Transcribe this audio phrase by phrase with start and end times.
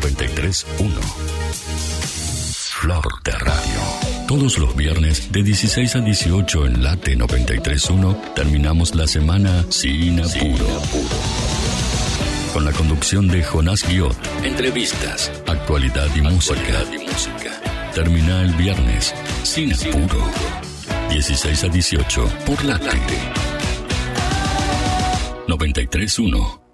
[0.00, 1.00] 931.
[2.80, 3.80] Flor de Radio.
[4.28, 10.66] Todos los viernes de 16 a 18 en Late 931 terminamos la semana sin apuro.
[12.52, 14.14] Con la conducción de Jonás Guiot.
[14.44, 16.84] Entrevistas, actualidad y música.
[16.92, 17.58] y música.
[17.94, 20.30] Termina el viernes sin apuro.
[21.08, 22.90] 16 a 18 por Late
[25.48, 26.65] 931.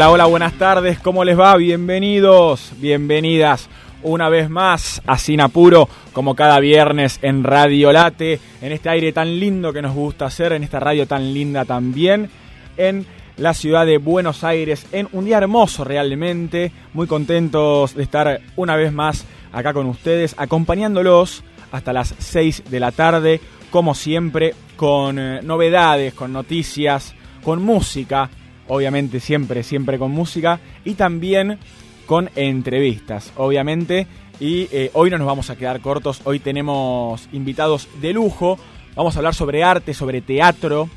[0.00, 1.54] Hola, hola, buenas tardes, ¿cómo les va?
[1.58, 3.68] Bienvenidos, bienvenidas
[4.02, 9.12] una vez más a Sin Apuro, como cada viernes en Radio Late, en este aire
[9.12, 12.30] tan lindo que nos gusta hacer, en esta radio tan linda también,
[12.78, 13.04] en
[13.36, 18.76] la ciudad de Buenos Aires, en un día hermoso realmente, muy contentos de estar una
[18.76, 23.38] vez más acá con ustedes, acompañándolos hasta las 6 de la tarde,
[23.70, 28.30] como siempre, con eh, novedades, con noticias, con música,
[28.70, 31.58] obviamente siempre, siempre con música y también
[32.06, 34.06] con entrevistas, obviamente.
[34.38, 38.58] Y eh, hoy no nos vamos a quedar cortos, hoy tenemos invitados de lujo,
[38.94, 40.88] vamos a hablar sobre arte, sobre teatro,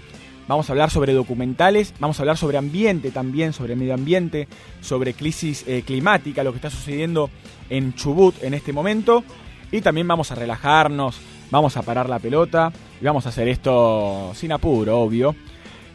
[0.48, 4.48] vamos a hablar sobre documentales, vamos a hablar sobre ambiente también, sobre medio ambiente,
[4.80, 7.30] sobre crisis eh, climática, lo que está sucediendo
[7.70, 9.24] en Chubut en este momento.
[9.72, 12.72] Y también vamos a relajarnos, vamos a parar la pelota
[13.02, 15.36] y vamos a hacer esto sin apuro, obvio.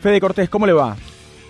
[0.00, 0.96] Fede Cortés, ¿cómo le va?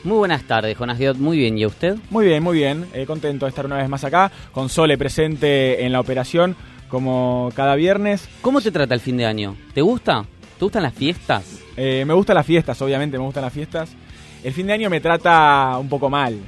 [0.04, 1.16] Muy buenas tardes, Jonas Diot.
[1.18, 1.96] Muy bien, ¿y a usted?
[2.10, 2.86] Muy bien, muy bien.
[2.94, 6.56] Eh, contento de estar una vez más acá, con Sole presente en la operación,
[6.88, 8.28] como cada viernes.
[8.40, 9.56] ¿Cómo te trata el fin de año?
[9.74, 10.24] ¿Te gusta?
[10.58, 11.60] ¿Te gustan las fiestas?
[11.76, 13.90] Eh, me gustan las fiestas, obviamente, me gustan las fiestas.
[14.42, 16.38] El fin de año me trata un poco mal.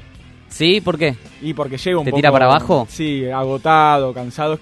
[0.49, 0.81] ¿Sí?
[0.81, 1.17] ¿Por qué?
[1.43, 2.19] Y porque llego un ¿Te poco...
[2.19, 2.87] tira para abajo?
[2.89, 4.59] Sí, agotado, cansado.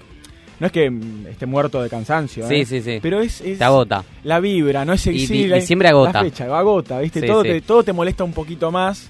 [0.59, 2.65] No es que mm, esté muerto de cansancio, Sí, ¿eh?
[2.65, 2.99] sí, sí.
[3.01, 4.03] Pero es, es Te agota.
[4.23, 6.13] la vibra, no es Y- sí, y la- diciembre agota.
[6.21, 7.21] La fecha, agota, ¿viste?
[7.21, 7.49] Sí, todo, sí.
[7.49, 9.09] Te, todo te molesta un poquito más.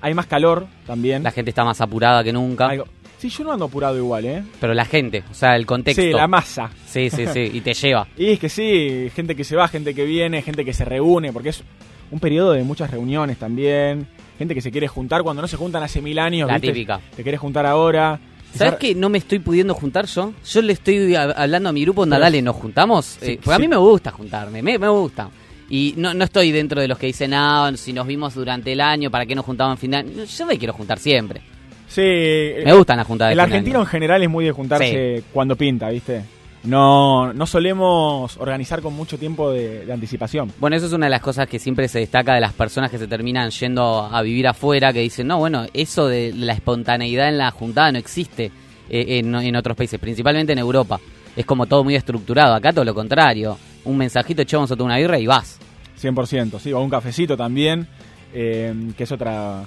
[0.00, 1.22] Hay más calor también.
[1.22, 2.68] La gente está más apurada que nunca.
[2.68, 2.86] Algo-
[3.18, 4.42] Sí, yo no ando apurado igual, ¿eh?
[4.60, 6.02] Pero la gente, o sea, el contexto.
[6.02, 6.70] Sí, la masa.
[6.86, 7.50] Sí, sí, sí.
[7.54, 8.06] Y te lleva.
[8.18, 11.32] Y es que sí, gente que se va, gente que viene, gente que se reúne,
[11.32, 11.62] porque es
[12.10, 14.06] un periodo de muchas reuniones también.
[14.38, 16.48] Gente que se quiere juntar cuando no se juntan hace mil años.
[16.48, 16.68] La ¿viste?
[16.68, 17.00] típica.
[17.16, 18.20] Te querés juntar ahora.
[18.54, 20.32] ¿Sabes que no me estoy pudiendo juntar yo?
[20.48, 23.04] Yo le estoy a- hablando a mi grupo, onda, Pero- dale, nos juntamos.
[23.20, 25.28] Sí, Eh, porque a mí me gusta juntarme, me, me gusta.
[25.70, 28.80] Y no, no estoy dentro de los que dicen, ah, si nos vimos durante el
[28.80, 30.10] año, ¿para qué nos juntamos en fin de año?
[30.16, 31.40] No, Yo me quiero juntar siempre.
[31.88, 32.00] Sí.
[32.64, 35.88] Me gustan las juntadas El de argentino en general es muy de juntarse cuando pinta,
[35.90, 36.24] ¿viste?
[36.64, 40.52] No, no solemos organizar con mucho tiempo de, de anticipación.
[40.58, 42.98] Bueno, eso es una de las cosas que siempre se destaca de las personas que
[42.98, 47.38] se terminan yendo a vivir afuera, que dicen, no, bueno, eso de la espontaneidad en
[47.38, 48.50] la juntada no existe
[48.88, 50.98] eh, en, en otros países, principalmente en Europa.
[51.36, 52.54] Es como todo muy estructurado.
[52.54, 53.58] Acá todo lo contrario.
[53.84, 55.58] Un mensajito, echamos a una birra y vas.
[56.00, 57.86] 100%, sí, o un cafecito también,
[58.32, 59.64] eh, que es otra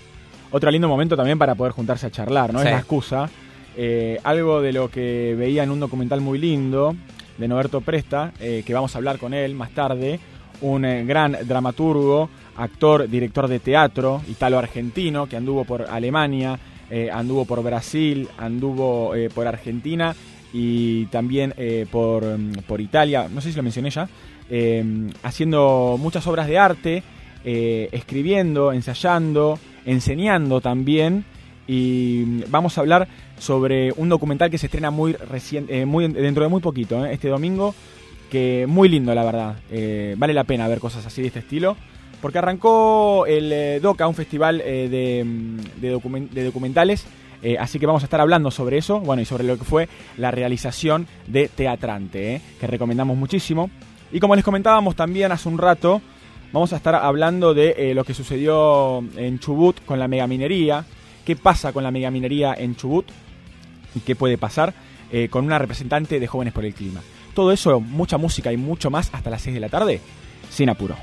[0.50, 2.60] otro lindo momento también para poder juntarse a charlar, ¿no?
[2.60, 2.68] Sí.
[2.68, 3.30] Es la excusa.
[3.80, 6.96] Eh, algo de lo que veía en un documental muy lindo
[7.38, 10.20] de Noberto Presta, eh, que vamos a hablar con él más tarde,
[10.62, 16.58] un eh, gran dramaturgo, actor, director de teatro, italo-argentino, que anduvo por Alemania,
[17.12, 20.16] anduvo por Brasil, anduvo por Argentina
[20.54, 21.54] y también
[21.92, 24.08] por, mm, por Italia, no sé si lo mencioné ya,
[24.50, 24.84] eh,
[25.22, 27.04] haciendo muchas obras de arte,
[27.44, 31.26] escribiendo, ensayando, enseñando también.
[31.68, 33.08] Y mm, vamos a hablar
[33.40, 37.30] sobre un documental que se estrena muy reciente, muy dentro de muy poquito, eh, este
[37.30, 37.74] domingo,
[38.30, 39.56] que muy lindo la verdad.
[39.72, 41.76] Eh, vale la pena ver cosas así de este estilo.
[42.22, 47.06] Porque arrancó el eh, DOCA, un festival eh, de, mm, de documen- de documentales
[47.44, 49.88] eh, así que vamos a estar hablando sobre eso, bueno, y sobre lo que fue
[50.18, 53.70] la realización de Teatrante, eh, que recomendamos muchísimo.
[54.12, 56.02] Y como les comentábamos también hace un rato,
[56.52, 60.84] vamos a estar hablando de eh, lo que sucedió en Chubut con la megaminería,
[61.24, 63.06] qué pasa con la megaminería en Chubut
[64.00, 64.74] qué puede pasar
[65.12, 67.02] eh, con una representante de Jóvenes por el Clima.
[67.34, 70.02] Todo eso, mucha música y mucho más hasta las 6 de la tarde,
[70.50, 70.96] sin apuro.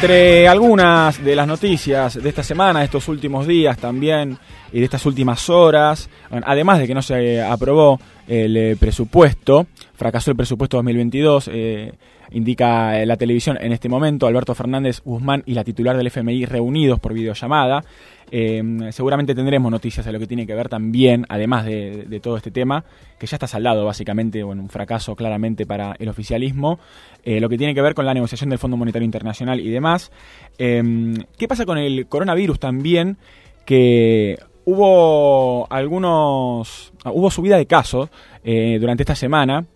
[0.00, 4.38] Entre algunas de las noticias de esta semana, de estos últimos días también
[4.72, 10.30] y de estas últimas horas, además de que no se aprobó el eh, presupuesto, fracasó
[10.30, 11.92] el presupuesto 2022, eh,
[12.30, 17.00] indica la televisión en este momento, Alberto Fernández Guzmán y la titular del FMI reunidos
[17.00, 17.84] por videollamada.
[18.32, 18.62] Eh,
[18.92, 22.84] seguramente tendremos noticias de lo que tiene que ver también, además de, todo este tema,
[23.18, 26.78] que ya está saldado básicamente, bueno, un fracaso claramente para el oficialismo,
[27.24, 30.12] eh, lo que tiene que ver con la negociación del Fondo Monetario Internacional y demás.
[30.58, 33.16] Eh, ¿Qué pasa con el coronavirus también?
[33.64, 38.10] Que hubo algunos, hubo subida de casos
[38.44, 39.66] durante esta semana.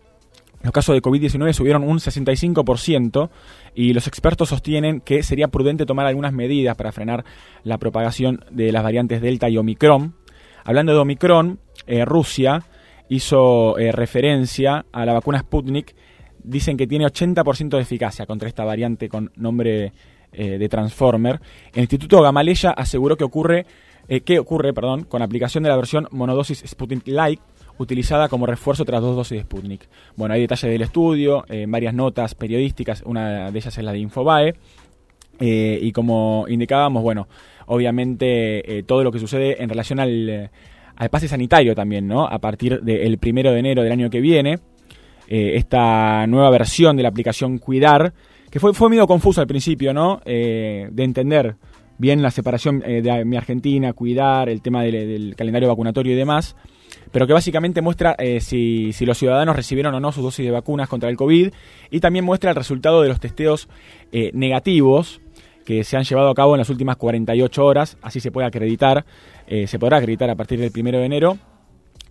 [0.65, 3.29] Los casos de COVID-19 subieron un 65%
[3.75, 7.23] y los expertos sostienen que sería prudente tomar algunas medidas para frenar
[7.65, 10.15] la propagación de las variantes Delta y Omicron.
[10.65, 12.62] Hablando de Omicron, eh, Rusia
[13.11, 15.94] hizo eh, referencia a la vacuna Sputnik.
[16.43, 19.93] Dicen que tiene 80% de eficacia contra esta variante con nombre
[20.32, 21.41] eh, de Transformer.
[21.75, 23.67] El Instituto Gamaleya aseguró que ocurre,
[24.24, 27.40] que ocurre perdón, con aplicación de la versión monodosis Sputnik Light
[27.78, 29.88] utilizada como refuerzo tras dos dosis de Sputnik.
[30.16, 33.98] Bueno, hay detalles del estudio, eh, varias notas periodísticas, una de ellas es la de
[33.98, 34.54] Infobae,
[35.40, 37.26] eh, y como indicábamos, bueno,
[37.66, 40.50] obviamente eh, todo lo que sucede en relación al,
[40.96, 42.24] al, pase sanitario también, ¿no?
[42.24, 44.58] A partir del primero de enero del año que viene,
[45.26, 48.12] esta nueva versión de la aplicación Cuidar,
[48.50, 50.20] que fue, fue medio confuso al principio, ¿no?
[50.26, 51.56] de entender
[51.99, 56.56] bien la separación de mi Argentina, Cuidar, el tema del calendario vacunatorio y demás
[57.14, 60.88] pero que básicamente muestra eh, si, los ciudadanos recibieron o no sus dosis de vacunas
[60.88, 61.52] contra el COVID
[61.91, 63.69] y también muestra el resultado de los testeos
[64.11, 65.20] eh, negativos
[65.64, 69.05] que se han llevado a cabo en las últimas 48 horas, así se puede acreditar,
[69.47, 71.38] eh, se podrá acreditar a partir del 1 de enero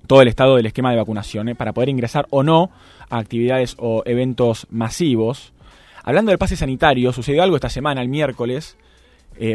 [0.07, 2.71] todo el estado del esquema de vacunación para poder ingresar o no
[3.09, 5.53] a actividades o eventos masivos.
[6.01, 8.77] Hablando del pase sanitario, sucedió algo esta semana, el miércoles,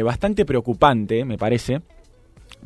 [0.03, 1.81] bastante preocupante, me parece,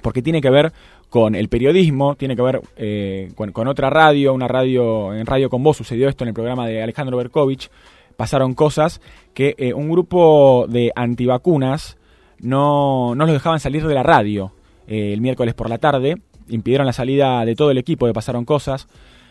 [0.02, 0.72] porque tiene que ver
[1.14, 5.62] con el periodismo, tiene que ver eh, con, otra radio, una radio, en Radio con
[5.62, 7.70] Vos sucedió esto en el programa de Alejandro Berkovich,
[8.18, 9.00] pasaron cosas
[9.36, 11.98] que eh, un grupo de antivacunas
[12.40, 14.54] no, no los dejaban salir de la radio
[14.88, 16.18] eh, el miércoles por la tarde,
[16.50, 18.88] impidieron la salida de todo el equipo de Pasaron Cosas.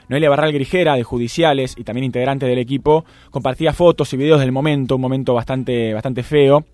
[0.08, 4.52] Noelia Barral Grijera, de Judiciales y también integrante del equipo, compartía fotos y videos del
[4.52, 6.64] momento, un momento bastante, bastante feo,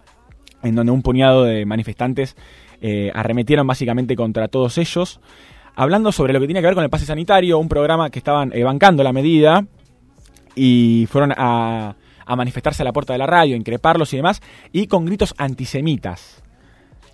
[0.62, 2.36] en donde un puñado de manifestantes
[2.80, 5.20] eh, arremetieron básicamente contra todos ellos,
[5.74, 8.52] hablando sobre lo que tiene que ver con el pase sanitario, un programa que estaban
[8.52, 9.66] eh, bancando la medida
[10.54, 11.94] y fueron a,
[12.36, 16.42] manifestarse a la puerta de la radio, increparlos y demás, y con gritos antisemitas.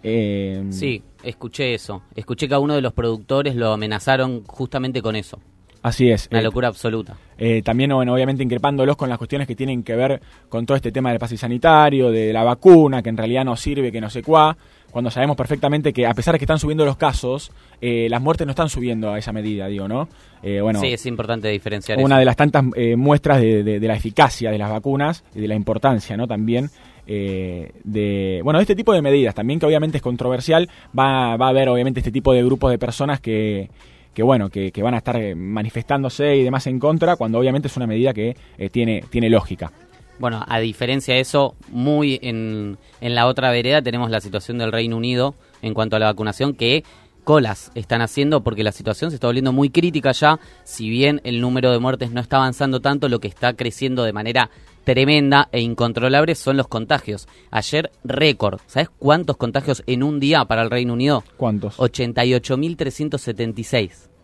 [0.03, 2.03] Eh, sí, escuché eso.
[2.15, 5.39] Escuché que a uno de los productores lo amenazaron justamente con eso.
[5.85, 6.29] Así es.
[6.33, 7.17] Una locura absoluta.
[7.63, 11.11] también, bueno, obviamente increpándolos con las cuestiones que tienen que ver con todo este tema
[11.11, 14.57] del pase sanitario, de la vacuna, que en realidad no sirve, que no sé cuá
[14.95, 17.51] cuando sabemos perfectamente que a pesar de que están subiendo los casos,
[17.81, 20.09] eh, las muertes no están subiendo a esa medida, digo, ¿no?
[20.41, 24.53] Eh, bueno, sí, es importante diferenciar Una de las tantas eh, muestras de, la eficacia
[24.53, 26.29] de las vacunas y de la importancia, ¿no?
[26.29, 26.71] También
[27.07, 31.51] de, bueno, de este tipo de medidas, también que obviamente es controversial, va, va a
[31.51, 33.71] haber obviamente este tipo de grupos de personas que
[34.15, 37.87] que bueno, que, van a estar manifestándose y demás en contra, cuando obviamente es una
[37.87, 38.37] medida que
[38.71, 39.73] tiene, tiene lógica.
[40.19, 44.71] Bueno, a diferencia de eso, muy en, en la otra vereda tenemos la situación del
[44.71, 46.85] Reino Unido en cuanto a la vacunación, que
[47.25, 51.41] colas están haciendo porque la situación se está volviendo muy crítica ya, si bien el
[51.41, 54.51] número de muertes no está avanzando tanto, lo que está creciendo de manera
[54.85, 57.27] tremenda e incontrolable son los contagios.
[57.51, 61.25] Ayer récord, ¿sabes cuántos contagios en un día para el Reino Unido?
[61.37, 61.79] ¿Cuántos?
[61.79, 64.15] 88.376.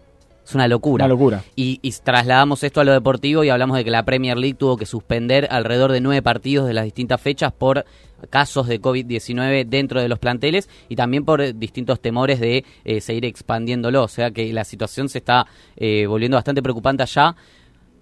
[0.50, 1.04] Es una locura.
[1.04, 1.44] Una locura.
[1.54, 4.86] Y, trasladamos esto a lo deportivo y hablamos de que la Premier League tuvo que
[4.86, 7.84] suspender alrededor de nueve partidos de las distintas fechas por
[8.30, 13.26] casos de COVID-19 dentro de los planteles y también por distintos temores de eh, seguir
[13.26, 14.02] expandiéndolo.
[14.02, 17.36] O sea que la situación se está eh, volviendo bastante preocupante allá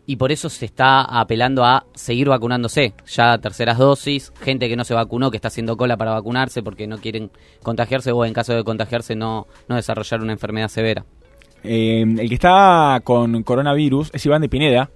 [0.08, 2.94] y por eso se está apelando a seguir vacunándose.
[3.06, 6.86] Ya terceras dosis, gente que no se vacunó, que está haciendo cola para vacunarse porque
[6.86, 7.30] no quieren
[7.62, 11.04] contagiarse o en caso de contagiarse no, no desarrollar una enfermedad severa.
[11.62, 14.90] Eh, el que está con coronavirus es Iván de Pineda,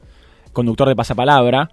[0.54, 1.68] conductor de Pasapalabra,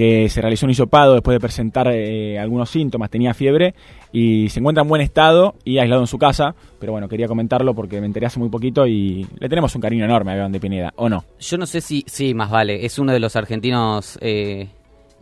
[0.00, 3.74] que se realizó un hisopado después de presentar eh, algunos síntomas, tenía fiebre
[4.12, 6.54] y se encuentra en buen estado y aislado en su casa.
[6.78, 10.06] Pero bueno, quería comentarlo porque me enteré hace muy poquito y le tenemos un cariño
[10.06, 11.26] enorme a Iván de Pineda, ¿o no?
[11.38, 14.68] Yo no sé si, sí, más vale, es uno de los argentinos, eh,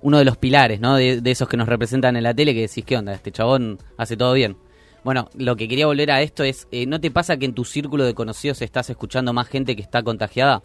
[0.00, 0.94] uno de los pilares, ¿no?
[0.94, 3.12] De, de, esos que nos representan en la tele que decís, ¿qué onda?
[3.14, 4.56] Este chabón hace todo bien.
[5.02, 7.64] Bueno, lo que quería volver a esto es, eh, ¿no te pasa que en tu
[7.64, 10.62] círculo de conocidos estás escuchando más gente que está contagiada?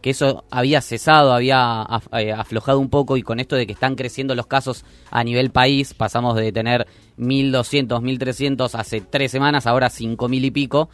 [0.00, 3.94] Que eso había cesado, había eh, aflojado un poco y con esto de que están
[3.94, 6.86] creciendo los casos a nivel país, pasamos de tener
[7.18, 10.88] 1.200, 1.300 hace tres semanas, ahora 5.000 y pico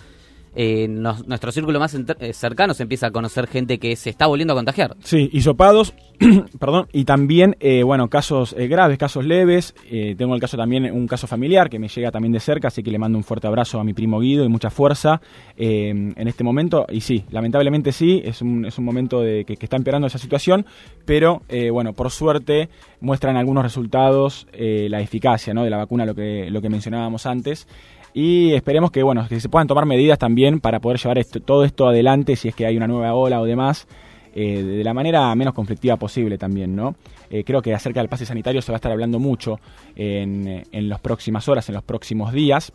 [0.54, 4.52] eh, nuestro círculo más eh, cercano se empieza a conocer gente que se está volviendo
[4.52, 4.96] a contagiar.
[5.02, 5.94] Sí, hisopados,
[6.60, 9.74] perdón, y también, eh, bueno, casos eh, graves, casos leves.
[10.16, 12.90] tengo el caso también, un caso familiar que me llega también de cerca, así que
[12.90, 15.20] le mando un fuerte abrazo a mi primo Guido y mucha fuerza
[15.56, 16.86] en este momento.
[16.90, 20.66] Y sí, lamentablemente sí, es un, es un momento de que, está empeorando esa situación,
[21.04, 21.42] pero
[21.72, 22.68] bueno, por suerte
[23.00, 25.64] muestran algunos resultados la eficacia ¿no?
[25.64, 27.66] de la vacuna, lo que, lo que mencionábamos antes
[28.14, 31.64] y esperemos que bueno que se puedan tomar medidas también para poder llevar esto, todo
[31.64, 33.86] esto adelante si es que hay una nueva ola o demás
[34.34, 36.94] eh, de la manera menos conflictiva posible también no
[37.32, 39.58] eh, creo que acerca del pase sanitario se va a estar hablando mucho
[39.96, 42.74] en, en las próximas horas en los próximos días.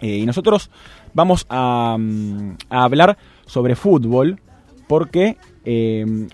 [0.00, 0.70] Eh, y nosotros
[1.12, 4.40] vamos a, mm, a, hablar sobre fútbol
[4.88, 5.36] porque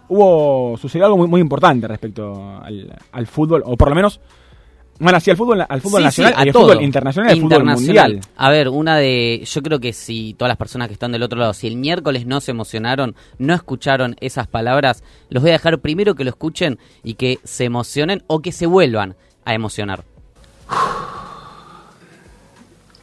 [0.08, 4.20] hubo sucedió algo muy, muy importante respecto al, al fútbol o por lo menos
[5.00, 8.20] bueno, sí, al fútbol, al fútbol nacional, al fútbol internacional y al fútbol mundial.
[8.36, 9.42] A ver, una de.
[9.50, 12.26] Yo creo que si todas las personas que están del otro lado, si el miércoles
[12.26, 16.78] no se emocionaron, no escucharon esas palabras, los voy a dejar primero que lo escuchen
[17.02, 19.16] y que se emocionen o que se vuelvan
[19.46, 20.04] a emocionar.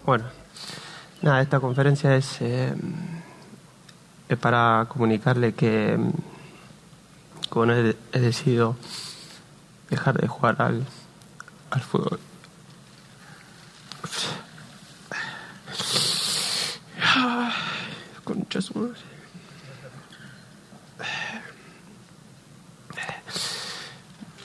[0.06, 0.26] Bueno,
[1.24, 2.74] nada, esta conferencia es, eh,
[4.30, 5.98] es para comunicarle que,
[7.50, 8.76] como he decidido
[9.90, 10.86] dejar de jugar al
[11.72, 12.20] al fútbol.
[18.24, 18.72] Conchas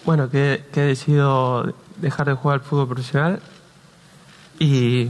[0.05, 3.41] Bueno, que, que, he decidido dejar de jugar al fútbol profesional
[4.59, 5.09] y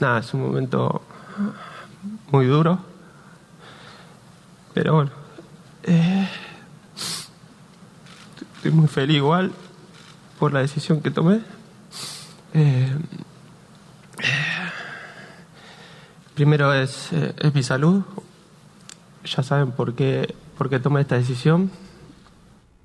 [0.00, 1.02] nada, es un momento
[2.30, 2.78] muy duro,
[4.74, 5.10] pero bueno,
[5.84, 6.28] eh,
[8.56, 9.52] estoy muy feliz igual
[10.38, 11.40] por la decisión que tomé.
[12.52, 12.92] Eh,
[16.34, 18.02] primero es, eh, es, mi salud.
[19.24, 21.70] Ya saben por qué, por qué tomé esta decisión.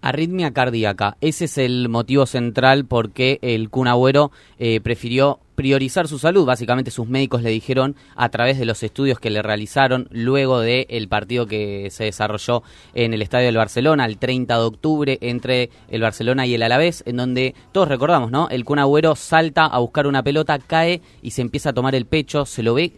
[0.01, 1.17] Arritmia cardíaca.
[1.21, 6.45] Ese es el motivo central por qué el Kun Agüero eh, prefirió priorizar su salud.
[6.45, 11.09] Básicamente sus médicos le dijeron a través de los estudios que le realizaron luego del
[11.09, 12.63] partido que se desarrolló
[12.93, 17.03] en el Estadio del Barcelona el 30 de octubre entre el Barcelona y el Alavés,
[17.05, 18.47] en donde todos recordamos, ¿no?
[18.49, 18.79] El Kun
[19.17, 22.73] salta a buscar una pelota, cae y se empieza a tomar el pecho, se lo
[22.73, 22.93] ve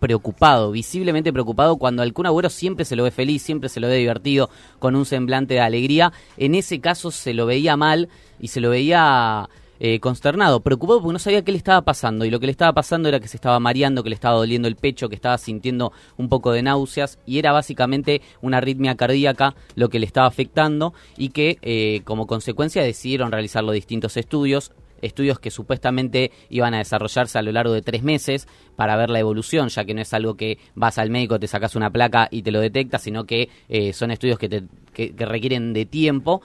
[0.00, 3.88] preocupado, visiblemente preocupado, cuando al Kun Agüero siempre se lo ve feliz, siempre se lo
[3.88, 6.12] ve divertido, con un semblante de alegría.
[6.36, 8.08] En ese caso se lo veía mal
[8.40, 9.48] y se lo veía
[9.78, 12.72] eh, consternado, preocupado porque no sabía qué le estaba pasando y lo que le estaba
[12.72, 15.92] pasando era que se estaba mareando, que le estaba doliendo el pecho, que estaba sintiendo
[16.16, 20.94] un poco de náuseas y era básicamente una arritmia cardíaca lo que le estaba afectando
[21.18, 24.72] y que eh, como consecuencia decidieron realizar los distintos estudios
[25.02, 29.20] estudios que supuestamente iban a desarrollarse a lo largo de tres meses para ver la
[29.20, 32.42] evolución, ya que no es algo que vas al médico, te sacas una placa y
[32.42, 36.42] te lo detecta, sino que eh, son estudios que, te, que, requieren de tiempo.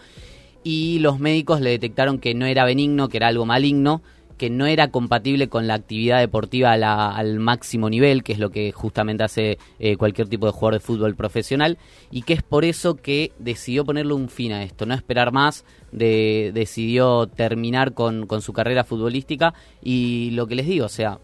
[0.64, 4.02] Y los médicos le detectaron que no era benigno, que era algo maligno,
[4.42, 8.72] que no era compatible con la actividad deportiva al máximo nivel, que es lo que
[8.72, 11.78] justamente hace eh, cualquier tipo de jugador de fútbol profesional,
[12.10, 15.64] y que es por eso que decidió ponerle un fin a esto, no esperar más,
[15.92, 21.20] de, decidió terminar con, su carrera futbolística, y lo que les digo, o sea,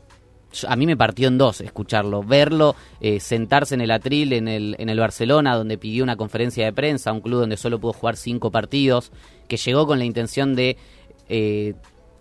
[0.67, 4.75] a mí me partió en dos escucharlo, verlo, eh, sentarse en el atril en el,
[4.79, 8.15] en el Barcelona, donde pidió una conferencia de prensa, un club donde solo pudo jugar
[8.15, 9.11] cinco partidos,
[9.47, 10.77] que llegó con la intención de
[11.29, 11.73] eh,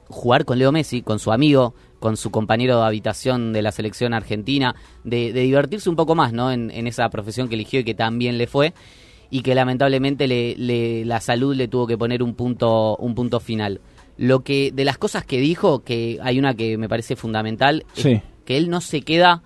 [0.09, 4.15] jugar con Leo Messi, con su amigo, con su compañero de habitación de la selección
[4.15, 4.75] argentina,
[5.05, 6.53] de, divertirse un poco más ¿no?
[6.53, 8.75] En, esa profesión que eligió y que también le fue,
[9.31, 13.81] y que lamentablemente le, la salud le tuvo que poner un punto, un punto final.
[14.19, 18.23] Lo que, de las cosas que dijo, que hay una que me parece fundamental, es
[18.45, 19.43] que él no se queda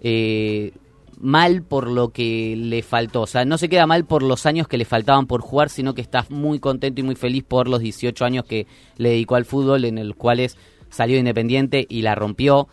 [0.00, 0.72] eh,
[1.18, 3.22] mal por lo que le faltó.
[3.22, 5.94] O sea, no se queda mal por los años que le faltaban por jugar, sino
[5.94, 8.66] que está muy contento y muy feliz por los 18 años que
[8.98, 10.56] le dedicó al fútbol, en los cuales
[10.90, 12.68] salió independiente y la rompió.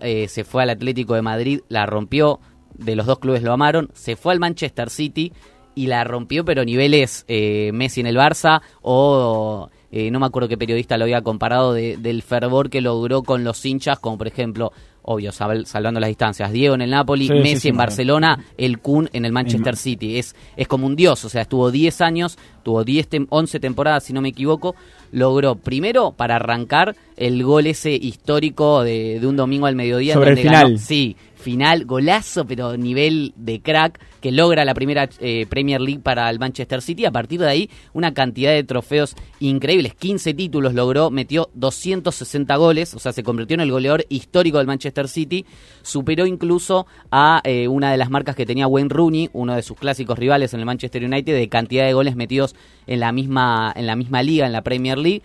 [0.00, 2.40] Eh, se fue al Atlético de Madrid, la rompió.
[2.74, 3.90] De los dos clubes lo amaron.
[3.92, 5.32] Se fue al Manchester City
[5.74, 10.48] y la rompió, pero niveles eh, Messi en el Barça o eh, no me acuerdo
[10.48, 14.72] qué periodista lo había comparado del fervor que logró con los hinchas, como por ejemplo,
[15.02, 19.32] obvio, salvando las distancias, Diego en el Napoli, Messi en Barcelona, el Kun en el
[19.32, 20.18] Manchester City.
[20.18, 24.14] Es, es como un dios, o sea, estuvo 10 años, tuvo 10 11 temporadas, si
[24.14, 24.74] no me equivoco,
[25.10, 30.14] logró primero para arrancar el gol ese histórico de, un domingo al mediodía.
[30.14, 30.78] Sobre el final.
[30.78, 36.30] sí, final, golazo, pero nivel de crack, que logra la primera eh, Premier League para
[36.30, 37.04] el Manchester City.
[37.04, 39.94] A partir de ahí, una cantidad de trofeos increíbles.
[39.94, 44.66] 15 títulos logró, metió 260 goles, o sea, se convirtió en el goleador histórico del
[44.66, 45.44] Manchester City.
[45.82, 49.76] Superó incluso a eh, una de las marcas que tenía Wayne Rooney, uno de sus
[49.76, 52.54] clásicos rivales en el Manchester United, de cantidad de goles metidos
[52.86, 55.22] en la misma, en la misma liga, en la Premier League.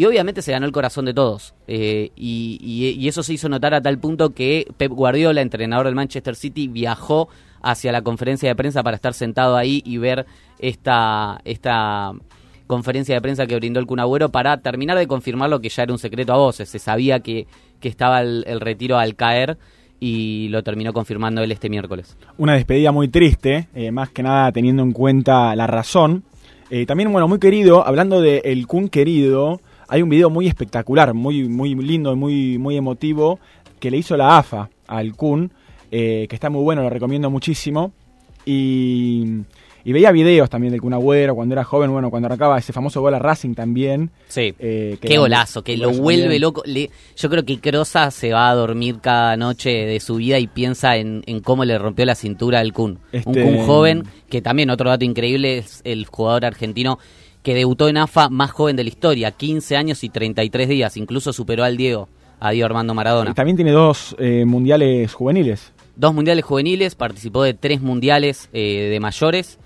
[0.00, 1.52] Y obviamente se ganó el corazón de todos.
[1.68, 6.36] Eh, y, eso se hizo notar a tal punto que Pep Guardiola, entrenador del Manchester
[6.36, 7.28] City, viajó
[7.60, 10.24] hacia la conferencia de prensa para estar sentado ahí y ver
[10.58, 12.12] esta, esta
[12.66, 15.92] conferencia de prensa que brindó el Cunagüero para terminar de confirmar lo que ya era
[15.92, 16.70] un secreto a voces.
[16.70, 17.46] Se sabía que,
[17.78, 19.58] que estaba el, retiro al caer
[20.00, 22.16] y lo terminó confirmando él este miércoles.
[22.38, 26.24] Una despedida muy triste, eh, más que nada teniendo en cuenta la razón.
[26.70, 31.12] Eh, también, bueno, muy querido, hablando de El Kun querido, hay un video muy espectacular,
[31.14, 33.40] muy, muy lindo y muy, muy emotivo
[33.80, 35.50] que le hizo la AFA al Kun,
[35.90, 37.92] eh, que está muy bueno, lo recomiendo muchísimo.
[38.44, 39.42] Y,
[39.84, 43.14] veía videos también del Kun Agüero cuando era joven, bueno, cuando arrancaba ese famoso gol
[43.14, 44.10] a Racing también.
[44.28, 46.62] Sí, eh, qué golazo, que lo vuelve loco.
[46.64, 50.96] yo creo que Crosa se va a dormir cada noche de su vida y piensa
[50.96, 53.00] en, cómo le rompió la cintura al Kun.
[53.12, 57.00] Un Kun este, joven, que también otro dato increíble es el jugador argentino
[57.42, 61.32] que debutó en AFA más joven de la historia, 15 años y 33 días, incluso
[61.32, 63.34] superó al Diego, a Diego Armando Maradona.
[63.34, 65.72] También tiene dos eh, mundiales juveniles.
[65.96, 69.58] Dos mundiales juveniles, participó de tres mundiales eh, de mayores,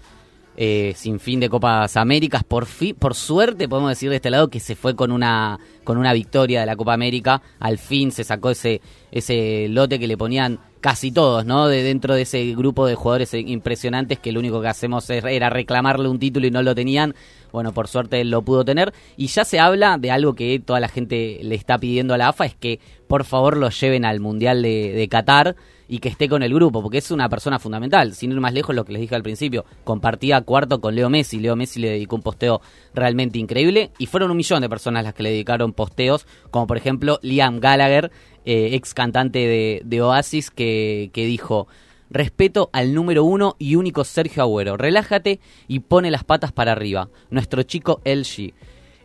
[0.57, 2.45] eh, sin fin de Copas Américas.
[2.45, 5.99] Por, fin, por suerte, podemos decir de este lado que se fue con una, con
[5.99, 7.43] una victoria de la Copa América.
[7.59, 11.67] Al fin se sacó ese, ese lote que le ponían casi todos, ¿no?
[11.67, 16.11] De dentro de ese grupo de jugadores impresionantes que lo único que hacemos era reclamarle
[16.11, 17.15] un título y no lo tenían.
[17.53, 18.93] Bueno, por suerte él lo pudo tener.
[19.17, 22.29] Y ya se habla de algo que toda la gente le está pidiendo a la
[22.29, 25.57] AFA, es que por favor lo lleven al Mundial de, de Qatar
[25.89, 28.15] y que esté con el grupo, porque es una persona fundamental.
[28.15, 31.39] Sin ir más lejos, lo que les dije al principio, compartía cuarto con Leo Messi.
[31.39, 32.61] Leo Messi le dedicó un posteo
[32.95, 36.77] realmente increíble y fueron un millón de personas las que le dedicaron posteos, como por
[36.77, 38.11] ejemplo Liam Gallagher,
[38.45, 41.67] eh, ex cantante de, Oasis, que, dijo,
[42.11, 47.09] respeto al número uno y único Sergio Agüero, relájate y pone las patas para arriba,
[47.31, 48.53] nuestro chico LG.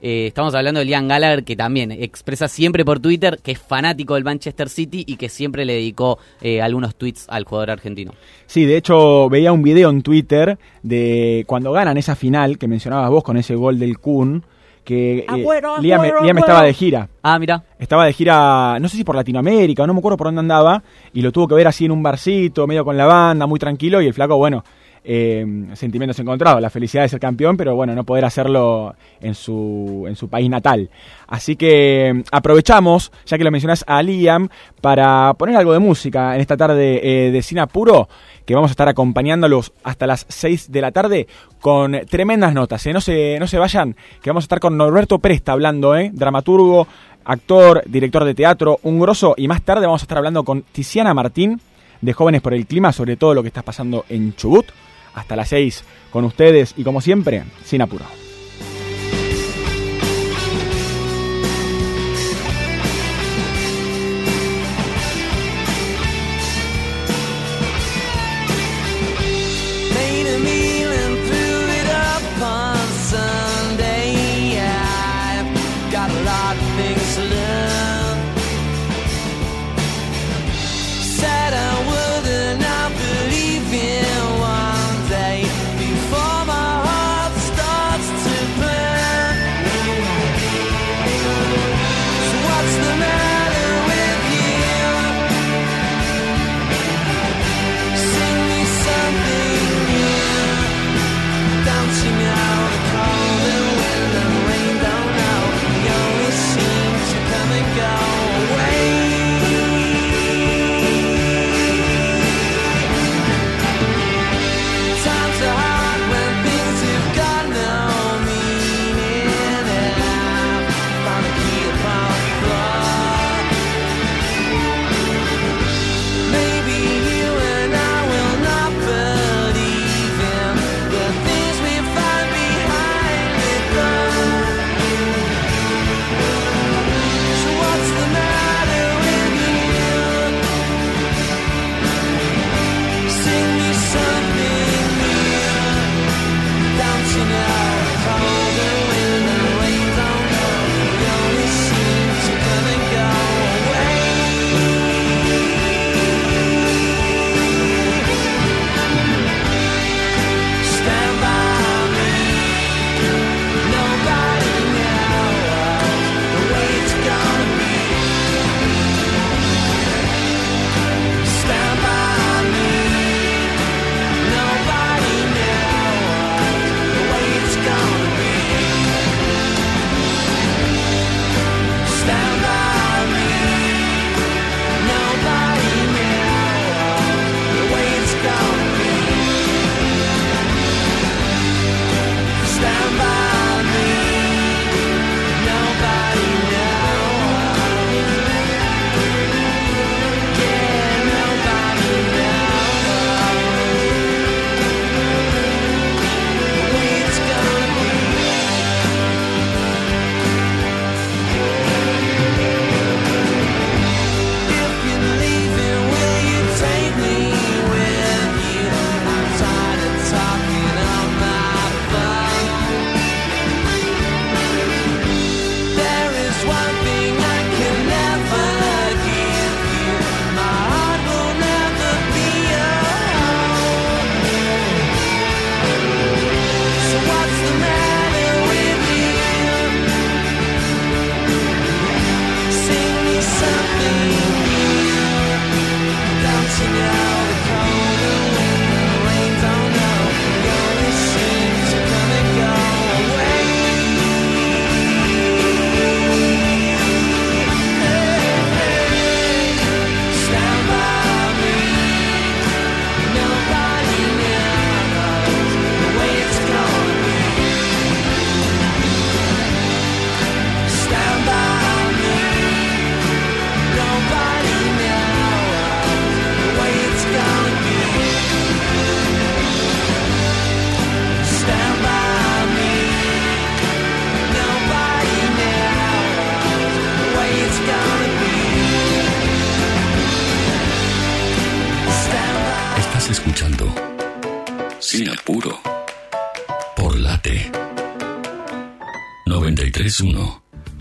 [0.02, 4.16] Eh, estamos hablando de Liam Gallagher, que también expresa siempre por Twitter que es fanático
[4.16, 8.14] del Manchester City y que siempre le dedicó eh, algunos tweets al jugador argentino.
[8.46, 13.10] Sí, de hecho veía un video en Twitter de cuando ganan esa final que mencionabas
[13.10, 14.44] vos con ese gol del Kun
[14.90, 17.10] que eh, Liam, estaba de gira.
[17.22, 17.64] Ah, mira.
[17.78, 20.82] Estaba de gira, no sé si por Latinoamérica, no me acuerdo por dónde andaba,
[21.14, 24.02] y lo tuvo que ver así en un barcito, medio con la banda, muy tranquilo,
[24.02, 24.64] y el flaco, bueno,
[25.04, 30.06] eh, sentimientos encontrados, la felicidad de ser campeón, pero bueno, no poder hacerlo en su,
[30.08, 30.90] en su país natal.
[31.28, 34.50] Así que mm, aprovechamos, ya que lo mencionas a Liam,
[34.82, 38.08] para poner algo de música en esta tarde eh, de Cine Puro
[38.50, 41.28] que vamos a estar acompañándolos hasta las 6 de la tarde
[41.62, 42.84] con tremendas notas.
[42.88, 42.94] ¿eh?
[42.94, 46.10] No, se, no se vayan, que vamos a estar con Norberto Presta hablando, ¿eh?
[46.12, 46.88] dramaturgo,
[47.26, 49.36] actor, director de teatro, un grosso.
[49.38, 51.62] Y más tarde vamos a estar hablando con Tiziana Martín
[52.02, 54.66] de Jóvenes por el Clima sobre todo lo que está pasando en Chubut.
[55.13, 58.06] Hasta las 6 con ustedes y como siempre, sin apuro.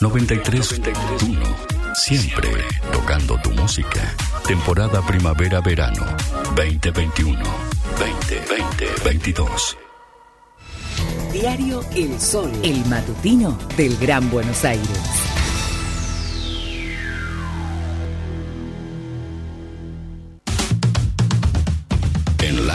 [0.00, 0.80] 93
[1.94, 2.48] Siempre
[2.92, 4.14] tocando tu música.
[4.46, 6.04] Temporada primavera-verano
[6.56, 7.38] 2021.
[7.98, 9.78] 2020 22.
[11.32, 15.33] Diario El Sol, el matutino del Gran Buenos Aires.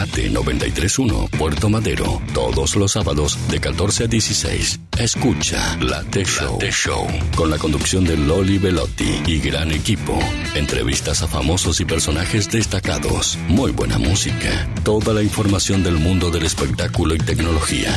[0.00, 4.80] En Late 931, Puerto Madero, todos los sábados de 14 a 16.
[4.98, 10.18] Escucha Late Show, Late Show con la conducción de Loli Velotti y gran equipo.
[10.54, 13.38] Entrevistas a famosos y personajes destacados.
[13.48, 14.66] Muy buena música.
[14.84, 17.92] Toda la información del mundo del espectáculo y tecnología.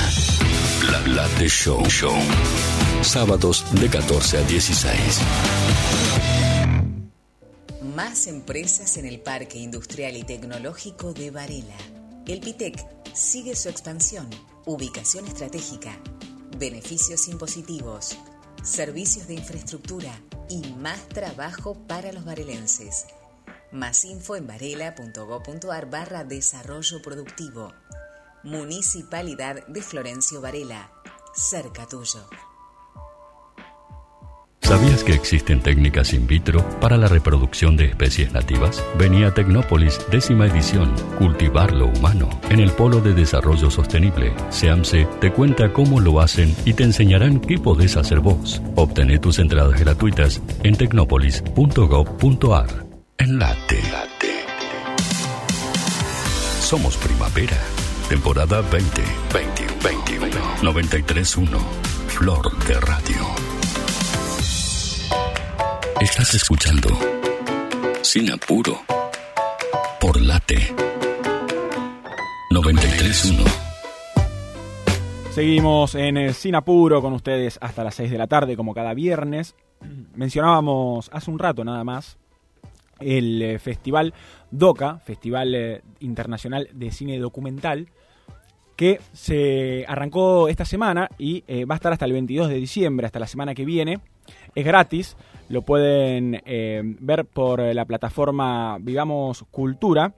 [0.91, 2.15] La Late Show Show.
[3.01, 4.99] Sábados de 14 a 16.
[7.95, 11.77] Más empresas en el Parque Industrial y Tecnológico de Varela.
[12.25, 14.27] El PITEC sigue su expansión,
[14.65, 15.99] ubicación estratégica,
[16.57, 18.17] beneficios impositivos,
[18.63, 20.11] servicios de infraestructura
[20.49, 23.05] y más trabajo para los varelenses.
[23.71, 27.73] Más info en varela.go.ar barra desarrollo productivo.
[28.41, 30.91] Municipalidad de Florencio Varela.
[31.35, 32.27] Cerca tuyo.
[34.63, 38.83] ¿Sabías que existen técnicas in vitro para la reproducción de especies nativas?
[38.97, 44.33] Venía a Tecnópolis, décima edición, Cultivar lo Humano, en el Polo de Desarrollo Sostenible.
[44.49, 48.61] SEAMSE te cuenta cómo lo hacen y te enseñarán qué podés hacer vos.
[48.75, 52.67] Obtené tus entradas gratuitas en tecnopolis.gov.ar.
[53.17, 53.81] Enlate.
[56.61, 57.57] Somos primavera,
[58.09, 61.59] temporada 20, 2021, 93.1,
[62.07, 63.52] Flor de Radio.
[66.03, 66.89] Estás escuchando
[68.01, 68.81] Sin Apuro
[70.01, 70.57] por Late
[72.51, 73.45] 931.
[75.31, 78.93] Seguimos en eh, Sin Apuro con ustedes hasta las 6 de la tarde, como cada
[78.93, 79.55] viernes.
[80.15, 82.17] Mencionábamos hace un rato nada más
[82.99, 84.13] el eh, Festival
[84.51, 87.87] DOCA, Festival eh, Internacional de Cine Documental,
[88.75, 93.05] que se arrancó esta semana y eh, va a estar hasta el 22 de diciembre,
[93.05, 93.99] hasta la semana que viene.
[94.55, 95.17] Es gratis,
[95.49, 100.13] lo pueden eh, ver por la plataforma Vivamos Cultura.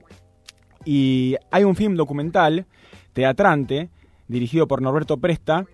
[0.86, 2.66] Y hay un film documental,
[3.14, 3.90] teatrante,
[4.28, 5.66] dirigido por Norberto Presta,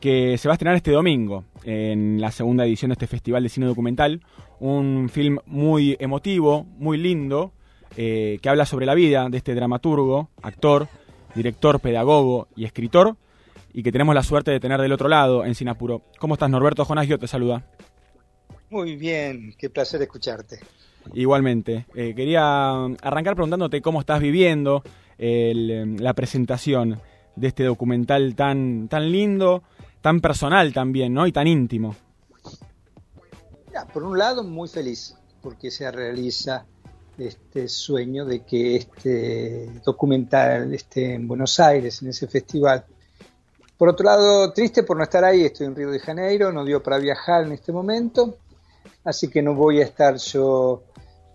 [0.00, 3.48] que se va a estrenar este domingo en la segunda edición de este Festival de
[3.48, 4.20] Cine Documental.
[4.60, 7.52] Un film muy emotivo, muy lindo,
[7.96, 10.88] eh, que habla sobre la vida de este dramaturgo, actor,
[11.34, 13.16] director, pedagogo y escritor,
[13.72, 16.02] y que tenemos la suerte de tener del otro lado en Sinapuro.
[16.18, 16.84] ¿Cómo estás, Norberto?
[16.84, 17.64] Jonás yo te saluda.
[18.70, 20.60] Muy bien, qué placer escucharte.
[21.12, 21.86] Igualmente.
[21.94, 24.82] Eh, quería arrancar preguntándote cómo estás viviendo
[25.18, 27.00] el, eh, la presentación
[27.36, 29.62] de este documental tan, tan lindo,
[30.00, 31.26] tan personal también, ¿no?
[31.26, 31.96] Y tan íntimo.
[33.92, 36.64] Por un lado, muy feliz porque se realiza
[37.18, 42.84] este sueño de que este documental esté en Buenos Aires, en ese festival.
[43.76, 46.82] Por otro lado, triste por no estar ahí, estoy en Río de Janeiro, no dio
[46.82, 48.38] para viajar en este momento,
[49.04, 50.82] así que no voy a estar yo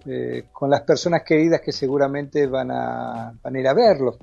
[0.06, 4.18] eh, con las personas queridas que seguramente van a, van a ir a verlo.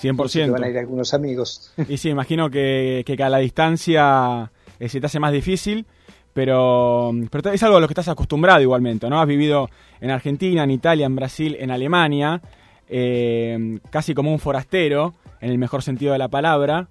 [0.00, 0.50] 100%.
[0.50, 1.72] van a ir algunos amigos.
[1.88, 5.86] Y sí, imagino que, que a la distancia eh, se te hace más difícil,
[6.32, 9.20] pero, pero es algo a lo que estás acostumbrado igualmente, ¿no?
[9.20, 9.68] Has vivido
[10.00, 12.40] en Argentina, en Italia, en Brasil, en Alemania,
[12.88, 16.88] eh, casi como un forastero, en el mejor sentido de la palabra.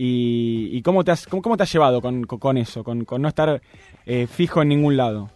[0.00, 3.60] ¿Y, cómo, te has, cómo, te has llevado con, con eso, con, no estar
[4.06, 5.28] eh, fijo en ningún lado?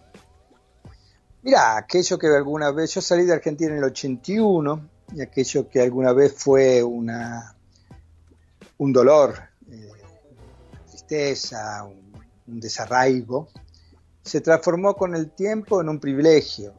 [1.43, 5.81] Mira, aquello que alguna vez, yo salí de Argentina en el 81, y aquello que
[5.81, 7.57] alguna vez fue una,
[8.79, 9.35] un dolor,
[9.69, 9.91] eh,
[10.87, 12.02] tristeza, un,
[12.61, 13.49] desarraigo,
[14.23, 16.75] se transformó con el tiempo en un privilegio.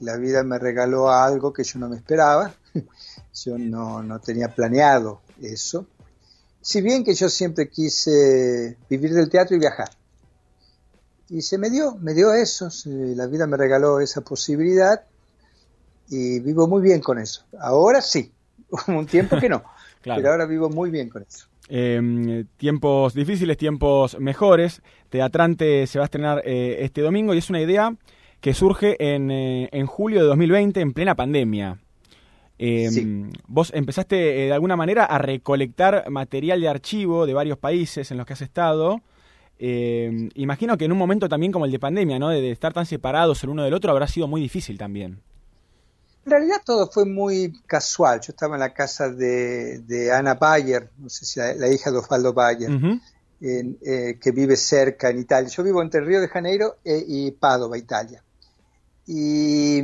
[0.00, 2.54] la vida me regaló algo que yo no me esperaba,
[3.34, 5.86] yo no, no tenía planeado eso.
[6.60, 9.90] Si bien que yo siempre quise vivir del teatro y viajar.
[11.30, 15.04] Y se me dio, me dio eso, la vida me regaló esa posibilidad
[16.08, 17.44] y vivo muy bien con eso.
[17.60, 18.32] Ahora sí,
[18.88, 19.62] un tiempo que no,
[20.02, 21.46] pero ahora vivo muy bien con eso.
[21.70, 24.82] Em, tiempos difíciles, tiempos mejores.
[25.10, 27.94] Teatrante se va a estrenar eh, este domingo y es una idea
[28.40, 31.78] que surge en, eh, en julio de 2020 en plena pandemia.
[32.60, 38.10] Em, vos empezaste eh, de alguna manera a recolectar material de archivo de varios países
[38.10, 39.02] en los que has estado.
[39.58, 42.30] Em, imagino que en un momento también como el de pandemia, ¿no?
[42.30, 45.20] de estar tan separados el uno del otro, habrá sido muy difícil también.
[46.28, 48.20] En realidad todo fue muy casual.
[48.20, 52.34] Yo estaba en la casa de, Ana Bayer, no sé si la, hija de Osvaldo
[52.34, 52.70] Bayer,
[53.40, 55.48] eh, que vive cerca en Italia.
[55.48, 58.22] Yo vivo entre Río de Janeiro e, y Padova, Italia.
[59.06, 59.80] Y,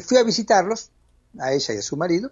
[0.00, 0.90] fui a visitarlos,
[1.40, 2.30] a ella y a su marido.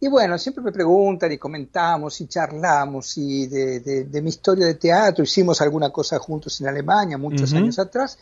[0.00, 5.22] Y bueno, siempre me preguntan y comentamos y charlamos y de, mi historia de teatro.
[5.22, 8.18] Hicimos alguna cosa juntos en Alemania muchos años atrás.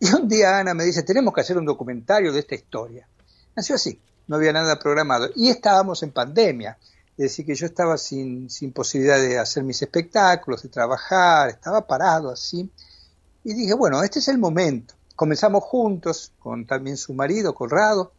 [0.00, 3.06] Y un día Ana me dice, tenemos que hacer un documentario de esta historia.
[3.56, 5.28] Nació así, no había nada programado.
[5.34, 6.78] Y estábamos en pandemia,
[7.16, 11.86] es decir, que yo estaba sin, sin posibilidad de hacer mis espectáculos, de trabajar, estaba
[11.86, 12.68] parado así.
[13.44, 14.94] Y dije, bueno, este es el momento.
[15.14, 18.12] Comenzamos juntos, con también su marido, Conrado,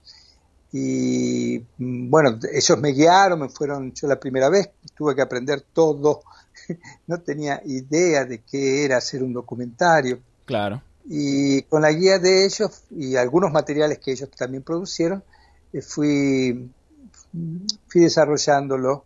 [0.72, 5.62] y mm, bueno, ellos me guiaron, me fueron, yo la primera vez tuve que aprender
[5.74, 6.22] todo,
[7.08, 10.20] no tenía idea de qué era hacer un documentario.
[10.46, 15.24] Claro y con la guía de ellos y algunos materiales que ellos también producieron,
[15.72, 16.70] eh, fui,
[17.88, 19.06] fui desarrollándolo.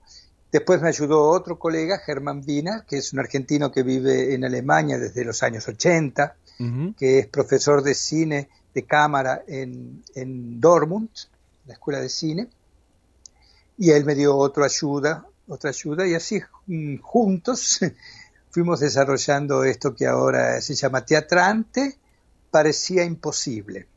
[0.52, 4.98] Después me ayudó otro colega, Germán Vina, que es un argentino que vive en Alemania
[4.98, 6.36] desde los años 80,
[6.98, 11.10] que es profesor de cine de cámara en, en Dortmund,
[11.66, 12.50] la escuela de cine,
[13.78, 17.80] y él me dio otra ayuda, otra ayuda, y así mm, juntos
[18.52, 21.98] fuimos desarrollando esto que ahora se llama teatrante,
[22.52, 23.88] parecía imposible.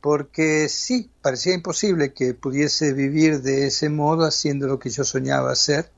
[0.00, 5.52] Porque sí, parecía imposible que pudiese vivir de ese modo haciendo lo que yo soñaba
[5.52, 5.90] hacer.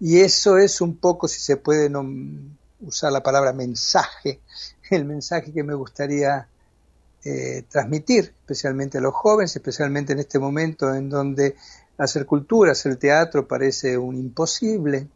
[0.00, 2.04] Y eso es un poco, si se puede no
[2.80, 4.40] usar la palabra mensaje,
[4.90, 6.48] el mensaje que me gustaría
[7.24, 11.54] eh, transmitir, especialmente a los jóvenes, especialmente en este momento en donde
[11.98, 15.06] hacer cultura, hacer teatro parece un imposible,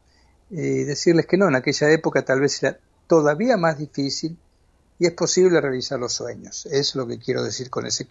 [0.50, 4.36] y decirles que no, en aquella época tal vez era todavía más difícil
[4.98, 6.66] y es posible realizar los sueños.
[6.66, 8.06] Es lo que quiero decir con ese,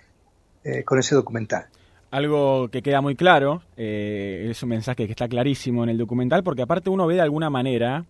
[0.64, 1.66] eh, con ese documental.
[2.10, 6.44] Algo que queda muy claro, eh, es un mensaje que está clarísimo en el documental,
[6.44, 8.04] porque aparte uno ve de alguna manera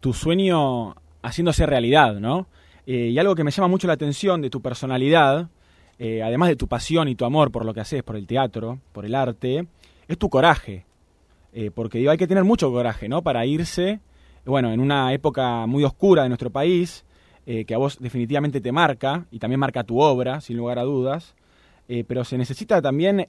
[0.00, 2.46] tu sueño haciéndose realidad, ¿no?
[2.86, 5.48] Eh, y algo que me llama mucho la atención de tu personalidad,
[5.98, 9.06] además de tu pasión y tu amor por lo que haces, por el teatro, por
[9.06, 9.66] el arte,
[10.08, 10.84] es tu coraje.
[11.56, 13.22] Eh, porque digo, hay que tener mucho coraje, ¿no?
[13.22, 14.00] Para irse,
[14.44, 17.04] bueno, en una época muy oscura de nuestro país,
[17.46, 20.82] eh, que a vos definitivamente te marca, y también marca tu obra, sin lugar a
[20.82, 21.36] dudas,
[21.86, 23.28] eh, pero se necesita también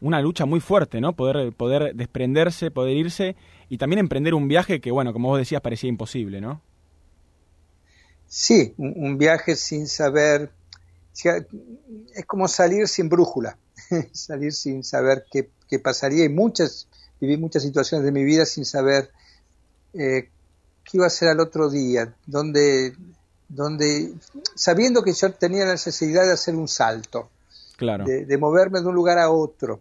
[0.00, 1.12] una lucha muy fuerte, ¿no?
[1.12, 3.36] Poder, poder desprenderse, poder irse,
[3.68, 6.62] y también emprender un viaje que, bueno, como vos decías, parecía imposible, ¿no?
[8.26, 10.50] Sí, un viaje sin saber,
[12.14, 13.58] es como salir sin brújula,
[14.12, 16.88] salir sin saber qué pasaría y muchas,
[17.20, 19.10] viví muchas situaciones de mi vida sin saber
[19.92, 20.30] eh,
[20.84, 22.96] qué iba a ser al otro día, donde,
[23.48, 24.12] donde,
[24.54, 27.30] sabiendo que yo tenía la necesidad de hacer un salto,
[27.76, 28.04] claro.
[28.04, 29.80] de, moverme de un lugar a otro,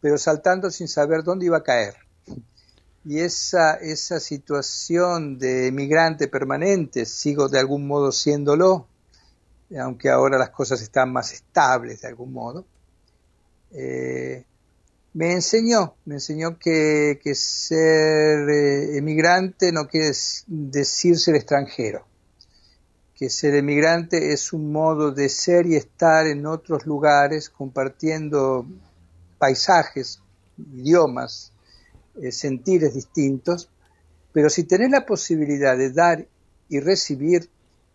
[0.00, 1.94] pero saltando sin saber dónde iba a caer.
[3.06, 8.86] Y esa, esa situación de migrante permanente, sigo de algún modo siéndolo,
[9.78, 12.64] aunque ahora las cosas están más estables de algún modo,
[13.74, 14.44] eh,
[15.14, 20.12] me enseñó, me enseñó que, ser eh, emigrante no quiere
[20.46, 22.06] decir ser extranjero.
[23.16, 28.66] que ser emigrante es un modo de ser y estar en otros lugares compartiendo
[29.38, 30.20] paisajes,
[30.58, 31.52] idiomas,
[32.20, 33.70] eh, sentires distintos,
[34.32, 36.26] pero si tenés la posibilidad de dar
[36.68, 37.48] y recibir,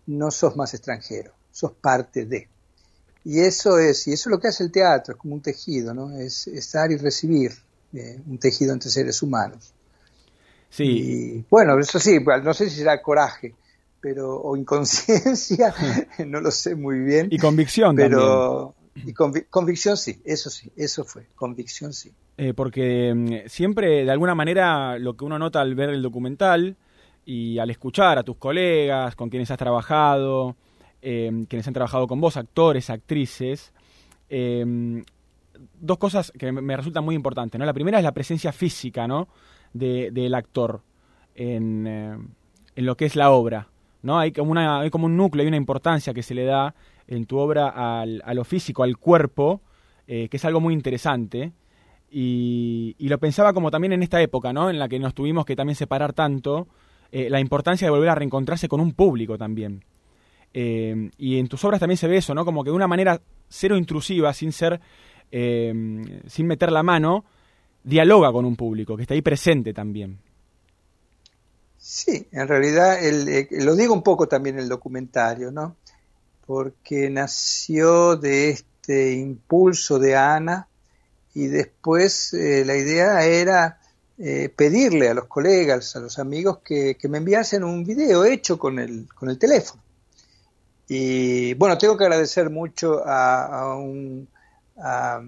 [0.08, 2.48] no sos más extranjero, sos parte de.
[3.30, 5.94] Y eso es, y eso es lo que hace el teatro, es como un tejido,
[5.94, 6.18] ¿no?
[6.18, 7.52] Es, dar y recibir,
[7.94, 9.72] eh, un tejido entre seres humanos.
[10.72, 10.84] Sí.
[10.84, 13.54] Y, bueno, eso sí, no sé si será coraje,
[14.02, 15.76] pero o inconsciencia,
[16.26, 17.28] no lo sé muy bien.
[17.30, 22.12] Y convicción pero, Y convicción sí, eso sí, eso fue, convicción sí.
[22.36, 26.76] Eh, porque mm, siempre, de alguna manera, lo que uno nota al ver el documental
[27.26, 30.56] y al escuchar a tus colegas, con quienes has trabajado,
[31.02, 33.74] eh, quienes han trabajado con vos, actores, actrices,
[34.30, 35.04] eh,
[35.80, 37.60] dos cosas que me resultan muy importantes.
[37.60, 37.66] ¿no?
[37.66, 39.28] La primera es la presencia física ¿no?
[39.74, 40.82] del actor
[41.36, 43.70] en, en, lo que es la obra.
[44.02, 44.20] ¿no?
[44.20, 46.76] Hay, como una, hay como un núcleo, hay una importancia que se le da
[47.08, 49.62] en tu obra al, a lo físico, al cuerpo,
[50.06, 51.54] que es algo muy interesante.
[52.12, 54.70] Y, lo pensaba como también en esta época, ¿no?
[54.70, 56.68] En la que nos tuvimos que también separar tanto,
[57.12, 59.84] eh, la importancia de volver a reencontrarse con un público también.
[60.54, 62.46] Eh, y en tus obras también se ve eso, ¿no?
[62.46, 64.80] Como que de una manera cero intrusiva, sin ser,
[65.32, 67.26] eh, sin meter la mano,
[67.84, 70.20] dialoga con un público, que está ahí presente también.
[71.78, 73.00] Sí, en realidad
[73.52, 75.78] lo digo un poco también el documentario, ¿no?
[76.46, 80.68] Porque nació de este impulso de Ana
[81.34, 83.80] y después eh, la idea era
[84.18, 88.78] eh, pedirle a los colegas, a los amigos que, me enviasen un video hecho con
[88.78, 89.82] el, con el teléfono.
[90.90, 93.78] Y bueno, tengo que agradecer mucho a,
[94.78, 95.22] a,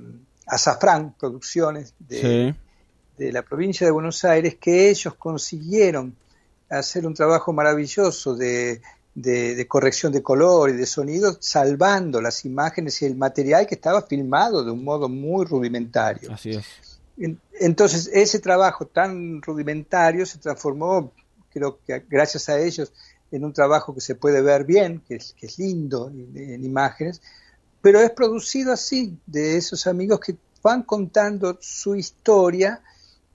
[0.47, 2.53] a, Safran Producciones de,
[3.17, 6.15] de la provincia de Buenos Aires, que ellos consiguieron
[6.69, 8.81] hacer un trabajo maravilloso de
[9.13, 14.01] de, corrección de color y de sonido, salvando las imágenes y el material que estaba
[14.03, 16.31] filmado de un modo muy rudimentario.
[16.31, 16.65] Así es.
[17.59, 21.11] Entonces, ese trabajo tan rudimentario se transformó,
[21.51, 22.91] creo que gracias a ellos,
[23.31, 27.21] en un trabajo que se puede ver bien, que es, lindo en, imágenes,
[27.81, 32.81] pero es producido así, de esos amigos que van contando su historia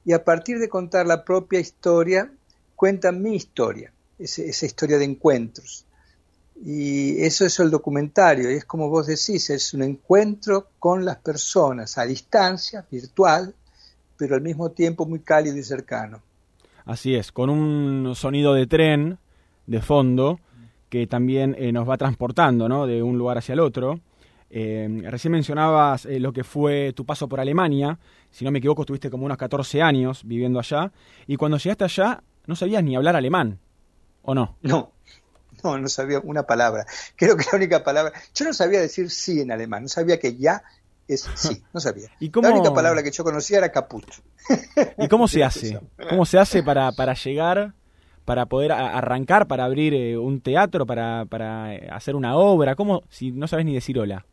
[0.05, 2.31] y a partir de contar la propia historia,
[2.77, 5.85] cuentan mi historia esa historia de encuentros.
[6.65, 11.17] Y eso es el documentario, y es como vos decís, es un encuentro con las
[11.19, 13.55] personas a distancia, virtual,
[14.17, 16.23] pero al mismo tiempo muy cálido y cercano.
[16.87, 19.19] Así es, con un sonido de tren
[19.67, 20.41] de fondo
[20.89, 22.87] que también eh, nos va transportando ¿no?
[22.87, 24.01] de un lugar hacia el otro.
[24.49, 27.99] Eh, recién mencionabas eh, lo que fue tu paso por Alemania,
[28.31, 30.93] si no me equivoco estuviste como unos 14 años viviendo allá,
[31.27, 33.59] y cuando llegaste allá no sabías ni hablar alemán.
[34.23, 34.57] ¿O no?
[34.63, 34.93] No,
[35.63, 36.87] no, no sabía una palabra.
[37.17, 38.13] Creo que la única palabra.
[38.35, 40.63] Yo no sabía decir sí en alemán, no sabía que ya
[41.09, 42.11] es sí, no sabía.
[42.21, 44.07] ¿Y La única palabra que yo conocía era caput.
[44.99, 45.81] ¿Y cómo se hace?
[46.09, 47.75] ¿Cómo se hace para, para llegar,
[48.27, 52.75] para poder arrancar, para abrir eh, un teatro, para, para eh, hacer una obra?
[52.75, 54.27] ¿Cómo si no sabes ni decir hola?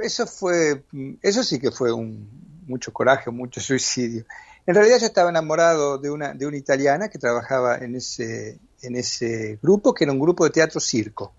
[0.00, 0.84] Eso fue,
[1.22, 2.28] eso sí que fue un,
[2.66, 4.24] mucho coraje, mucho suicidio.
[4.66, 8.96] En realidad yo estaba enamorado de una, de una italiana que trabajaba en ese, en
[8.96, 11.32] ese grupo, que era un grupo de teatro circo.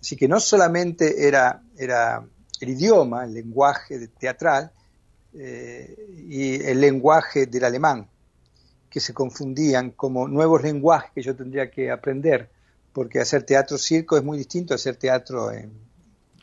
[0.00, 2.24] Así que no solamente era, era
[2.60, 4.72] el idioma, el lenguaje teatral
[5.34, 5.96] eh,
[6.28, 8.08] y el lenguaje del alemán,
[8.90, 12.48] que se confundían como nuevos lenguajes que yo tendría que aprender,
[12.92, 15.72] porque hacer teatro circo es muy distinto a hacer teatro en,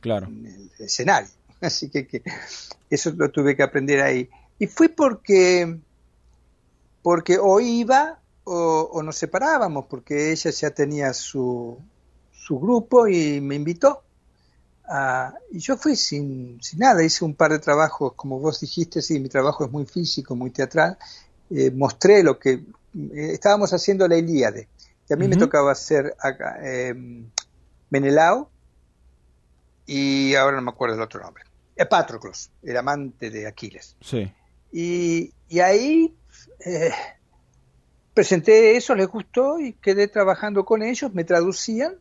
[0.01, 0.27] claro.
[0.27, 1.29] en el escenario.
[1.61, 2.23] Así que, que,
[2.89, 4.29] eso lo tuve que aprender ahí.
[4.59, 5.79] Y fui porque
[7.05, 11.77] porque o iba o, nos separábamos, porque ella ya tenía su,
[12.31, 14.03] su grupo y me invitó.
[15.51, 19.19] y yo fui sin, sin, nada, hice un par de trabajos, como vos dijiste, sí,
[19.19, 20.97] mi trabajo es muy físico, muy teatral.
[21.49, 22.63] Eh, mostré lo que eh,
[23.13, 24.67] estábamos haciendo la Ilíade,
[25.07, 26.15] y a mí me tocaba hacer
[26.63, 27.29] em,
[27.91, 28.49] Menelao
[29.85, 31.43] y ahora no me acuerdo el otro nombre.
[31.89, 33.95] Patroclos, el amante de Aquiles.
[34.01, 34.31] Sí.
[34.71, 36.15] Y, y ahí
[36.65, 36.91] eh,
[38.13, 41.95] presenté eso, les gustó y quedé trabajando con ellos, me traducían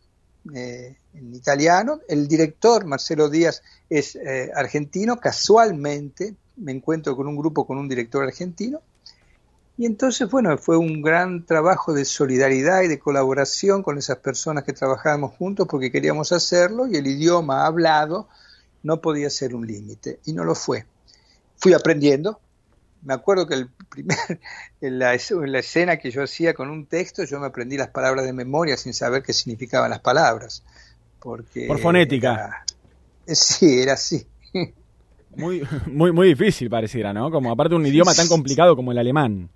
[0.55, 2.01] eh, en italiano.
[2.09, 7.88] El director, Marcelo Díaz, es eh, argentino, casualmente me encuentro con un grupo con un
[7.88, 8.80] director argentino.
[9.77, 14.62] Y entonces, bueno, fue un gran trabajo de solidaridad y de colaboración con esas personas
[14.62, 18.29] que trabajábamos juntos porque queríamos hacerlo y el idioma hablado
[18.85, 20.87] no podía ser un límite y no lo fue.
[21.57, 22.39] Fui aprendiendo,
[23.03, 24.16] me acuerdo que el primer,
[24.81, 28.33] en, la, escena que yo hacía con un texto, yo me aprendí las palabras de
[28.33, 30.62] memoria sin saber qué significaban las palabras.
[31.18, 32.64] Porque Por fonética.
[33.27, 34.25] sí, era así.
[35.37, 37.29] Muy, muy, muy difícil pareciera, ¿no?
[37.29, 39.51] Como aparte un idioma tan complicado como el alemán.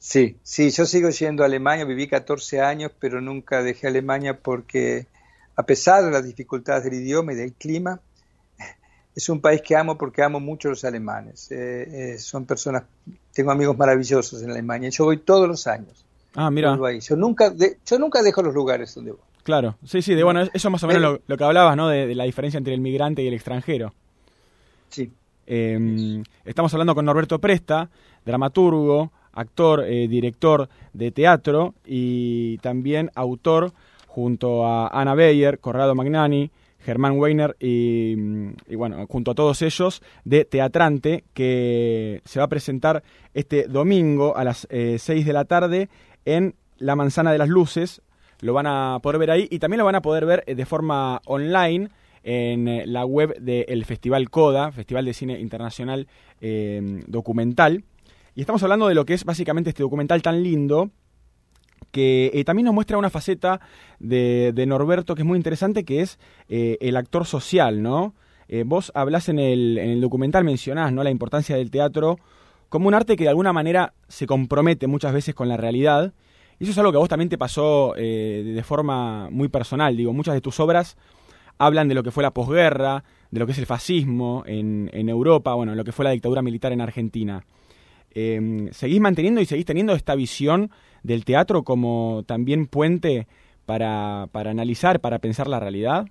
[0.00, 5.06] Sí, sí, yo sigo yendo a Alemania, viví 14 años, pero nunca dejé Alemania porque
[5.56, 8.00] a pesar de las dificultades del idioma y del clima,
[9.14, 11.52] es un país que amo porque amo mucho a los alemanes.
[11.52, 12.84] Eh, eh, son personas,
[13.34, 14.88] tengo amigos maravillosos en Alemania.
[14.88, 16.02] Yo voy todos los años.
[16.34, 16.78] Ah, mira.
[16.98, 19.20] Yo nunca, yo nunca dejo los lugares donde voy.
[19.42, 21.88] Claro, sí, sí, de, bueno, eso es más o menos lo, que hablabas, ¿no?
[21.88, 23.92] De, la diferencia entre el migrante y el extranjero.
[24.88, 25.12] Sí.
[25.46, 27.90] Em, estamos hablando con Norberto Presta,
[28.24, 33.72] dramaturgo, actor, eh, director de teatro y también autor
[34.06, 36.50] junto a Ana Beyer, Corrado Magnani,
[36.84, 38.14] Germán Weiner y,
[38.74, 43.02] bueno, junto a todos ellos de Teatrante, que se va a presentar
[43.34, 45.88] este domingo a las 6 eh, de la tarde
[46.24, 48.02] en La Manzana de las Luces.
[48.40, 50.64] Lo van a poder ver ahí y también lo van a poder ver eh, de
[50.64, 51.90] forma online
[52.22, 56.06] en eh, la web del Festival CODA, Festival de Cine Internacional
[57.06, 57.84] Documental.
[58.40, 60.88] Y estamos hablando de lo que es básicamente este documental tan lindo
[61.90, 63.60] que eh, también nos muestra una faceta
[63.98, 66.18] de, Norberto que es muy interesante, que es
[66.48, 68.14] eh, el actor social, ¿no?
[68.48, 71.04] Eh, vos hablás en el, en el documental, mencionás, ¿no?
[71.04, 72.18] La importancia del teatro
[72.70, 76.14] como un arte que de alguna manera se compromete muchas veces con la realidad.
[76.58, 79.98] Y eso es algo que a vos también te pasó de forma muy personal.
[79.98, 80.96] Digo, muchas de tus obras
[81.58, 85.10] hablan de lo que fue la posguerra, de lo que es el fascismo en, en
[85.10, 87.44] Europa, bueno, lo que fue la dictadura militar en Argentina.
[88.12, 90.70] ¿Seguís manteniendo y seguís teniendo esta visión
[91.02, 93.26] del teatro como también puente
[93.66, 96.06] para, para analizar, para pensar la realidad?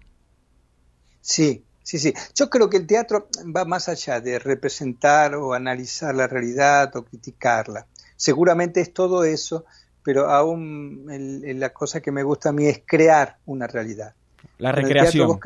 [1.22, 2.14] Sí, sí, sí.
[2.36, 7.04] Yo creo que el teatro va más allá de representar o analizar la realidad o
[7.04, 7.86] criticarla.
[8.16, 9.66] Seguramente es todo eso,
[10.04, 14.14] pero aún la cosa que me gusta a mí es crear una realidad.
[14.58, 15.40] La recreación.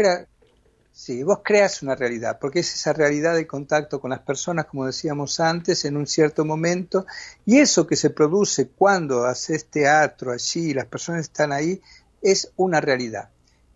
[0.95, 4.85] Sí, vos creas una realidad, porque es esa realidad de contacto con las personas, como
[4.85, 7.07] decíamos antes, en un cierto momento,
[7.47, 11.81] y eso que se produce cuando haces teatro allí, las personas están ahí,
[12.21, 13.29] es una realidad.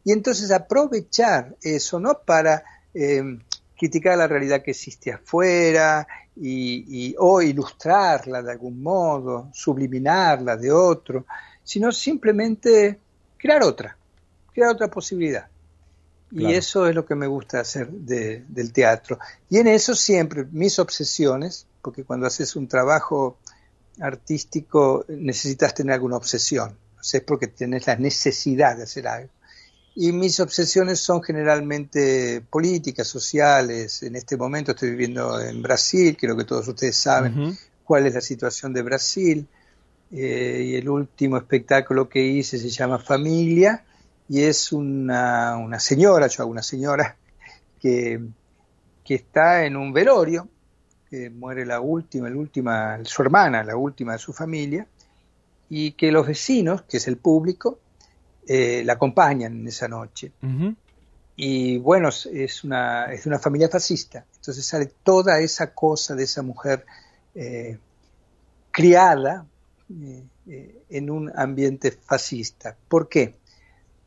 [0.03, 2.19] Y entonces aprovechar eso, ¿no?
[2.19, 2.63] Para
[2.93, 3.39] eh,
[3.75, 11.25] criticar la realidad que existe afuera y, o ilustrarla de algún modo, subliminarla de otro,
[11.63, 12.99] sino simplemente
[13.37, 13.97] crear otra,
[14.53, 15.47] crear otra posibilidad.
[16.31, 19.17] Y eso es lo que me gusta hacer del teatro.
[19.49, 23.37] Y en eso siempre mis obsesiones, porque cuando haces un trabajo
[23.99, 29.29] artístico necesitas tener alguna obsesión, o sea, es porque tienes la necesidad de hacer algo.
[29.95, 34.03] Y mis obsesiones son generalmente políticas, sociales.
[34.03, 38.21] En este momento estoy viviendo en Brasil, creo que todos ustedes saben cuál es la
[38.21, 39.47] situación de Brasil.
[40.11, 43.83] Eh, y el último espectáculo que hice se llama Familia
[44.29, 47.15] y es una, una señora, yo hago una señora,
[47.79, 48.19] que,
[49.03, 50.47] que está en un velorio,
[51.09, 54.87] que muere la última, la última, su hermana, la última de su familia,
[55.69, 57.79] y que los vecinos, que es el público,
[58.47, 60.31] eh, la acompañan en esa noche.
[61.35, 66.41] Y bueno, es una, es una familia fascista, entonces sale toda esa cosa de esa
[66.41, 66.83] mujer
[67.35, 67.77] eh,
[68.71, 69.45] criada
[70.47, 72.75] eh, en un ambiente fascista.
[72.87, 73.35] ¿Por qué?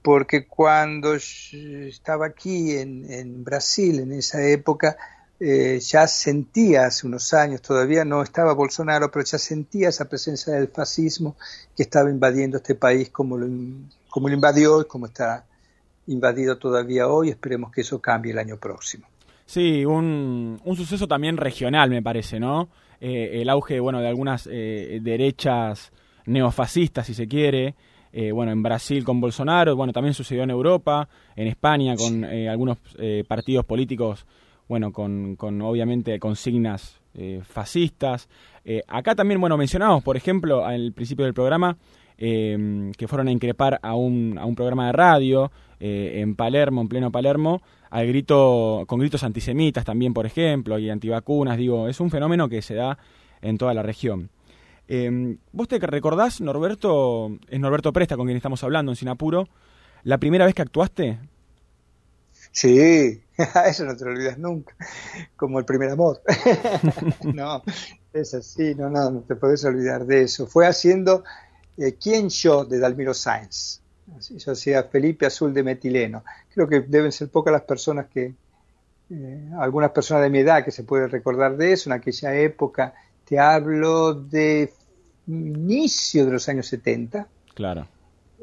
[0.02, 4.96] Porque cuando estaba aquí en, Brasil en esa época,
[5.38, 10.54] eh, ya sentía hace unos años, todavía no estaba Bolsonaro, pero ya sentía esa presencia
[10.54, 11.36] del fascismo
[11.76, 13.46] que estaba invadiendo este país como lo,
[14.08, 15.44] como lo invadió y como está
[16.06, 17.30] invadido todavía hoy.
[17.30, 19.06] Esperemos que eso cambie el año próximo.
[19.46, 22.68] Sí, un, un suceso también regional, me parece, ¿no?
[23.00, 25.90] Eh, el auge, bueno, de algunas eh, derechas
[26.26, 27.74] neofascistas, si se quiere,
[28.12, 32.48] eh, bueno, en Brasil con Bolsonaro, bueno, también sucedió en Europa, en España con eh,
[32.48, 34.26] algunos eh, partidos políticos,
[34.68, 36.96] bueno, con, con obviamente consignas
[37.42, 38.28] fascistas.
[38.86, 41.76] acá también, bueno, mencionamos, por ejemplo, al principio del programa,
[42.16, 45.50] que fueron a increpar a un, a un programa de radio
[45.80, 51.58] en Palermo, en pleno Palermo, al grito, con gritos antisemitas también, por ejemplo, y antivacunas,
[51.58, 52.96] digo, es un fenómeno que se da
[53.42, 54.30] en toda la región.
[54.92, 59.48] Eh, ¿Vos te recordás, Norberto, es Norberto Presta con quien estamos hablando en Sinapuro,
[60.02, 61.20] la primera vez que actuaste?
[62.50, 63.22] Sí,
[63.68, 64.74] eso no te lo olvidas nunca,
[65.36, 66.20] como el primer amor.
[67.22, 67.62] no,
[68.12, 70.48] es así, no, no, no te puedes olvidar de eso.
[70.48, 71.22] Fue haciendo
[71.76, 72.64] eh, ¿Quién yo?
[72.64, 73.80] de Dalmiro Sáenz.
[74.28, 76.24] Yo hacía Felipe Azul de Metileno.
[76.52, 78.34] Creo que deben ser pocas las personas que,
[79.08, 82.92] eh, algunas personas de mi edad que se pueden recordar de eso, en aquella época,
[83.24, 84.72] te hablo de
[85.32, 87.26] inicio de los años 70.
[87.54, 87.86] Claro.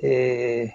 [0.02, 0.74] Eh,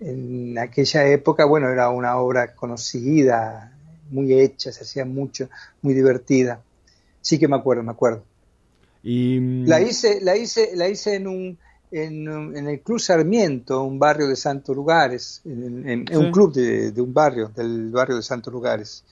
[0.00, 3.72] en aquella época, bueno, era una obra conocida,
[4.10, 5.48] muy hecha, se hacía mucho,
[5.80, 6.60] muy divertida.
[7.20, 8.24] Sí que me acuerdo, me acuerdo.
[9.02, 9.38] Y...
[9.40, 11.58] mm, La hice, la hice, la hice en un,
[11.92, 16.16] en, en el Club Sarmiento, un barrio de Santos Lugares, en, en- en Sí.
[16.16, 19.04] un club de, de un barrio, del barrio de Santos Lugares.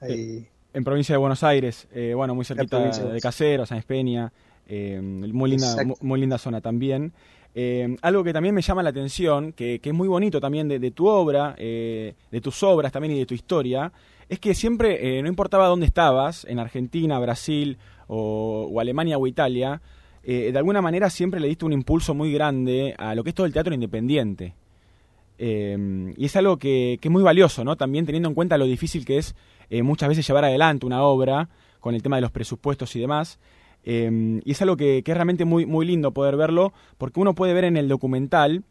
[0.00, 4.32] Ahí, en provincia de Buenos Aires, eh, bueno, muy cerquita de Caseros, San Espeña,
[4.68, 7.12] eh, muy linda, muy linda zona también.
[7.54, 10.78] Eh, algo que también me llama la atención, que, que es muy bonito también de,
[10.78, 13.90] de tu obra, eh, de tus obras también y de tu historia,
[14.28, 19.26] es que siempre, eh, no importaba dónde estabas, en Argentina, Brasil o, o Alemania o
[19.26, 19.80] Italia,
[20.22, 23.46] de alguna manera siempre le diste un impulso muy grande a lo que es todo
[23.46, 24.54] el teatro independiente.
[25.38, 27.76] Y es algo que, que es muy valioso, ¿no?
[27.76, 29.34] También teniendo en cuenta lo difícil que es
[29.70, 31.48] muchas veces llevar adelante una obra
[31.80, 33.38] con el tema de los presupuestos y demás.
[33.90, 37.54] Eh, y es algo que, es realmente muy, muy lindo poder verlo, porque uno puede
[37.54, 38.62] ver en el documental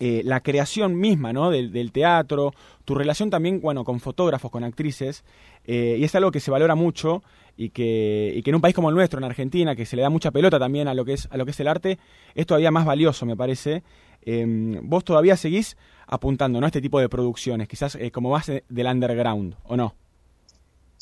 [0.00, 1.50] eh, la creación misma ¿no?
[1.52, 2.52] del, teatro,
[2.84, 5.22] tu relación también bueno, con fotógrafos, con actrices,
[5.64, 7.22] eh, y es algo que se valora mucho
[7.56, 10.02] y que, y que en un país como el nuestro, en Argentina, que se le
[10.02, 12.00] da mucha pelota también a lo que es, a lo que es el arte,
[12.34, 13.84] es todavía más valioso, me parece.
[14.22, 15.76] Eh, vos todavía seguís
[16.08, 16.66] apuntando ¿no?
[16.66, 19.94] a este tipo de producciones, quizás eh, como más de- del underground, ¿o no?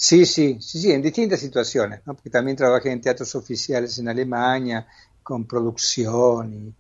[0.03, 2.15] Sí, sí, sí, sí, en distintas situaciones, ¿no?
[2.15, 4.87] porque también trabajé en teatros oficiales en Alemania,
[5.23, 6.75] con producción,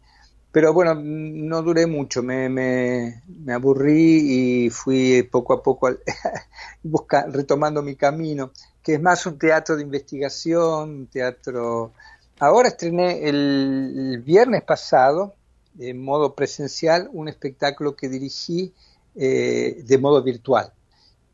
[0.52, 6.00] pero bueno, no duré mucho, me, me, me aburrí y fui poco a poco al-
[6.82, 8.52] busca- retomando mi camino,
[8.82, 11.94] que es más un teatro de investigación, un teatro...
[12.38, 15.36] Ahora estrené el, el viernes pasado,
[15.78, 18.74] en modo presencial, un espectáculo que dirigí
[19.14, 20.72] eh, de modo virtual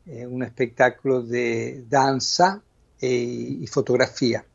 [0.07, 2.61] eh, un espectáculo de danza
[3.01, 4.45] eh, y fotografía.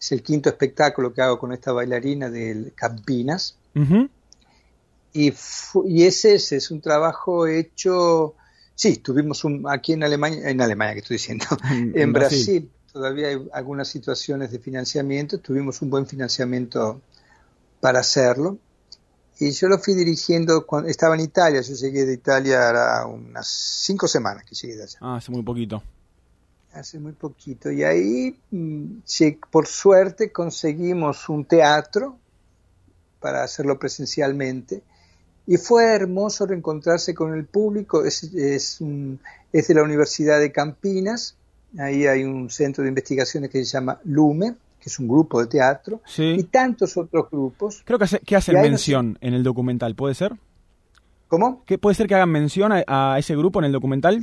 [0.00, 3.56] Es el quinto espectáculo que hago con esta bailarina de Campinas.
[5.12, 5.32] Y,
[5.86, 8.34] y ese es, es un trabajo hecho,
[8.74, 12.38] sí, tuvimos un, aquí en Alemania, en Alemania que estoy diciendo, En- en, en Brasil.
[12.38, 12.70] Brasil.
[12.92, 17.00] todavía hay algunas situaciones de financiamiento, tuvimos un buen financiamiento
[17.80, 18.58] para hacerlo.
[19.40, 23.48] Y yo lo fui dirigiendo cuando estaba en Italia, yo llegué de Italia hará unas
[23.48, 25.82] cinco semanas que llegué de allá Ah, hace muy poquito.
[26.72, 27.70] hace muy poquito.
[27.70, 28.98] Y ahí, mm,
[29.50, 32.16] por suerte, conseguimos un teatro
[33.20, 34.82] para hacerlo presencialmente.
[35.46, 38.04] Y fue hermoso reencontrarse con el público.
[38.04, 38.78] Es, es
[39.68, 41.36] de la Universidad de Campinas.
[41.78, 44.54] Ahí hay un centro de investigaciones que se llama LUME,
[44.84, 46.02] que es un grupo de teatro.
[46.18, 47.80] Y tantos otros grupos.
[47.86, 50.34] Creo que, hace- que hacen no mención en el documental, ¿puede ser?
[51.28, 51.62] ¿Cómo?
[51.64, 54.22] ¿Qué, ¿Puede ser que hagan mención a, a ese grupo en el documental?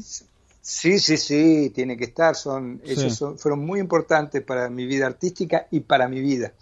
[0.62, 2.36] Sí, sí, sí, tiene que estar.
[2.36, 2.91] Son, Sí.
[2.91, 6.53] Ellos son- fueron muy importantes para mi vida artística y para mi vida.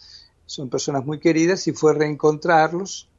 [0.45, 3.09] Son personas muy queridas y fue reencontrarlos,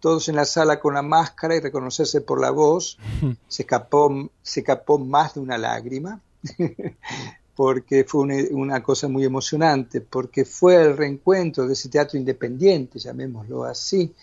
[0.00, 2.98] todos en la sala con la máscara y reconocerse por la voz.
[3.46, 6.20] Se escapó, se escapó más de una lágrima,
[7.58, 13.00] porque fue una, una cosa muy emocionante, porque fue el reencuentro de ese teatro independiente,
[13.00, 14.14] llamémoslo así,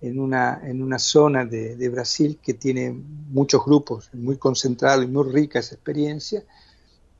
[0.00, 5.08] en una, en una zona de, de Brasil que tiene muchos grupos, muy concentrado y
[5.08, 6.44] muy rica esa experiencia,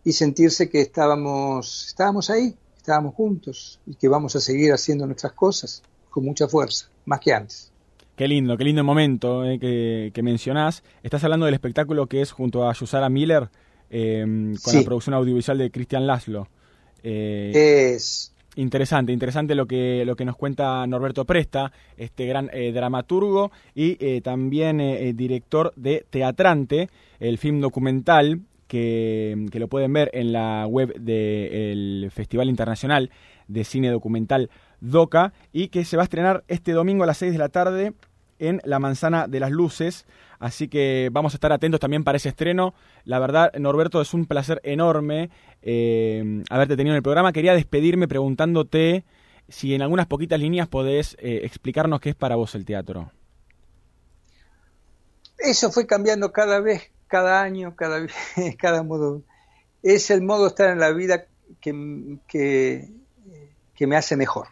[0.04, 5.32] y sentirse que estábamos, estábamos ahí, estábamos juntos y que vamos a seguir haciendo nuestras
[5.32, 7.72] cosas con mucha fuerza, más que antes.
[8.14, 10.84] Qué lindo, qué lindo momento eh, que, que mencionás.
[11.02, 13.50] Estás hablando del espectáculo que es junto a Yusara Miller
[13.90, 14.78] con Sí.
[14.78, 16.48] la producción audiovisual de Cristian Laszlo.
[17.02, 22.70] Eh, Es, Interesante, interesante lo que, lo que nos cuenta Norberto Presta, este gran eh,
[22.72, 29.92] dramaturgo y eh, también eh, director de Teatrante, el film documental que, que lo pueden
[29.92, 33.10] ver en la web del Festival Internacional
[33.48, 34.48] de Cine Documental
[34.80, 37.92] DOCA y que se va a estrenar este domingo a las 6 de la tarde
[38.46, 40.06] en La Manzana de las Luces.
[40.38, 42.74] Así que vamos a estar atentos también para ese estreno.
[43.04, 45.30] La verdad, Norberto, es un placer enorme
[45.62, 47.32] eh, haberte tenido en el programa.
[47.32, 49.04] Quería despedirme preguntándote
[49.48, 53.10] si en algunas poquitas líneas podés eh, explicarnos qué es para vos el teatro.
[55.38, 58.06] eso fue cambiando cada vez, cada año, cada,
[58.58, 59.22] cada modo.
[59.82, 61.26] Es el modo de estar en la vida
[61.60, 62.18] que,
[63.74, 64.48] que me hace mejor.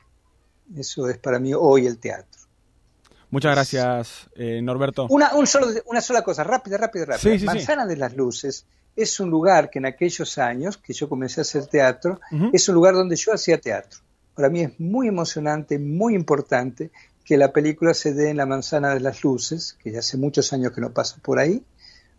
[0.77, 2.42] Eso es para mí hoy el teatro.
[3.33, 5.07] Muchas gracias, eh, Norberto.
[5.09, 7.19] Una, un solo, una sola cosa, rápida, rápida, rápida.
[7.19, 7.47] Sí, sí, sí.
[7.47, 11.43] Manzana de las Luces es un lugar que en aquellos años que yo comencé a
[11.43, 12.21] hacer teatro,
[12.53, 14.01] es un lugar donde yo hacía teatro.
[14.35, 16.91] Para mí es muy emocionante, muy importante
[17.25, 20.53] que la película se dé en la Manzana de las Luces, que ya hace muchos
[20.53, 21.63] años que no paso por ahí,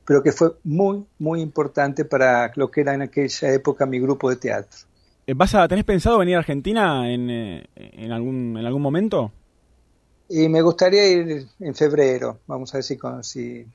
[0.06, 4.32] pero que fue muy, muy importante para lo que era en aquella época mi grupo
[4.32, 4.80] de teatro.
[5.28, 9.32] Eh, ¿Vas a, ¿Tenés pensado venir a Argentina en, eh, en, algún, en algún momento?
[10.36, 13.68] Y me gustaría ir en febrero, vamos a ver si, si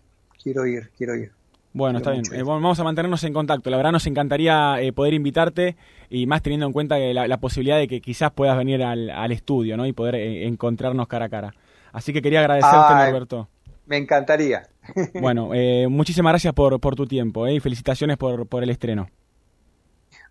[0.42, 1.30] quiero ir, quiero ir.
[1.72, 2.24] Bueno, está bien.
[2.32, 3.70] Eh, vamos a mantenernos en contacto.
[3.70, 5.76] La verdad nos encantaría poder invitarte
[6.10, 9.76] y más teniendo en cuenta la, posibilidad de que quizás puedas venir al, al estudio
[9.76, 9.86] ¿no?
[9.86, 11.54] y poder encontrarnos cara a cara.
[11.92, 13.48] Así que quería agradecerte, Norberto.
[13.86, 14.66] Me encantaría.
[15.20, 15.50] Bueno,
[15.88, 19.08] muchísimas gracias por, por tu tiempo y felicitaciones por, por el estreno.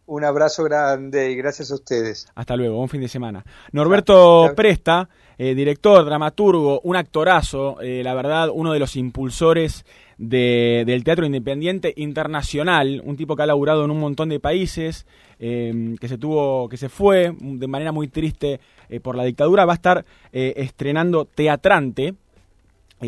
[0.08, 2.30] Un abrazo grande y gracias a ustedes.
[2.34, 3.46] Hasta luego, buen fin de semana.
[3.74, 5.10] Norberto Presta,
[5.40, 9.86] eh, director, dramaturgo, un actorazo, eh, la verdad, uno de los impulsores
[10.18, 15.06] del teatro independiente internacional, un tipo que ha laburado en un montón de países,
[15.40, 18.60] eh, que se tuvo, que se fue de manera muy triste
[19.04, 22.16] por la dictadura, va a estar estrenando Teatrante,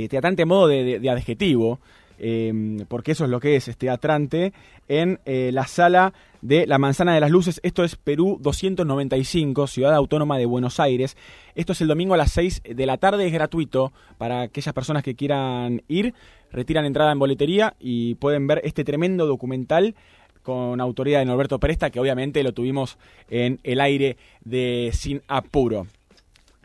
[0.08, 1.80] Teatrante en modo de adjetivo,
[2.20, 4.54] Em, porque eso es lo que es, este atrante,
[4.88, 7.60] en eh, la sala de la Manzana de las Luces.
[7.64, 11.16] Esto es Perú 295, Ciudad Autónoma de Buenos Aires.
[11.56, 15.04] Esto es el domingo a las 6 de la tarde, es gratuito para aquellas personas
[15.04, 16.14] que quieran ir.
[16.52, 19.96] Retiran entrada en boletería y pueden ver este tremendo documental
[20.44, 22.98] con autoría de Norberto Presta, que obviamente lo tuvimos
[23.30, 25.88] en el aire de Sin Apuro.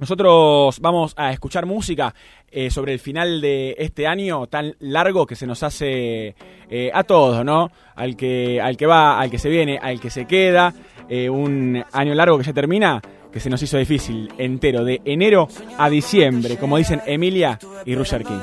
[0.05, 2.14] Nosotros vamos a escuchar música
[2.50, 6.34] eh, sobre el final de este año tan largo que se nos hace
[6.68, 7.70] eh, a todos, ¿no?
[7.96, 10.74] Al que, al que va, al que se viene, al que se queda,
[11.09, 13.00] eh, un año largo que ya termina,
[13.32, 15.48] que se nos hizo difícil, entero, de enero
[15.78, 18.40] a diciembre, como dicen Emilia y Roger King.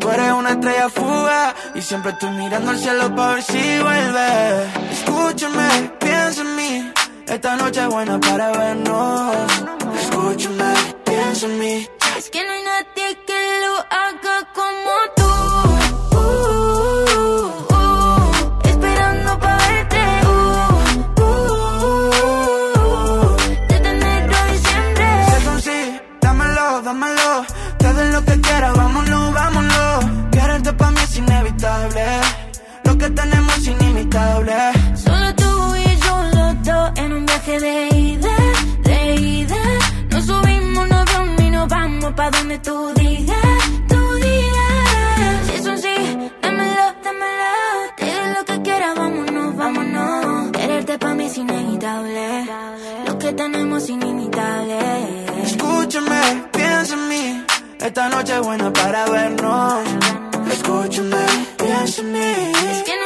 [0.00, 4.90] Tú eres una estrella fuga y siempre estoy mirando al cielo para ver si vuelve.
[4.90, 9.36] Escúchame, piensa en mí esta noche es buena para vernos.
[10.00, 11.88] Escúchame, piensa en mí.
[12.16, 15.23] Es que no hay nadie que lo haga como tú.
[51.34, 52.46] Es inevitable.
[53.06, 54.78] Lo que tenemos es inimitable.
[55.42, 56.20] Escúchame,
[56.52, 57.44] piensa en mí.
[57.80, 59.74] Esta noche es buena para vernos.
[60.52, 61.24] Escúchame,
[61.56, 62.52] piensa en mí.
[62.70, 63.03] Es que no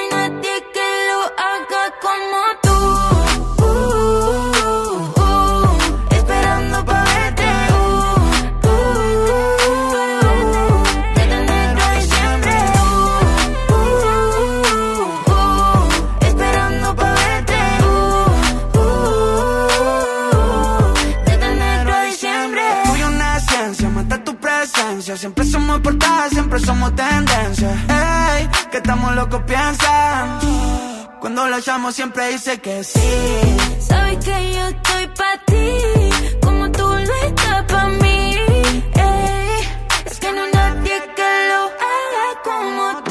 [25.18, 27.70] Siempre somos portadas, siempre somos tendencia.
[27.88, 30.38] Ey, que estamos locos piensan.
[31.20, 33.00] Cuando lo llamo siempre dice que sí.
[33.80, 38.36] Sabes que yo estoy pa' ti, como tú lo estás pa' mí.
[38.94, 39.58] Ey,
[40.04, 43.07] es que no nadie que lo haga como tú.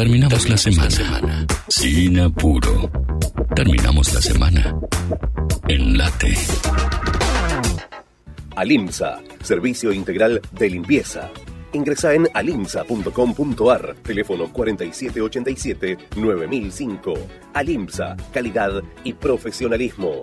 [0.00, 1.44] Terminamos la semana.
[1.68, 2.90] Sin apuro.
[3.54, 4.74] Terminamos la semana.
[5.68, 6.34] En late.
[8.56, 11.30] Alimsa, servicio integral de limpieza.
[11.74, 17.18] Ingresa en alimsa.com.ar, teléfono 4787-9005.
[17.52, 20.22] Alimsa, calidad y profesionalismo.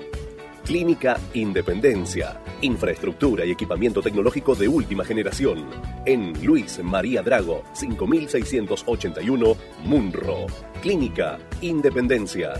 [0.65, 2.39] Clínica Independencia.
[2.61, 5.65] Infraestructura y equipamiento tecnológico de última generación.
[6.05, 10.45] En Luis María Drago, 5681, Munro.
[10.81, 12.53] Clínica Independencia.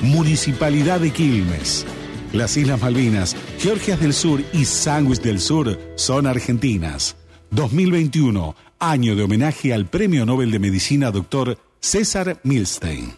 [0.00, 1.84] Municipalidad de Quilmes.
[2.32, 7.16] Las Islas Malvinas, Georgias del Sur y Sándwich del Sur son argentinas.
[7.50, 11.58] 2021, año de homenaje al Premio Nobel de Medicina Dr.
[11.84, 13.14] César Milstein.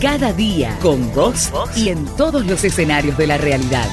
[0.00, 3.88] Cada día con vos y en todos los escenarios de la realidad.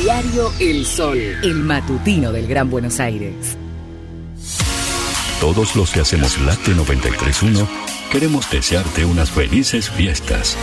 [0.00, 3.56] Diario El Sol, el matutino del Gran Buenos Aires.
[5.40, 7.68] Todos los que hacemos Late 931
[8.12, 10.56] queremos desearte unas felices fiestas.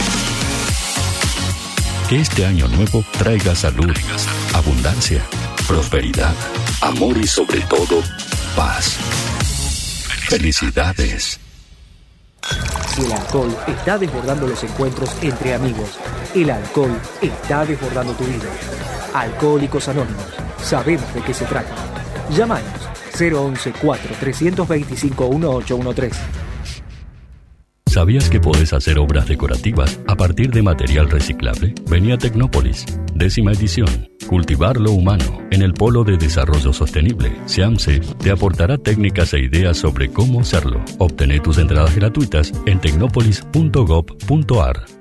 [2.07, 3.93] Que este año nuevo traiga salud,
[4.53, 5.21] abundancia,
[5.67, 6.33] prosperidad,
[6.79, 8.01] amor y sobre todo,
[8.55, 8.97] paz.
[10.29, 11.40] Felicidades.
[12.95, 15.97] Si el alcohol está desbordando los encuentros entre amigos,
[16.35, 18.49] el alcohol está desbordando tu vida.
[19.13, 20.25] Alcohólicos Anónimos,
[20.61, 21.73] sabemos de qué se trata.
[22.35, 22.71] Llámanos
[23.19, 26.41] 011 4 325 1813.
[27.91, 31.75] ¿Sabías que podés hacer obras decorativas a partir de material reciclable?
[31.89, 32.85] Vení a Tecnópolis,
[33.21, 34.09] décima edición.
[34.27, 37.31] Cultivar lo humano en el Polo de Desarrollo Sostenible.
[37.45, 40.83] SEAMSE te aportará técnicas e ideas sobre cómo hacerlo.
[40.97, 45.00] Obtené tus entradas gratuitas en tecnopolis.gov.ar.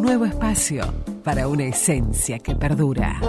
[0.00, 3.20] Un nuevo espacio para una esencia que perdura.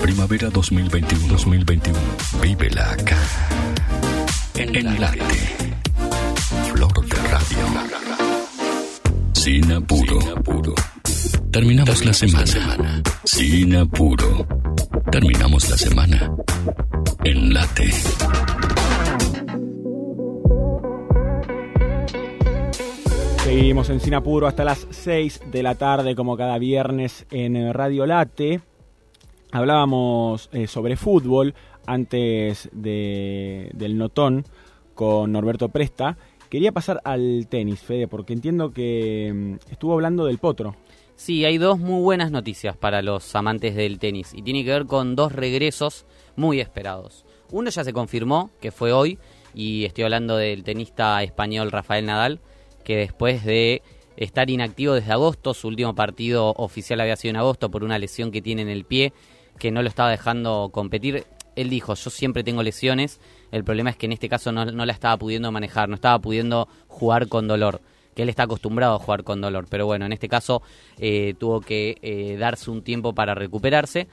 [0.00, 1.92] Primavera 2021-2021.
[2.40, 3.18] Vívela acá.
[4.54, 5.20] En, en Late.
[6.72, 7.58] Flor de Radio.
[9.34, 10.74] Sin apuro.
[11.52, 13.02] Terminamos la semana.
[13.24, 14.46] Sin apuro.
[15.12, 16.32] Terminamos la semana.
[17.22, 17.90] En Late.
[23.50, 28.60] Seguimos en Sinapuro hasta las 6 de la tarde, como cada viernes en Radio Late.
[29.50, 34.44] Hablábamos eh, sobre fútbol antes de, del notón
[34.94, 36.16] con Norberto Presta.
[36.48, 40.76] Quería pasar al tenis, Fede, porque entiendo que mm, estuvo hablando del potro.
[41.16, 44.86] Sí, hay dos muy buenas noticias para los amantes del tenis y tiene que ver
[44.86, 47.24] con dos regresos muy esperados.
[47.50, 49.18] Uno ya se confirmó, que fue hoy,
[49.54, 52.38] y estoy hablando del tenista español Rafael Nadal,
[52.84, 53.82] que después de
[54.16, 58.30] estar inactivo desde agosto, su último partido oficial había sido en agosto por una lesión
[58.30, 59.12] que tiene en el pie,
[59.58, 61.24] que no lo estaba dejando competir.
[61.56, 63.20] Él dijo, yo siempre tengo lesiones,
[63.50, 66.18] el problema es que en este caso no, no la estaba pudiendo manejar, no estaba
[66.18, 67.80] pudiendo jugar con dolor
[68.14, 70.62] que él está acostumbrado a jugar con dolor, pero bueno, en este caso
[70.98, 74.08] eh, tuvo que eh, darse un tiempo para recuperarse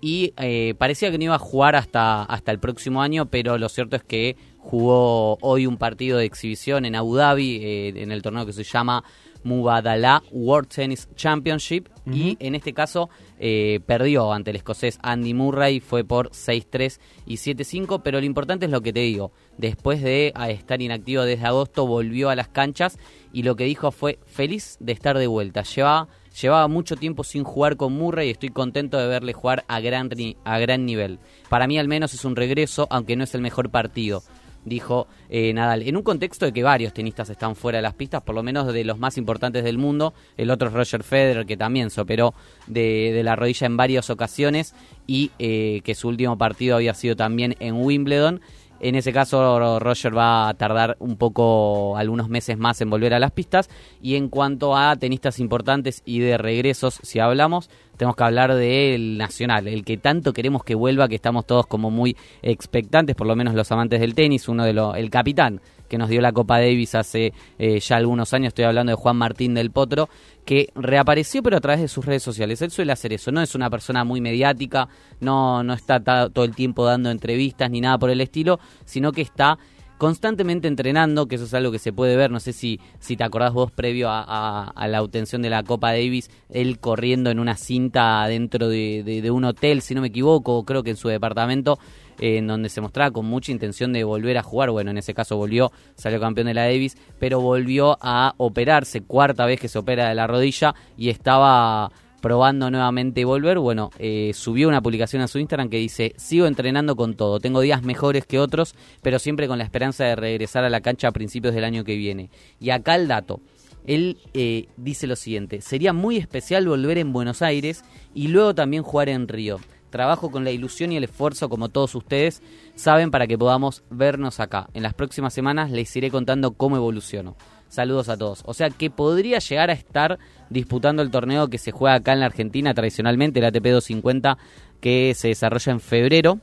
[0.00, 3.68] y eh, parecía que no iba a jugar hasta, hasta el próximo año, pero lo
[3.68, 8.46] cierto es que jugó hoy un partido de exhibición en Abu Dhabi, en el torneo
[8.46, 9.04] que se llama
[9.44, 11.88] Mubadala World Tennis Championship.
[12.10, 13.08] Y en este caso
[13.38, 18.66] eh, perdió ante el escocés Andy Murray, fue por 6-3 y 7-5, pero lo importante
[18.66, 22.48] es lo que te digo, después de ah, estar inactivo desde agosto volvió a las
[22.48, 22.98] canchas
[23.32, 26.08] y lo que dijo fue feliz de estar de vuelta, llevaba,
[26.38, 30.10] llevaba mucho tiempo sin jugar con Murray y estoy contento de verle jugar a gran,
[30.44, 31.18] a gran nivel.
[31.48, 34.22] Para mí al menos es un regreso, aunque no es el mejor partido
[34.64, 38.22] dijo eh, Nadal, en un contexto de que varios tenistas están fuera de las pistas,
[38.22, 40.14] por lo menos de los más importantes del mundo.
[40.36, 42.34] El otro es Roger Federer, que también se operó
[42.66, 44.74] de, la rodilla en varias ocasiones
[45.06, 48.40] y eh, que su último partido había sido también en Wimbledon.
[48.84, 53.18] En ese caso, Roger va a tardar un poco, algunos meses más en volver a
[53.18, 53.70] las pistas.
[54.02, 59.16] Y en cuanto a tenistas importantes y de regresos, si hablamos, tenemos que hablar del
[59.16, 63.34] Nacional, el que tanto queremos que vuelva, que estamos todos como muy expectantes, por lo
[63.36, 66.58] menos los amantes del tenis, uno de los, el capitán que nos dio la Copa
[66.58, 70.08] Davis hace eh, ya algunos años, estoy hablando de Juan Martín del Potro,
[70.44, 72.60] que reapareció pero a través de sus redes sociales.
[72.62, 74.88] Él suele hacer eso, no es una persona muy mediática,
[75.20, 79.22] no, no está todo el tiempo dando entrevistas ni nada por el estilo, sino que
[79.22, 79.58] está
[79.96, 83.22] constantemente entrenando, que eso es algo que se puede ver, no sé si, si te
[83.24, 88.26] acordás vos previo a, la obtención de la Copa Davis, él corriendo en una cinta
[88.26, 91.78] dentro de, de- de un hotel, si no me equivoco, creo que en su departamento,
[92.20, 95.36] en donde se mostraba con mucha intención de volver a jugar, bueno, en ese caso
[95.36, 100.08] volvió, salió campeón de la Davis, pero volvió a operarse, cuarta vez que se opera
[100.08, 101.90] de la rodilla y estaba
[102.24, 106.96] probando nuevamente volver, bueno, eh, subió una publicación a su Instagram que dice, sigo entrenando
[106.96, 110.70] con todo, tengo días mejores que otros, pero siempre con la esperanza de regresar a
[110.70, 112.30] la cancha a principios del año que viene.
[112.58, 113.40] Y acá el dato,
[113.86, 117.84] él eh, dice lo siguiente, sería muy especial volver en Buenos Aires
[118.14, 119.58] y luego también jugar en Río.
[119.94, 122.42] Trabajo con la ilusión y el esfuerzo como todos ustedes
[122.74, 124.68] saben para que podamos vernos acá.
[124.74, 127.36] En las próximas semanas les iré contando cómo evoluciono.
[127.68, 128.42] Saludos a todos.
[128.44, 130.18] O sea que podría llegar a estar
[130.50, 134.36] disputando el torneo que se juega acá en la Argentina tradicionalmente, el ATP 250,
[134.80, 136.40] que se desarrolla en febrero.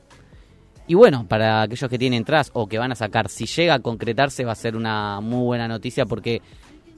[0.86, 3.80] Y bueno, para aquellos que tienen entradas o que van a sacar, si llega a
[3.80, 6.40] concretarse va a ser una muy buena noticia porque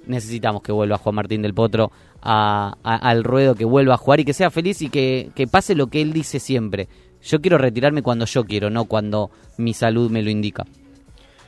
[0.07, 1.91] necesitamos que vuelva Juan Martín del Potro
[2.23, 5.47] a- a- al ruedo, que vuelva a jugar y que sea feliz y que, que
[5.47, 6.89] pase lo que él dice siempre.
[7.23, 10.65] Yo quiero retirarme cuando yo quiero, no cuando mi salud me lo indica.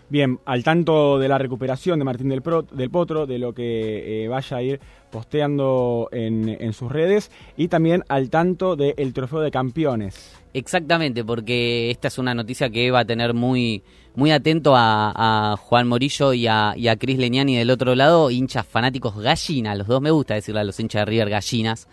[0.09, 4.25] Bien, al tanto de la recuperación de Martín del, Pro- del Potro, de lo que
[4.25, 4.81] eh, vaya a ir
[5.11, 10.33] posteando en, en sus redes y también al tanto del trofeo de campeones.
[10.55, 13.83] Exactamente, porque esta es una noticia que va a tener muy,
[14.17, 18.31] muy atento a, a Juan Morillo y a, y a Cris Leñani del otro lado,
[18.31, 21.87] hinchas fanáticos gallina, los dos me gusta decirle a los hinchas de River gallinas,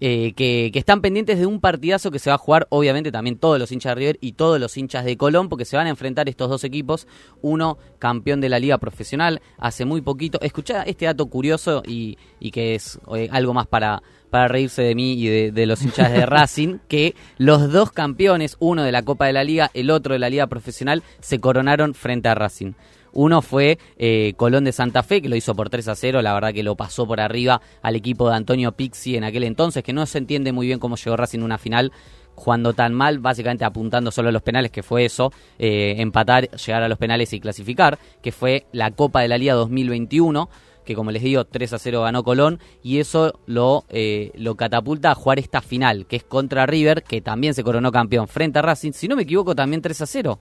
[0.00, 3.38] eh, que, que están pendientes de un partidazo que se va a jugar, obviamente también
[3.38, 5.90] todos los hinchas de River y todos los hinchas de Colón, porque se van a
[5.90, 7.06] enfrentar estos dos equipos,
[7.40, 10.38] uno campeón de la liga profesional hace muy poquito.
[10.42, 14.94] Escuchá este dato curioso y, y que es eh, algo más para, para reírse de
[14.94, 19.02] mí y de, de los hinchas de Racing, que los dos campeones, uno de la
[19.02, 22.72] Copa de la Liga, el otro de la liga profesional, se coronaron frente a Racing.
[23.16, 26.20] Uno fue eh, Colón de Santa Fe, que lo hizo por 3 a 0.
[26.20, 29.82] La verdad que lo pasó por arriba al equipo de Antonio Pixi en aquel entonces,
[29.82, 31.92] que no se entiende muy bien cómo llegó Racing a una final
[32.34, 36.82] jugando tan mal, básicamente apuntando solo a los penales, que fue eso, eh, empatar, llegar
[36.82, 40.50] a los penales y clasificar, que fue la Copa de la Liga 2021
[40.84, 45.10] que como les digo 3 a 0 ganó Colón y eso lo, eh, lo catapulta
[45.10, 48.62] a jugar esta final que es contra River que también se coronó campeón frente a
[48.62, 50.38] Racing si no me equivoco también 3 a 0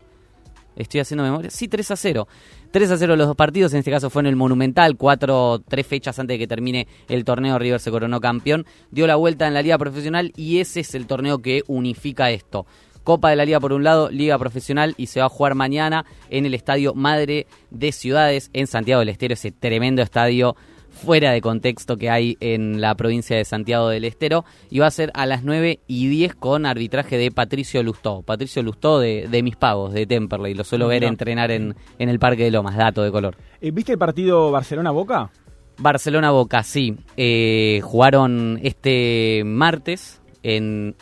[0.76, 1.49] Estoy haciendo memoria.
[1.49, 2.28] Sí, 3 a 0.
[2.71, 3.73] 3 a 0 los dos partidos.
[3.73, 4.97] En este caso fue en el Monumental.
[4.97, 7.57] Cuatro, tres fechas antes de que termine el torneo.
[7.57, 8.65] River se coronó campeón.
[8.91, 12.65] Dio la vuelta en la Liga Profesional y ese es el torneo que unifica esto.
[13.03, 16.05] Copa de la Liga por un lado, Liga Profesional y se va a jugar mañana
[16.32, 19.36] en el Estadio Madre de Ciudades en Santiago del Estero.
[19.36, 20.55] Ese tremendo estadio
[20.96, 24.91] fuera de contexto que hay en la provincia de Santiago del Estero y va a
[24.91, 28.24] ser a las 9 y 10 con arbitraje de Patricio Lustó.
[28.24, 30.54] Patricio Lustó de, de mis pagos, de Temperley.
[30.54, 33.36] Lo suelo ver entrenar en, en el Parque de Lomas, dato de color.
[33.62, 35.32] Eh, ¿Viste el partido Barcelona-Boca?
[35.78, 36.96] Barcelona-Boca, sí.
[37.18, 40.96] Eh, jugaron este martes en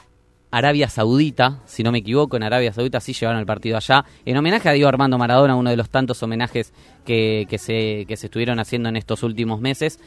[0.56, 4.38] Arabia Saudita, si no me equivoco, en Arabia Saudita sí llevaron el partido allá, en
[4.38, 6.74] homenaje a Diego Armando Maradona, uno de los tantos homenajes
[7.06, 10.00] que, que se, que se estuvieron haciendo en estos últimos meses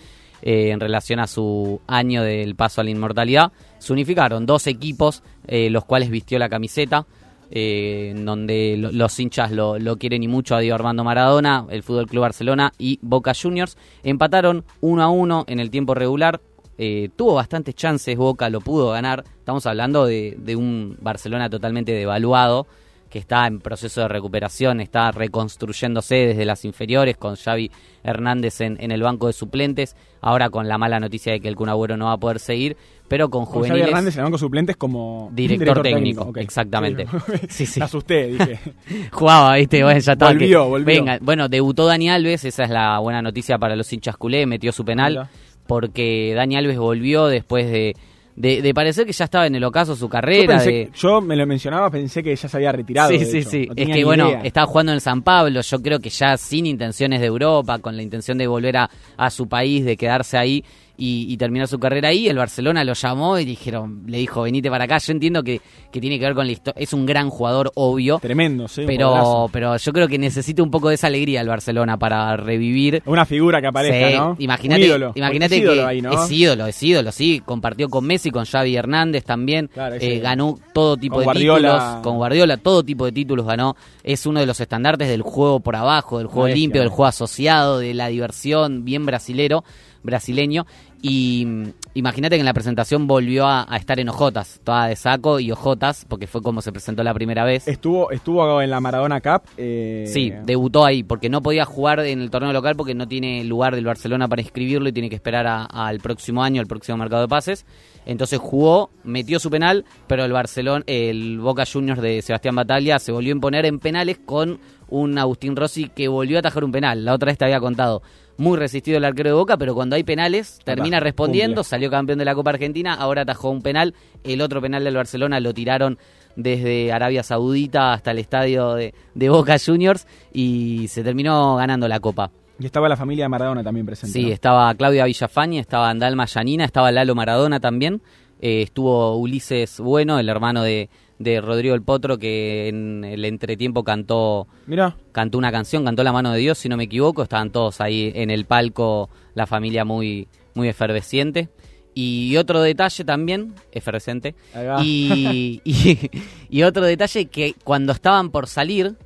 [0.43, 3.51] eh, en relación a su año del paso a la inmortalidad.
[3.79, 7.07] Se unificaron dos equipos, eh, los cuales vistió la camiseta,
[7.51, 11.65] eh, en donde lo- los hinchas lo, lo quieren y mucho a Diego Armando Maradona,
[11.71, 13.77] el Fútbol Club Barcelona y Boca Juniors.
[14.03, 16.41] Empataron 1 a 1 en el tiempo regular.
[16.79, 19.25] Eh, tuvo bastantes chances, Boca lo pudo ganar.
[19.39, 22.67] Estamos hablando de, de un Barcelona totalmente devaluado,
[23.09, 27.71] que está en proceso de recuperación, está reconstruyéndose desde las inferiores con Xavi
[28.03, 31.55] Hernández en, en el banco de suplentes, ahora con la mala noticia de que el
[31.57, 32.77] Kun Agüero no va a poder seguir,
[33.09, 33.89] pero con Con Xavi juveniles...
[33.89, 37.07] Hernández en el banco de suplentes como Director, técnico, exactamente.
[37.49, 37.81] Sí, sí.
[37.81, 38.59] Asusté, dije.
[39.13, 40.33] Jugaba, viste, bueno, ya estaba.
[40.33, 40.87] Volvió, que- volvió.
[40.87, 44.73] Venga, bueno, debutó Dani Alves, esa es la buena noticia para los hinchas culé, metió
[44.73, 45.29] su penal.
[45.67, 47.95] Porque Dani Alves volvió después de,
[48.37, 50.59] de, de parecer que ya estaba en el ocaso su Yo, carrera.
[50.59, 53.11] pensé- de- yo me lo mencionaba, pensé que ya se había retirado.
[53.11, 53.51] Sí, de sí, hecho.
[53.51, 53.67] sí.
[53.69, 54.41] No es que bueno, idea.
[54.43, 58.03] estaba jugando en San Pablo, yo creo que ya sin intenciones de Europa, con la
[58.03, 60.65] intención de volver a, a su país, de quedarse ahí
[60.97, 64.71] y, y terminar su carrera ahí, el Barcelona lo llamó y dijeron, le dijo, venite
[64.71, 64.99] para acá.
[64.99, 65.61] Yo entiendo que,
[65.93, 68.19] que tiene que ver con la historia, es un gran jugador, obvio.
[68.21, 68.85] Tremendo, sí.
[68.87, 73.03] Pero, pero yo creo que necesita un poco de esa alegría el Barcelona para revivir.
[73.07, 74.37] Una figura que aparezca, Sí, ¿no?
[74.39, 76.13] Imagínate, imagínate Es que ídolo ahí, ¿no?
[76.13, 77.43] es ídolo, es ídolo, sí.
[77.45, 79.69] Compartió con Messi, con Xavi Hernández también.
[79.73, 81.73] Claro, Eh, ganó todo tipo con de Guardiola.
[81.79, 82.03] títulos.
[82.03, 83.77] Con Guardiola, todo tipo de títulos ganó.
[84.03, 87.79] Es uno de los estandartes del juego por abajo, del juego limpio, del juego asociado,
[87.79, 89.65] de la diversión, bien brasilero,
[90.07, 90.65] brasileño.
[91.03, 94.97] Y mm, imagínate que en la presentación volvió a, a estar en ojotas, toda de
[94.97, 97.69] saco y ojotas, porque fue como se presentó la primera vez.
[97.69, 99.43] Estuvo, estuvo en la Maradona Cup.
[99.59, 103.45] eh, Sí, debutó ahí, porque no podía jugar en el torneo local porque no tiene
[103.45, 107.23] lugar del Barcelona para inscribirlo y tiene que esperar al próximo año, al próximo mercado
[107.23, 107.67] de pases.
[108.07, 113.11] Entonces jugó, metió su penal, pero el Barcelona, el Boca Juniors de Sebastián Bataglia se
[113.13, 117.05] volvió a imponer en penales con un Agustín Rossi que volvió a atajar un penal.
[117.05, 118.03] La otra vez te había contado.
[118.39, 121.71] Muy resistido el arquero de Boca, pero cuando hay penales termina respondiendo, cumple.
[121.71, 123.95] salió campeón de la Copa Argentina, ahora atajó un penal.
[124.25, 125.99] El otro penal del Barcelona lo tiraron
[126.37, 131.99] desde Arabia Saudita hasta el estadio de, de Boca Juniors y se terminó ganando la
[131.99, 132.31] Copa.
[132.59, 134.19] Y estaba la familia de Maradona también presente.
[134.19, 134.33] Sí, ¿no?
[134.33, 138.01] estaba Claudia Villafañe, estaba Andalma Yanina, estaba Lalo Maradona también.
[138.41, 143.85] eh, estuvo Ulises Bueno, el hermano de, de Rodrigo el Potro, que en el entretiempo
[143.85, 147.23] cantó, Mira, cantó una canción, cantó La mano de Dios, si no me equivoco.
[147.23, 151.49] Estaban todos ahí en el palco, la familia muy, muy efervesciente.
[151.95, 154.35] Y otro detalle también, efervescente,
[154.83, 156.11] y, y,
[156.51, 158.97] y otro detalle que cuando estaban por salir,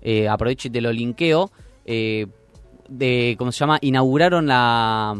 [0.00, 1.50] eh, aprovecho y te lo linkeo,
[1.84, 2.28] eh,
[2.88, 3.78] de, ¿cómo se llama?
[3.80, 5.16] Inauguraron la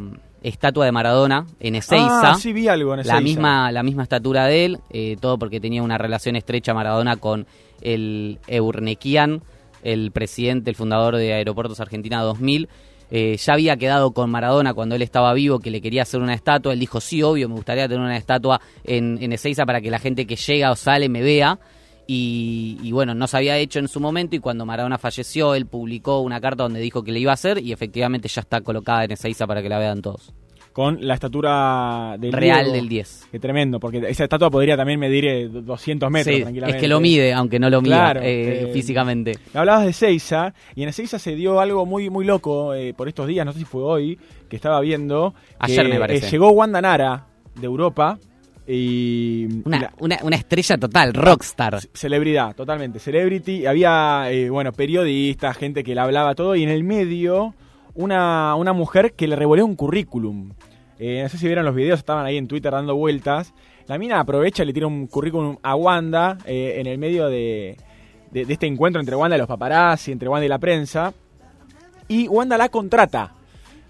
[0.49, 2.33] estatua de Maradona en Ezeiza.
[2.33, 3.21] Ah, sí vi algo en la Ezeiza.
[3.21, 7.47] misma, la misma estatura de él, eh, todo porque tenía una relación estrecha Maradona con
[7.83, 9.43] el Eurnequian,
[9.83, 12.69] el presidente, el fundador de Aeropuertos Argentina 2000.
[13.09, 16.35] Eh, ya había quedado con Maradona cuando él estaba vivo que le quería hacer una
[16.35, 16.73] estatua.
[16.73, 19.99] Él dijo, sí, obvio, me gustaría tener una estatua en, en Ezeiza para que la
[19.99, 21.59] gente que llega o sale me vea.
[22.07, 25.67] Y, y bueno, no se había hecho en su momento y cuando Maradona falleció, él
[25.67, 29.05] publicó una carta donde dijo que le iba a hacer y efectivamente ya está colocada
[29.05, 30.33] en Ezeiza para que la vean todos.
[30.73, 32.77] Con la estatura del Real Diego.
[32.77, 33.29] del 10.
[33.33, 36.77] Qué tremendo, porque esa estatua podría también medir eh, 200 metros Sí, tranquilamente.
[36.77, 39.33] es que lo mide, aunque no lo Claro, eh, eh, físicamente.
[39.55, 43.27] Hablabas de Seiza, y en Seiza se dio algo muy muy loco eh, por estos
[43.27, 44.19] días, no sé si fue hoy,
[44.51, 45.35] que estaba viendo.
[45.59, 46.27] Ayer que, me parece.
[46.27, 47.27] eh, llegó Wanda Nara
[47.59, 48.19] de Europa
[48.67, 49.47] y...
[49.65, 51.81] Una, la- una, una estrella total, rockstar.
[51.95, 52.99] Celebridad, totalmente.
[52.99, 53.67] Celebrity.
[53.67, 56.57] Había, eh, bueno, periodistas, gente que le hablaba todo.
[56.57, 57.55] Y en el medio,
[57.95, 60.53] una, una mujer que le revolvió un currículum.
[60.99, 63.53] Eh, no sé si vieron los videos, estaban ahí en Twitter dando vueltas.
[63.87, 67.77] La mina aprovecha y le tira un currículum a Wanda eh, en el medio de,
[68.33, 71.13] de- de este encuentro entre Wanda y los paparazzi, entre Wanda y la prensa.
[72.09, 73.33] Y Wanda la contrata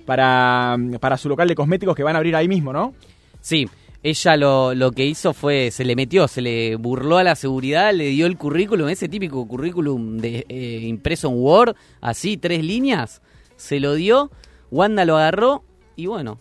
[0.05, 2.95] para, para su local de cosméticos que van a abrir ahí mismo, ¿no?
[3.41, 3.69] Sí,
[4.09, 7.93] ella lo, lo que hizo fue, se le metió, se le burló a la seguridad,
[7.93, 13.21] le dio el currículum, ese típico currículum de eh, impreso en Word, así, tres líneas,
[13.57, 14.31] se lo dio,
[14.71, 15.65] Wanda lo agarró
[15.97, 16.39] y bueno,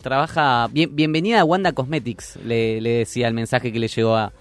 [0.00, 4.32] trabaja, bien, bienvenida a Wanda Cosmetics, le, decía el mensaje que le llegó a,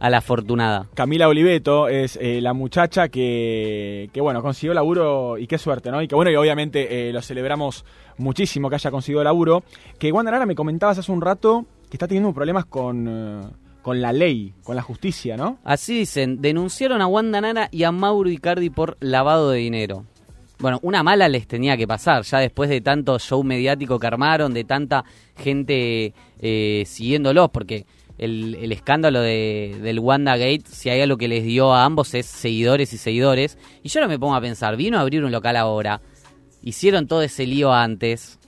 [0.00, 0.88] a la afortunada.
[0.94, 6.02] Camila Oliveto es eh, la muchacha que, que, bueno, consiguió laburo y qué suerte, ¿no?
[6.02, 7.84] Y que, bueno, y obviamente eh, lo celebramos
[8.18, 9.62] muchísimo que haya conseguido laburo.
[10.00, 13.42] Que, Wanda Nara, me comentabas hace un rato que está teniendo problemas con, eh,
[13.82, 15.58] con la ley, con la justicia, ¿no?
[15.64, 20.04] Así dicen, denunciaron a Wanda Nara y a Mauro Icardi por lavado de dinero.
[20.58, 24.54] Bueno, una mala les tenía que pasar, ya después de tanto show mediático que armaron,
[24.54, 25.04] de tanta
[25.36, 27.84] gente eh, siguiéndolos, porque
[28.18, 32.26] el, el escándalo de, del WandaGate, si hay algo que les dio a ambos es
[32.26, 33.58] seguidores y seguidores.
[33.82, 36.00] Y yo ahora me pongo a pensar, vino a abrir un local ahora,
[36.62, 38.38] hicieron todo ese lío antes.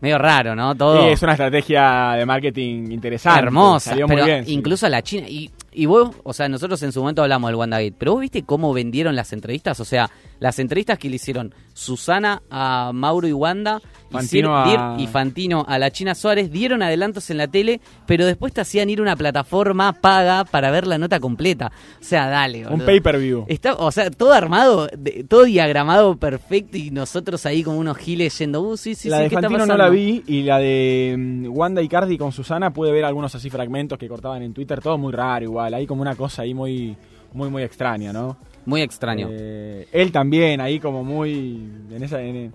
[0.00, 0.74] Medio raro, ¿no?
[0.74, 3.40] Todo Sí, es una estrategia de marketing interesante.
[3.40, 4.44] hermosa, Salió pero muy bien.
[4.46, 4.52] sí.
[4.52, 5.26] incluso a la China.
[5.28, 8.42] Y, y vos, o sea, nosotros en su momento hablamos del WandaGate, pero vos viste
[8.44, 10.10] cómo vendieron las entrevistas, o sea,
[10.40, 13.80] Las entrevistas que le hicieron Susana a Mauro y Wanda
[14.10, 18.26] Fantino a- di- y Fantino a la China Suárez dieron adelantos en la tele, pero
[18.26, 21.70] después te hacían ir a una plataforma paga para ver la nota completa.
[22.00, 22.64] O sea, dale.
[22.64, 22.86] Un boludo.
[22.86, 23.44] pay-per-view.
[23.48, 28.36] Está, o sea, todo armado, de- todo diagramado perfecto y nosotros ahí como unos giles
[28.38, 29.84] yendo, uh, sí, sí, la sí, de ¿qué está Fantino no pasando?
[29.84, 33.98] la vi y la de mm, Wanda Icardi con Susana pude ver algunos así fragmentos
[33.98, 36.96] que cortaban en Twitter, todo muy raro igual, hay como una cosa ahí muy
[37.32, 38.36] muy muy extraña, ¿no?
[38.70, 39.28] Muy extraño.
[39.30, 42.52] Eh, él también ahí como muy en esa en,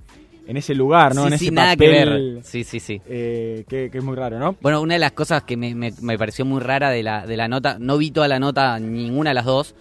[0.48, 1.22] en ese lugar, ¿no?
[1.28, 2.40] Sí, en sí, ese nada que ver.
[2.44, 3.02] Sí, sí, sí.
[3.08, 4.56] eh, que, que es muy raro, ¿no?
[4.62, 7.38] Bueno, una de las cosas que me, me- me pareció muy rara de la, de
[7.38, 9.76] la nota, no vi toda la nota, ninguna de las dos,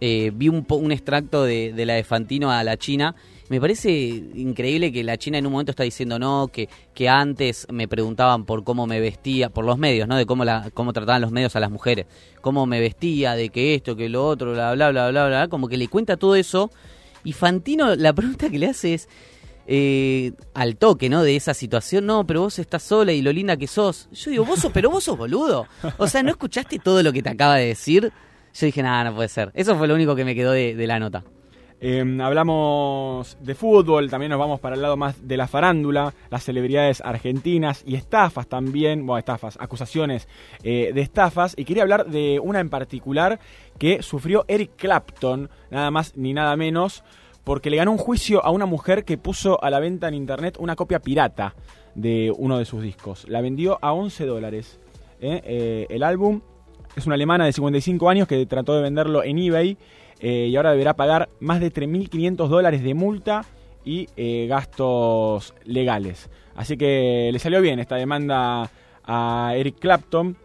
[0.00, 3.14] eh, vi un, po- un extracto de, de la de Fantino a la China.
[3.52, 7.66] Me parece increíble que la China en un momento está diciendo no, que, que antes
[7.70, 10.16] me preguntaban por cómo me vestía, por los medios, ¿no?
[10.16, 12.06] De cómo, la, cómo trataban los medios a las mujeres,
[12.40, 15.68] cómo me vestía, de que esto, que lo otro, bla, bla, bla, bla, bla, como
[15.68, 16.70] que le cuenta todo eso.
[17.24, 19.06] Y Fantino, la pregunta que le hace es,
[19.66, 21.22] eh, al toque, ¿no?
[21.22, 24.08] De esa situación, no, pero vos estás sola y lo linda que sos.
[24.12, 25.66] Yo digo, vos sos, pero vos sos boludo.
[25.98, 28.14] O sea, ¿no escuchaste todo lo que te acaba de decir?
[28.54, 29.50] Yo dije, nada, no puede ser.
[29.52, 31.22] Eso fue lo único que me quedó de, de la nota.
[31.84, 36.44] Eh, hablamos de fútbol, también nos vamos para el lado más de la farándula, las
[36.44, 40.28] celebridades argentinas y estafas también, bueno, estafas, acusaciones
[40.62, 41.54] eh, de estafas.
[41.58, 43.40] Y quería hablar de una en particular
[43.78, 47.02] que sufrió Eric Clapton, nada más ni nada menos,
[47.42, 50.58] porque le ganó un juicio a una mujer que puso a la venta en internet
[50.60, 51.56] una copia pirata
[51.96, 53.28] de uno de sus discos.
[53.28, 54.78] La vendió a 11 dólares.
[55.20, 55.42] ¿eh?
[55.44, 56.42] Eh, el álbum
[56.94, 59.76] es una alemana de 55 años que trató de venderlo en eBay
[60.22, 63.44] eh, y ahora deberá pagar más de 3.500 dólares de multa
[63.84, 66.30] y eh, gastos legales.
[66.54, 68.70] Así que le salió bien esta demanda
[69.04, 70.36] a Eric Clapton,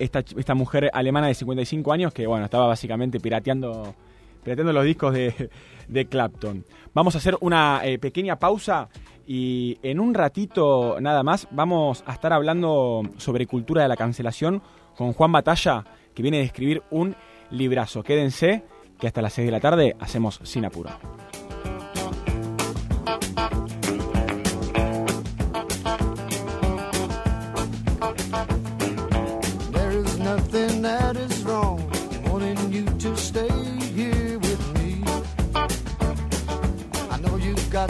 [0.00, 3.94] esta, esta mujer alemana de 55 años que bueno estaba básicamente pirateando,
[4.42, 5.50] pirateando los discos de,
[5.86, 6.64] de Clapton.
[6.92, 8.88] Vamos a hacer una eh, pequeña pausa
[9.24, 14.62] y en un ratito nada más vamos a estar hablando sobre cultura de la cancelación
[14.96, 17.14] con Juan Batalla que viene a escribir un
[17.52, 18.02] librazo.
[18.02, 18.64] Quédense
[19.00, 20.90] que hasta las 6 de la tarde hacemos sin apuro.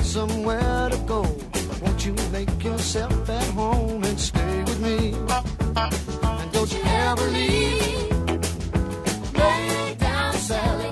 [0.02, 5.14] Somewhere to go, but won't you make yourself at home and stay with me?
[5.76, 8.10] And don't you ever leave.
[9.34, 10.90] Lay down, Sally,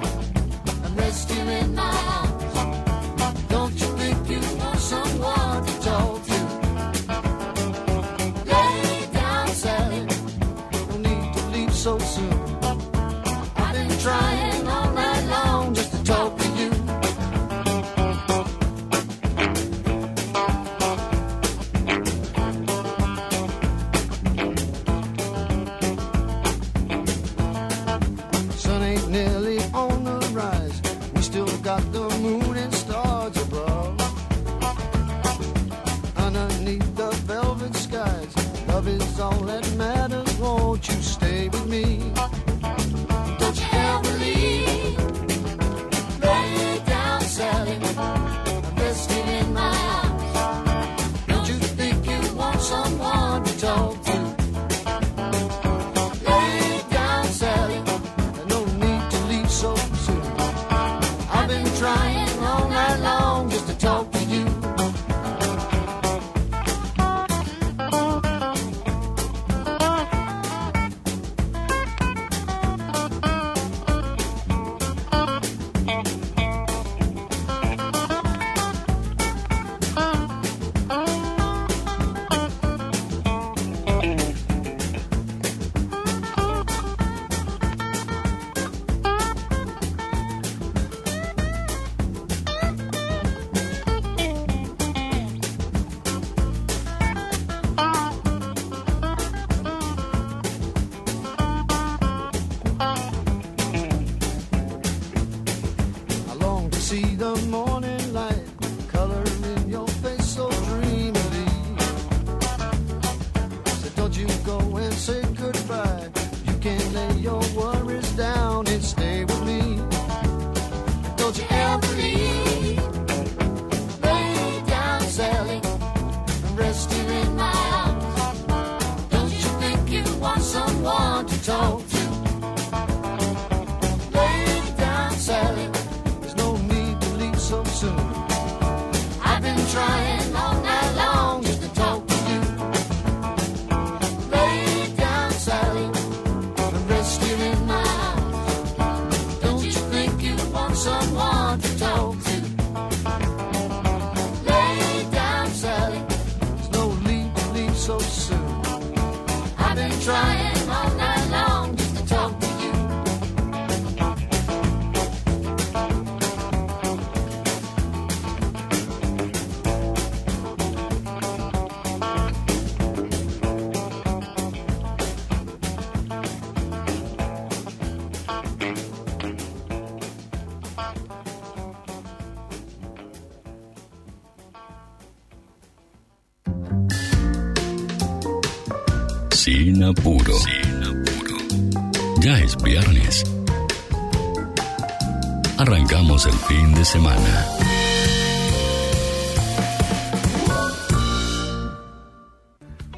[195.89, 197.47] Arrancamos el fin de semana.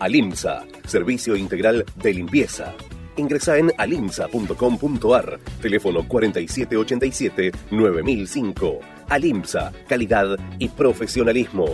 [0.00, 2.74] Alimsa, servicio integral de limpieza.
[3.16, 8.80] Ingresa en alimsa.com.ar, teléfono 4787-9005.
[9.08, 11.66] Alimsa, calidad y profesionalismo.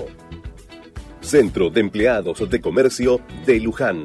[1.23, 4.05] Centro de Empleados de Comercio de Luján.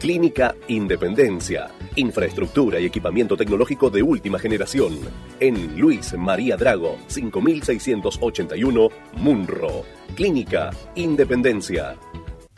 [0.00, 1.70] Clínica Independencia.
[1.96, 4.98] Infraestructura y equipamiento tecnológico de última generación.
[5.38, 9.84] En Luis María Drago, 5681, Munro.
[10.14, 11.98] Clínica Independencia.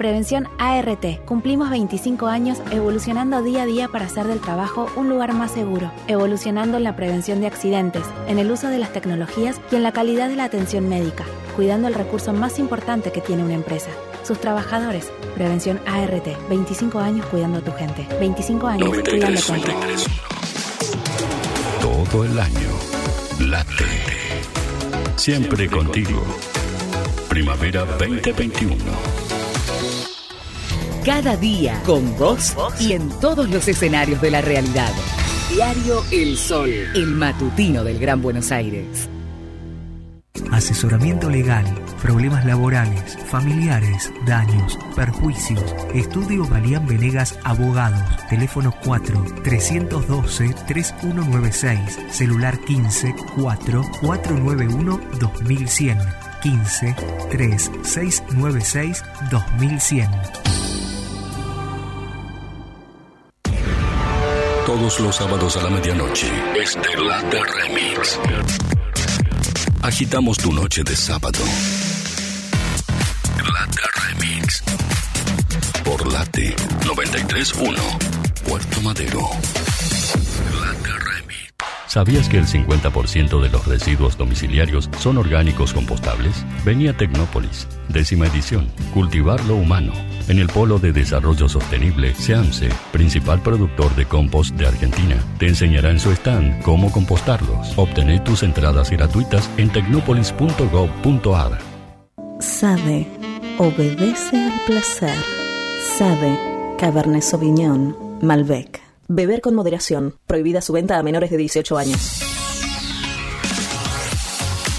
[0.00, 1.26] Prevención ART.
[1.26, 5.92] Cumplimos 25 años evolucionando día a día para hacer del trabajo un lugar más seguro,
[6.08, 9.92] evolucionando en la prevención de accidentes, en el uso de las tecnologías y en la
[9.92, 13.90] calidad de la atención médica, cuidando el recurso más importante que tiene una empresa,
[14.22, 15.12] sus trabajadores.
[15.34, 16.48] Prevención ART.
[16.48, 18.06] 25 años cuidando a tu gente.
[18.18, 19.72] 25 años cuidando a tu gente.
[21.82, 22.70] Todo el año.
[23.38, 23.84] Late.
[25.16, 26.22] Siempre contigo.
[27.28, 29.19] Primavera 2021.
[31.10, 34.92] Cada día con vos y en todos los escenarios de la realidad.
[35.52, 39.08] Diario El Sol, el matutino del Gran Buenos Aires.
[40.52, 41.66] Asesoramiento legal,
[42.00, 45.74] problemas laborales, familiares, daños, perjuicios.
[45.94, 48.04] Estudio Balían Venegas Abogados.
[48.28, 51.98] Teléfono 4 312 3196.
[52.12, 53.82] Celular 15 4
[64.66, 66.26] Todos los sábados a la medianoche.
[66.60, 68.18] Estelate Remix.
[69.82, 71.38] Agitamos tu noche de sábado.
[73.38, 74.62] Late Remix.
[75.84, 76.54] Por Late
[76.84, 77.82] 931.
[78.46, 79.30] Puerto Madero.
[81.90, 86.46] ¿Sabías que el 50% de los residuos domiciliarios son orgánicos compostables?
[86.64, 89.92] Venía Tecnópolis, décima edición, Cultivar lo Humano,
[90.28, 95.16] en el Polo de Desarrollo Sostenible, SEAMSE, principal productor de compost de Argentina.
[95.38, 97.76] Te enseñará en su stand cómo compostarlos.
[97.76, 101.58] Obtener tus entradas gratuitas en tecnopolis.gov.ar.
[102.38, 103.08] Sabe,
[103.58, 105.18] obedece al placer.
[105.98, 106.38] Sabe,
[106.78, 108.89] Cabernet Sauvignon, Malbec.
[109.12, 110.14] Beber con moderación.
[110.28, 112.20] Prohibida su venta a menores de 18 años.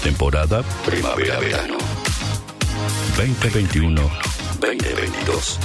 [0.02, 1.76] Temporada Primavera-Verano.
[3.18, 5.58] 2021-2022.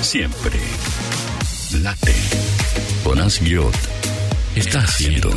[0.00, 0.60] Siempre.
[1.82, 2.14] Late.
[3.02, 3.74] Bonas Guiot
[4.54, 5.30] está haciendo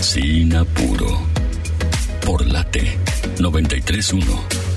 [0.00, 1.20] Sin Apuro.
[2.24, 2.98] Por Late
[3.38, 4.67] 931.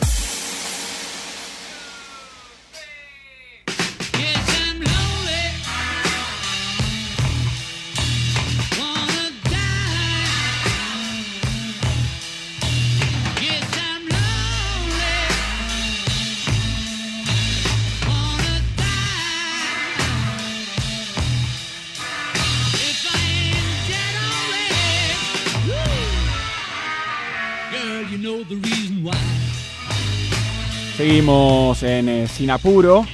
[31.11, 33.05] Seguimos en eh, Sin Apuro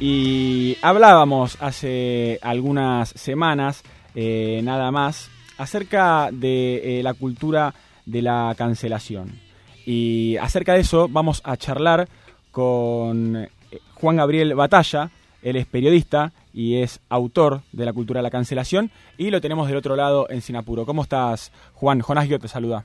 [0.00, 3.84] y hablábamos hace algunas semanas
[4.16, 7.72] eh, nada más, acerca de eh, la cultura
[8.06, 9.38] de la cancelación.
[9.86, 12.08] Y acerca de eso vamos a charlar
[12.50, 13.48] con
[13.94, 18.90] Juan Gabriel Batalla, él es periodista y es autor de la cultura de la cancelación
[19.16, 20.84] y lo tenemos del otro lado en Sinapuro.
[20.84, 22.00] ¿Cómo estás, Juan?
[22.00, 22.84] Jonás Guio te saluda.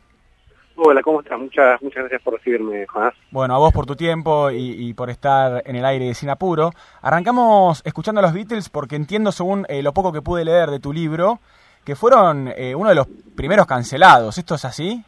[0.81, 1.37] Hola, ¿cómo estás?
[1.37, 3.13] Muchas, muchas gracias por recibirme, Jonás.
[3.31, 6.71] Bueno, a vos por tu tiempo y, y por estar en el aire Sin Apuro.
[7.01, 10.79] Arrancamos escuchando a los Beatles porque entiendo, según eh, lo poco que pude leer de
[10.79, 11.39] tu libro,
[11.83, 14.37] que fueron eh, uno de los primeros cancelados.
[14.37, 15.03] ¿Esto es así?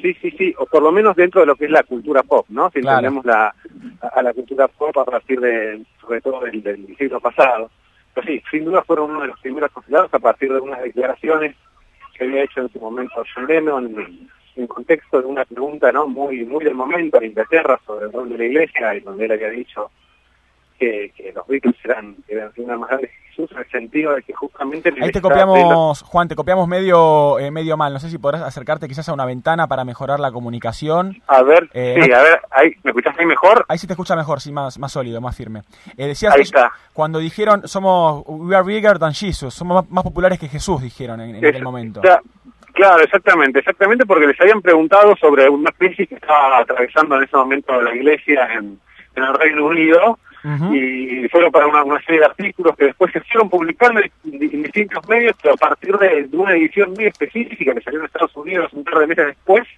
[0.00, 2.46] Sí, sí, sí, o por lo menos dentro de lo que es la cultura pop,
[2.48, 2.70] ¿no?
[2.70, 3.06] Si Claro.
[3.06, 3.54] entendemos la,
[4.00, 7.70] a, a la cultura pop a partir de, sobre todo del, del siglo pasado.
[8.14, 11.54] Pero sí, sin duda fueron uno de los primeros cancelados a partir de unas declaraciones
[12.16, 13.94] que había hecho en su momento John Lennon
[14.56, 16.06] en, contexto de una pregunta, ¿no?
[16.06, 19.32] Muy, muy del momento en Inglaterra sobre el rol de la iglesia y donde él
[19.32, 19.90] había dicho
[20.78, 24.22] que, que los Beatles eran, eran una más grande que Jesús en el sentido de
[24.22, 24.92] que justamente...
[25.00, 27.92] Ahí te copiamos, Juan, te copiamos medio, eh, medio mal.
[27.92, 31.22] No sé si podrás acercarte quizás a una ventana para mejorar la comunicación.
[31.28, 33.64] A ver, Eh, sí, no- a ver, ahí, ¿me escuchás ahí mejor?
[33.68, 35.62] Ahí sí te escucha mejor, sí, más, más sólido, más firme.
[35.96, 36.72] Eh, decías Ahí que está.
[36.92, 41.20] cuando dijeron, somos, we are bigger than Jesus, somos más, más populares que Jesús, dijeron
[41.20, 42.00] en, en aquel momento.
[42.04, 42.20] ya,
[42.72, 47.36] claro, exactamente, exactamente porque les habían preguntado sobre una crisis que estaba atravesando en ese
[47.36, 48.78] momento la iglesia en,
[49.14, 50.18] en el Reino Unido
[50.72, 54.62] y fueron para una, una serie de artículos que después se fueron publicando en, en
[54.62, 58.34] distintos medios, pero a partir de, de una edición muy específica que salió en Estados
[58.34, 59.68] Unidos un par de meses después,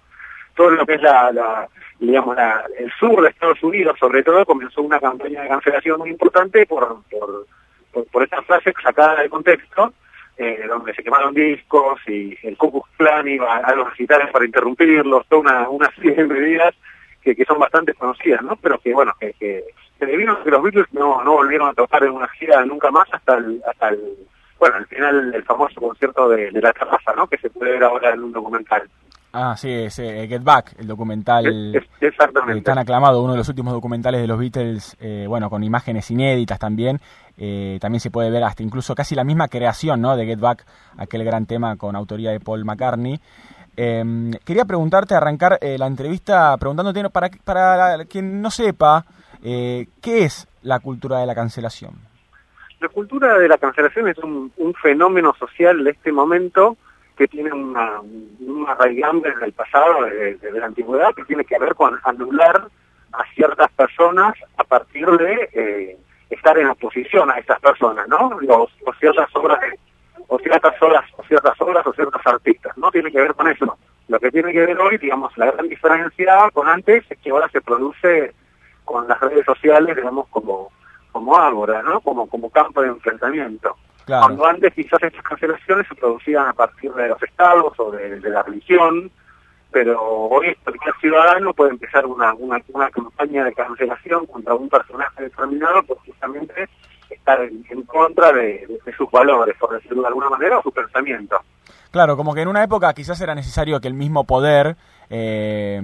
[0.55, 1.67] todo lo que es la, la
[1.99, 6.09] digamos, la, el sur de Estados Unidos, sobre todo, comenzó una campaña de cancelación muy
[6.09, 7.45] importante por, por,
[7.91, 9.93] por, por esta frase sacada del contexto,
[10.37, 15.25] eh, donde se quemaron discos y el Ku Klan iba a los recitales para interrumpirlos,
[15.27, 16.75] toda una, una serie de medidas
[17.21, 18.55] que, que son bastante conocidas, ¿no?
[18.57, 19.63] Pero que, bueno, que, que,
[19.97, 22.91] que debido a que los Beatles no, no volvieron a tocar en una gira nunca
[22.91, 23.99] más hasta el, hasta el
[24.59, 27.27] bueno, al final el famoso concierto de, de la terraza, ¿no?
[27.27, 28.89] Que se puede ver ahora en un documental.
[29.37, 31.83] Ah, sí, es eh, Get Back, el documental Es-
[32.57, 36.09] eh, tan aclamado, uno de los últimos documentales de los Beatles, eh, bueno, con imágenes
[36.09, 37.01] inéditas también.
[37.37, 40.15] Eh, también se puede ver hasta incluso casi la misma creación, ¿no?
[40.15, 40.65] De Get Back,
[40.97, 43.19] aquel gran tema con autoría de Paul McCartney.
[43.75, 49.03] Eh, quería preguntarte, arrancar la entrevista preguntándote, para, para quien no sepa,
[49.41, 51.91] ¿qué es la cultura de la cancelación?
[52.79, 56.77] La cultura de la cancelación es un, un fenómeno social de este momento
[57.17, 61.97] que tiene una, una desde el pasado, desde la antigüedad, que tiene que ver con
[62.03, 62.67] anular
[63.13, 65.97] a ciertas personas a partir de eh,
[66.29, 68.37] estar en oposición a estas personas, ¿no?
[68.49, 69.79] O ciertas obras, de-
[70.27, 72.91] o ciertas obras, o ciertas obras, o ciertos artistas, ¿no?
[72.91, 73.77] Tiene que ver con eso.
[74.07, 77.47] Lo que tiene que ver hoy, digamos, la gran diferencia con antes es que ahora
[77.49, 78.33] se produce
[78.83, 80.71] con las redes sociales, digamos, como
[81.11, 82.01] como ágora, ¿no?
[82.01, 83.77] Como, como campo de enfrentamiento.
[84.05, 84.25] Claro.
[84.27, 88.29] Cuando antes quizás estas cancelaciones se producían a partir de los estados o de, de
[88.29, 89.09] la religión,
[89.71, 95.23] pero hoy cualquier ciudadano puede empezar una, una, una campaña de cancelación contra un personaje
[95.23, 96.69] determinado por justamente
[97.09, 100.61] estar en, en contra de, de- de sus valores, por decirlo de alguna manera, o
[100.61, 101.37] su pensamiento.
[101.91, 104.75] Claro, como que en una época quizás era necesario que el mismo poder,
[105.09, 105.81] eh,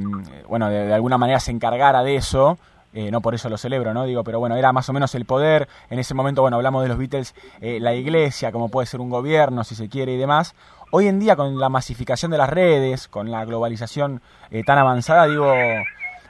[0.48, 2.58] bueno, de, de alguna manera se encargara de eso.
[2.94, 4.06] Eh, no por eso lo celebro, ¿no?
[4.06, 5.68] Digo, pero bueno, era más o menos el poder.
[5.90, 9.10] En ese momento, bueno, hablamos de los Beatles, eh, la iglesia, como puede ser un
[9.10, 10.56] gobierno, si se quiere, y demás.
[10.92, 15.26] Hoy en día, con la masificación de las redes, con la globalización eh, tan avanzada,
[15.28, 15.54] digo,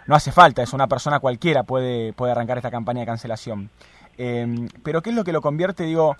[0.05, 3.69] no hace falta, es una persona cualquiera puede, puede arrancar esta campaña de cancelación.
[4.17, 6.15] Eh, pero ¿qué es lo que lo convierte, digo,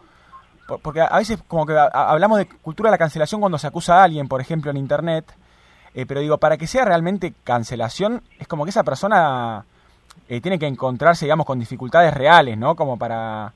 [0.68, 3.99] por- porque a veces como que hablamos de cultura de la cancelación cuando se acusa
[3.99, 5.31] a alguien, por ejemplo, en internet,
[5.93, 9.65] eh, pero digo, para que sea realmente cancelación, es como que esa persona
[10.32, 12.74] eh, tiene que encontrarse, digamos, con dificultades reales, ¿no?
[12.74, 13.52] Como para,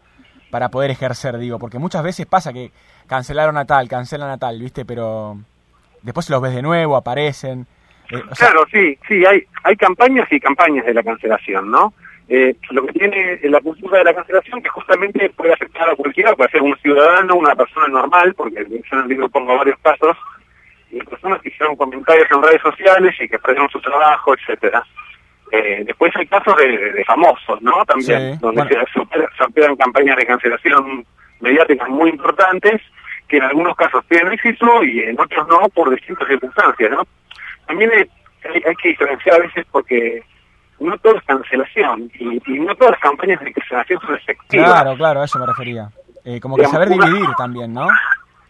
[0.52, 2.70] para poder ejercer, digo, porque muchas veces pasa que
[3.08, 4.84] cancelaron a tal, cancelan a tal, ¿viste?
[4.84, 5.38] Pero
[6.02, 7.66] después los ves de nuevo, aparecen.
[8.12, 11.94] eh, Claro, sí, sí, hay, hay campañas y campañas de la cancelación, ¿no?
[12.28, 16.36] Eh, lo que tiene la cultura de la cancelación que justamente puede afectar a cualquiera,
[16.36, 20.18] puede ser un ciudadano, una persona normal, porque yo en el libro pongo varios casos,
[20.92, 24.84] y personas que hicieron comentarios en redes sociales y que perdieron su trabajo, etcétera.
[25.57, 27.86] Eh, después hay casos de, famosos, ¿no?
[27.86, 28.86] También, Sí, donde bueno.
[29.38, 31.06] se, operan campañas de cancelación
[31.40, 32.82] mediáticas muy importantes,
[33.27, 37.03] que en algunos casos tienen éxito y en otros no, por distintas circunstancias, ¿no?
[37.68, 38.03] También hay,
[38.53, 40.23] hay- hay que diferenciar a veces porque
[40.80, 44.72] no todo es cancelación y, y no todas las campañas de cancelación son efectivas.
[44.72, 45.90] claro, claro, a eso me refería.
[46.26, 47.88] Eh, como que Digamos, saber una- dividir también, ¿no?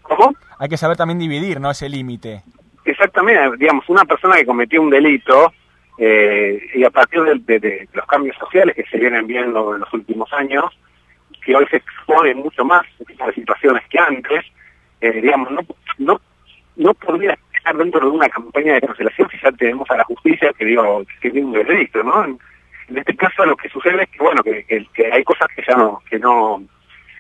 [0.02, 0.34] ¿Cómo?
[0.60, 1.70] Hay que saber también dividir, ¿no?
[1.72, 2.42] Ese límite.
[2.86, 5.52] Exactamente, digamos, una persona que cometió un delito
[5.98, 10.32] eh, y a partir de, los cambios sociales que se vienen viendo en los últimos
[10.34, 10.66] años,
[11.44, 12.86] que hoy se exponen mucho más
[13.20, 14.46] a situaciones que antes,
[15.02, 15.62] eh, digamos, no,
[16.00, 16.22] no,
[16.76, 20.52] no podría estar dentro de una campaña de cancelación si ya tenemos a la justicia
[20.54, 22.26] que digo que tiene un veredicto, ¿no?
[22.26, 22.40] En,
[22.88, 25.64] en este caso lo que sucede es que, bueno, que, que, que hay cosas que
[25.68, 26.64] ya no, que no,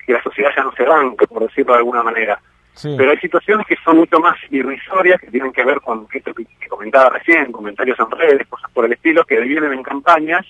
[0.05, 2.39] que la sociedad ya no se banca, por decirlo de alguna manera.
[2.75, 2.93] Sí.
[2.97, 6.45] Pero hay situaciones que son mucho más irrisorias, que tienen que ver con esto que,
[6.67, 10.45] comentaba recién, comentarios en redes, cosas por el estilo, que vienen en campañas,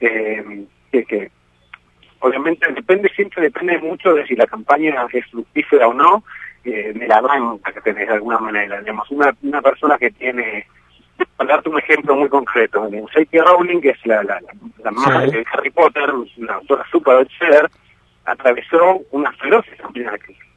[0.00, 1.30] eh, que, que
[2.20, 6.24] obviamente depende, siempre depende mucho de si la campaña es fructífera o no,
[6.64, 8.80] eh, de la banca que tenés de alguna manera.
[8.80, 10.66] Digamos, una, una persona que tiene,
[11.36, 13.44] para darte un ejemplo muy concreto, J.K.
[13.44, 14.52] Rowling, que es la, la, la,
[14.82, 17.70] la madre de Harry Potter, una autora super bestseller,
[18.26, 19.64] atravesó una feroz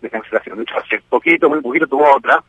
[0.02, 0.58] de, cancelación.
[0.58, 2.44] De hecho, hace poquito, muy poquito tuvo otra,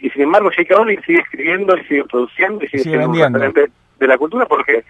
[0.00, 0.74] y sin embargo J.K.
[0.74, 3.12] Rowling sigue escribiendo y sigue produciendo y sigue, siendo un
[3.48, 4.84] referente de la cultura porque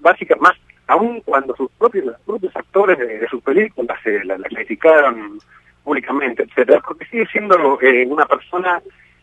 [0.00, 4.36] básicamente más aún cuando sus propios los propios actores de, de sus películas se la,
[4.38, 5.38] la criticaron
[5.84, 8.80] públicamente etcétera porque sigue siendo eh, una persona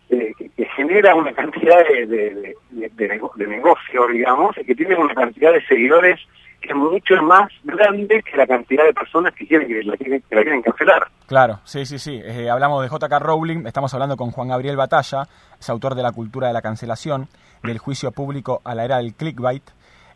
[0.09, 4.57] eh, que, que genera una cantidad de, de, de, de- de nego- de negocio digamos
[4.57, 6.19] y que tiene una cantidad de seguidores
[6.61, 10.35] es mucho más grande que la cantidad de personas que quieren que la quieren, que
[10.35, 12.19] la quieren cancelar Claro, sí, sí, sí.
[12.23, 13.19] Eh, hablamos de J.K.
[13.19, 15.23] Rowling, estamos hablando con Juan Gabriel Batalla,
[15.59, 17.27] es autor de La cultura de la cancelación,
[17.61, 19.63] del juicio público a la era del clickbait.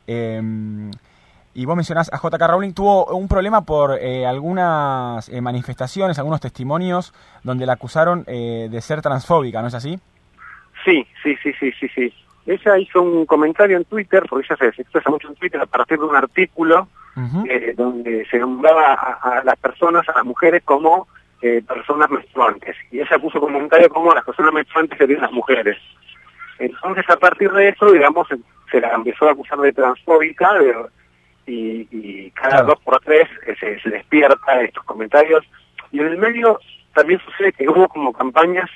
[0.08, 0.42] Eh,
[1.56, 2.48] y vos mencionás a J.K.
[2.48, 7.14] Rowling, tuvo un problema por eh, algunas eh, manifestaciones, algunos testimonios,
[7.44, 10.00] donde la acusaron eh, de ser transfóbica, ¿no es así?
[10.84, 12.14] Sí, sí, sí, sí, sí, sí.
[12.46, 15.98] Ella hizo un comentario en Twitter, porque ella se, expresa mucho en Twitter a partir
[15.98, 16.88] de un artículo
[17.48, 21.08] eh, donde se nombraba a, a las personas, a las mujeres, como
[21.42, 22.76] eh, personas menstruantes.
[22.92, 25.78] Y ella puso comentario como las personas menstruantes serían las mujeres.
[26.60, 28.38] Entonces, a partir de eso, digamos, se,
[28.72, 30.76] se la empezó a acusar de transfóbica de-
[31.46, 35.44] y, y cada dos por tres eh, se, se despierta estos comentarios.
[35.92, 36.60] Y en el medio
[36.94, 38.70] también sucede que hubo como campañas,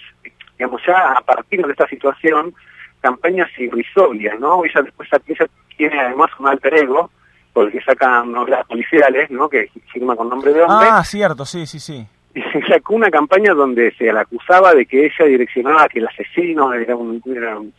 [0.57, 2.53] digamos, ya a partir de esta situación,
[3.01, 4.63] campañas irrisorias, ¿no?
[4.65, 7.09] Ella después ella tiene además un alter ego,
[7.53, 9.49] porque saca novelas policiales, ¿no?
[9.49, 10.87] Que firma con nombre de hombre.
[10.91, 12.05] Ah, cierto, sí, sí, sí.
[12.35, 16.07] Y se sacó una campaña donde se la acusaba de que ella direccionaba que el
[16.07, 17.73] asesino era, un, era, un-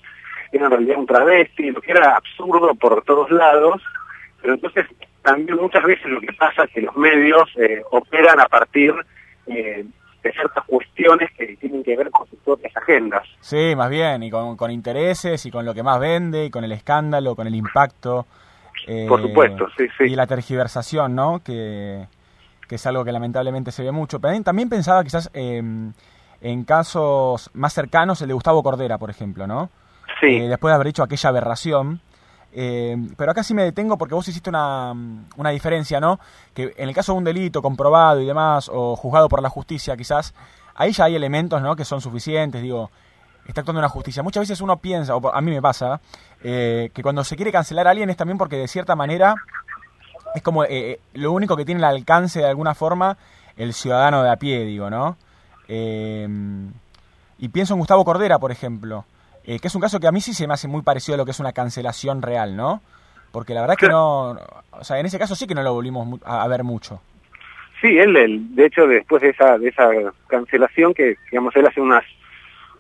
[0.51, 3.81] era en realidad un travesti, lo que era absurdo por todos lados.
[4.43, 4.86] Pero entonces
[5.23, 8.95] también muchas veces lo que pasa es que los medios eh, operan a partir
[9.47, 9.85] eh,
[10.23, 13.23] de ciertas cuestiones que tienen que ver con sus propias agendas.
[13.40, 16.65] Sí, más bien, y con, con intereses, y con lo que más vende, y con
[16.65, 18.27] el escándalo, con el impacto.
[18.86, 20.05] eh, Por supuesto, sí, sí.
[20.05, 21.40] Y la tergiversación, ¿no?
[21.45, 22.07] Que,
[22.69, 24.19] que es algo que lamentablemente se ve mucho.
[24.20, 25.62] Pero también pensaba quizás eh,
[26.40, 29.70] en casos más cercanos, el de Gustavo Cordera, por ejemplo, ¿no?
[30.20, 30.27] Sí.
[30.36, 32.01] Eh, después de haber hecho aquella aberración.
[32.53, 34.93] Eh, pero acá sí me detengo porque vos hiciste una,
[35.37, 36.19] una diferencia, ¿no?
[36.55, 39.97] Que en el caso de un delito comprobado y demás, o juzgado por la justicia
[39.97, 40.35] quizás,
[40.75, 41.77] ahí ya hay elementos, ¿no?
[41.77, 42.91] Que son suficientes, digo,
[43.47, 44.23] está actuando una justicia.
[44.23, 46.01] Muchas veces uno piensa, o a mí me pasa,
[46.43, 49.35] eh, que cuando se quiere cancelar a alguien es también porque de cierta manera
[50.35, 53.16] es como eh, eh, lo único que tiene el alcance de alguna forma
[53.57, 55.16] el ciudadano de a pie, digo, ¿no?
[55.66, 56.29] Eh,
[57.39, 59.05] y pienso en Gustavo Cordera, por ejemplo,
[59.49, 61.19] eh, que es un caso que a mí sí se me hace muy parecido a
[61.19, 62.83] lo que es una cancelación real, ¿no?
[63.33, 64.31] Porque la verdad es que no,
[64.73, 67.01] o sea, en ese caso sí que no lo volvimos a, a ver mucho.
[67.81, 69.89] Sí, él, él, de hecho, después de esa, de esa
[70.27, 72.05] cancelación, que digamos, él hace unas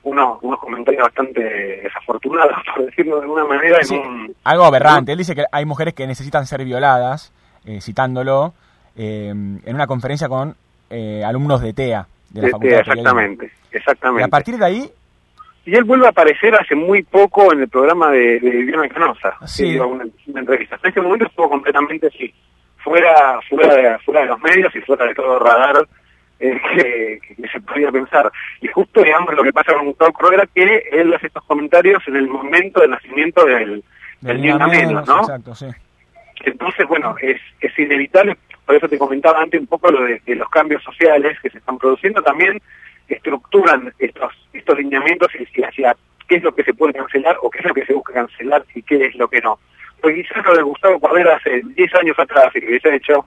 [0.02, 1.40] unos, unos comentarios bastante
[1.82, 5.12] desafortunados, por decirlo de alguna manera, en Sí, un, algo aberrante.
[5.12, 7.32] Él dice que hay mujeres que necesitan ser violadas,
[7.64, 8.54] eh, citándolo,
[8.96, 10.56] eh, en una conferencia con
[10.90, 13.10] eh, alumnos de TEA, de la de- Facultad de Periodismo.
[13.10, 14.22] exactamente, exactamente.
[14.22, 14.90] Y a partir de ahí,
[15.64, 19.34] Y él vuelve a aparecer hace muy poco en el programa de, de Viviana Canosa,
[19.46, 19.72] Sí.
[19.74, 20.78] que una, una entrevista.
[20.82, 22.32] En ese momento estuvo completamente sí,
[22.78, 25.86] fuera, fuera, de, fuera de los medios y fuera de todo radar
[26.40, 28.30] eh, que, que se podía pensar.
[28.62, 32.16] Y justo, digamos, lo que pasa con Gustavo Cordera, que él hace estos comentarios en
[32.16, 33.84] el momento del nacimiento del,
[34.22, 35.20] del niño menos, ¿no?
[35.20, 35.66] Exacto, sí.
[36.44, 40.34] Entonces, bueno, es, es inevitable, por eso te comentaba antes un poco lo de, de
[40.36, 42.62] los cambios sociales que se están produciendo, también
[43.08, 45.96] estructuran estos estos lineamientos y hacia
[46.28, 48.64] qué es lo que se puede cancelar o qué es lo que se busca cancelar
[48.74, 49.58] y qué es lo que no.
[50.00, 53.26] Porque quizás lo de Gustavo Cordera hace 10 años atrás, si lo hubiese hecho,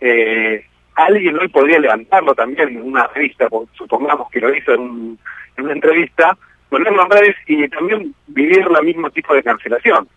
[0.00, 5.18] eh, alguien hoy podría levantarlo también en una revista, supongamos que lo hizo en
[5.58, 6.36] una entrevista,
[6.68, 10.08] ponerlo en redes y también vivir el mismo tipo de cancelación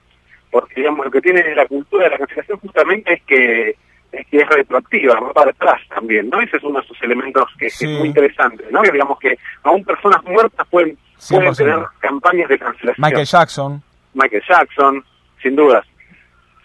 [0.51, 3.75] porque digamos lo que tiene la cultura de la cancelación justamente es que
[4.11, 6.39] es que es retroactiva, va para atrás también, ¿no?
[6.41, 7.85] Ese es uno de sus elementos que, Sí.
[7.85, 8.81] es muy interesante, ¿no?
[8.81, 10.97] Que digamos que aún personas muertas pueden,
[11.29, 11.57] pueden 100%.
[11.57, 12.95] tener campañas de cancelación.
[13.07, 13.83] Michael Jackson,
[14.13, 15.03] Michael Jackson,
[15.41, 15.85] sin dudas,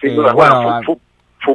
[0.00, 0.32] sin Eh, dudas.
[0.34, 1.00] bueno, Bueno, a- fu- fu-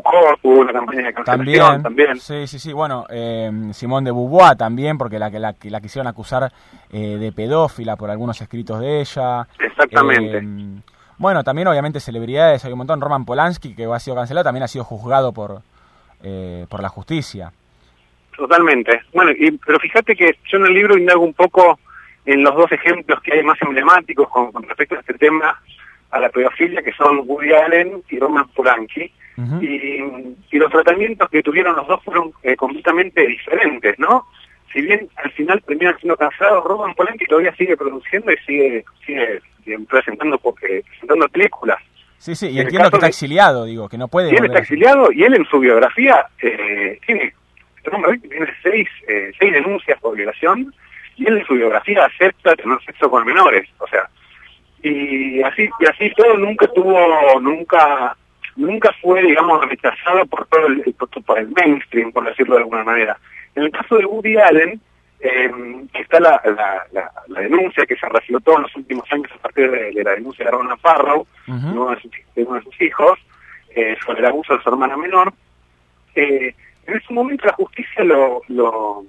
[0.03, 2.19] Foucault tuvo una campaña de cancelación También, también.
[2.19, 5.81] sí, sí, sí, bueno, eh, Simón de Beauvoir también, porque la, que la, que la
[5.81, 6.51] quisieron acusar
[6.91, 9.47] eh, de pedófila por algunos escritos de ella.
[9.57, 10.37] Exactamente.
[10.37, 10.81] Eh,
[11.17, 14.67] bueno, también obviamente celebridades, hay un montón, Roman Polanski, que ha sido cancelado, también ha
[14.67, 15.61] sido juzgado por,
[16.23, 17.51] eh, por la justicia.
[18.35, 19.01] Totalmente.
[19.13, 21.79] Bueno, y, pero fíjate que yo en el libro indago un poco
[22.25, 25.61] en los dos ejemplos que hay más emblemáticos con, con respecto a este tema,
[26.11, 29.11] a la pedofilia, que son Woody Allen y Roman Polanski.
[29.61, 30.03] y,
[30.51, 34.25] y los tratamientos que tuvieron los dos fueron eh, completamente diferentes, ¿no?
[34.73, 39.41] Si bien al final terminan siendo casados, Roman Polanski todavía sigue produciendo y sigue, sigue,
[39.63, 41.81] sigue presentando, porque, presentando películas.
[42.19, 44.59] Sí, sí, y En entiendo que está exiliado, digo, que no puede Y él está
[44.59, 47.33] exiliado y él en su biografía eh, tiene,
[47.77, 50.73] este tiene seis, eh, seis denuncias por violación
[51.15, 54.09] y él en su biografía acepta tener sexo con menores, o sea,
[54.83, 58.15] y así y así todo nunca tuvo, nunca
[58.57, 62.83] nunca fue, digamos, rechazado por todo el, por, por el mainstream, por decirlo de alguna
[62.83, 63.17] manera.
[63.55, 64.81] En el caso de Woody Allen,
[65.19, 65.51] eh,
[65.93, 69.69] está la, la, la, la denuncia que se reflotó en los últimos años a partir
[69.69, 72.81] de, de la denuncia de Rona Farrow, de uno de sus, de uno de sus
[72.81, 73.19] hijos,
[73.75, 75.33] eh, sobre el abuso de su hermana menor.
[76.15, 76.53] Eh,
[76.87, 79.03] en ese momento la justicia lo, lo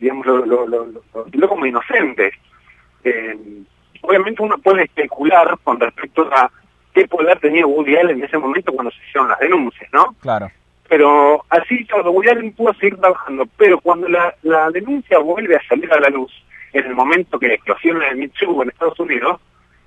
[0.00, 2.32] digamos, lo, lo, lo, como inocente.
[3.04, 3.62] Eh,
[4.02, 6.50] obviamente uno puede especular con respecto a
[6.92, 10.14] qué poder tenía Woody Allen en ese momento cuando se hicieron las denuncias, ¿no?
[10.20, 10.50] Claro.
[10.96, 15.92] Pero así todo, Allen pudo seguir trabajando, pero cuando la, la denuncia vuelve a salir
[15.92, 16.32] a la luz,
[16.72, 19.38] en el momento que explosiona el Too en Estados Unidos,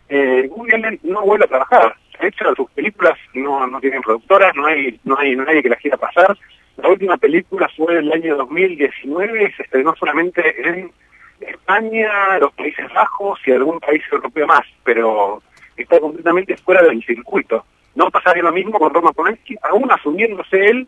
[0.07, 1.95] eh, Woody no vuelve a trabajar.
[2.21, 5.79] De hecho, sus películas no, no tienen productoras, no hay, no hay nadie que las
[5.79, 6.37] quiera pasar.
[6.77, 10.91] La última película fue el año 2019 y se estrenó solamente en
[11.39, 15.41] España, los Países Bajos y algún país europeo más, pero
[15.75, 17.65] está completamente fuera del circuito.
[17.99, 20.87] No pasaría lo mismo con Roma Polanski, aún asumiéndose él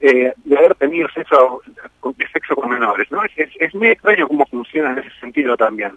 [0.00, 1.60] eh, de haber tenido sexo
[2.32, 3.10] sexo con menores.
[3.10, 3.22] ¿no?
[3.24, 5.92] Es, es, muy extraño cómo funciona en ese sentido también.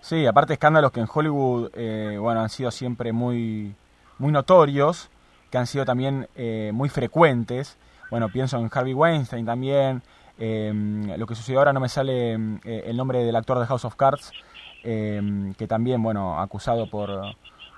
[0.00, 3.74] Sí, aparte escándalos que en Hollywood, eh, bueno, han sido siempre muy,
[4.18, 5.10] muy notorios,
[5.50, 7.78] que han sido también eh, muy frecuentes.
[8.10, 10.00] Bueno, pienso en Harvey Weinstein también.
[10.38, 10.72] eh,
[11.18, 12.32] lo que sucedió ahora no me sale
[12.64, 14.32] eh, el nombre del actor de House of Cards,
[14.84, 17.10] eh, que también, bueno, acusado por,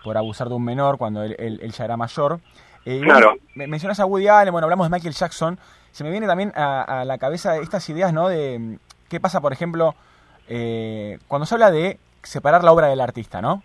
[0.04, 2.38] por abusar de un menor cuando él, él- él ya era mayor.
[2.84, 3.34] Eh, Claro.
[3.56, 5.58] me- mencionas a Woody Allen, bueno, hablamos de Michael Jackson.
[5.90, 8.28] Se me viene también a, a la cabeza estas ideas, ¿no?
[8.28, 8.76] De mm,
[9.08, 9.94] qué pasa, por ejemplo,
[10.48, 13.62] eh, cuando se habla de separar la obra del artista, ¿no?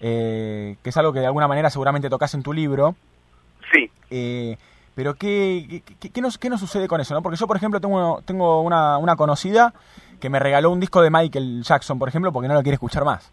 [0.00, 2.94] Eh, que es algo que de alguna manera seguramente tocas en tu libro.
[3.72, 3.90] Sí.
[4.10, 4.56] Eh,
[4.94, 7.22] pero ¿qué, qué, qué- qué nos, qué nos sucede con eso, no?
[7.22, 9.72] Porque yo, por ejemplo, tengo, tengo una, una conocida
[10.20, 13.04] que me regaló un disco de Michael Jackson, por ejemplo, porque no lo quiere escuchar
[13.04, 13.30] más.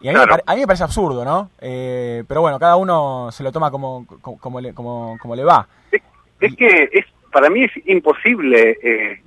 [0.00, 0.42] Y a mí, me, Claro.
[0.46, 1.50] a mí me parece absurdo, ¿no?
[1.60, 5.44] Eh, pero bueno, cada uno se lo toma como, como, como le, como, como le
[5.44, 5.66] va.
[6.40, 9.20] Es que es para mí es imposible, eh,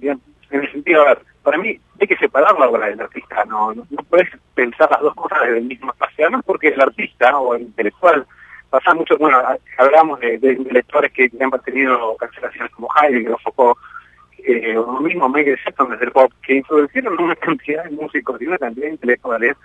[0.00, 0.20] en
[0.50, 3.86] el sentido, a ver, para mí hay que separar la obra del artista, no, no,
[3.90, 7.54] no puedes pensar las dos cosas desde el mismo espacio, además porque el artista o
[7.54, 8.26] el intelectual
[8.70, 9.38] pasa mucho, bueno,
[9.76, 13.78] hablamos de, de intelectuales que han tenido cancelaciones como Heidegger o Foucault,
[14.46, 18.46] eh, o mismo Michael Jackson desde el pop, que introdujeron una cantidad de músicos y
[18.46, 19.56] una cantidad de intelectuales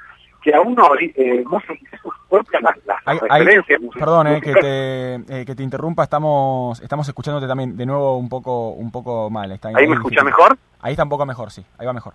[0.42, 5.46] que a uno eh, muestran sus propias las, las referencias perdón, eh, que, te, eh,
[5.46, 9.52] que te interrumpa, estamos estamos escuchándote también de nuevo un poco un poco mal.
[9.52, 10.58] Está, ¿Ahí me escucha mejor?
[10.80, 12.14] Ahí está un poco mejor, sí, ahí va mejor.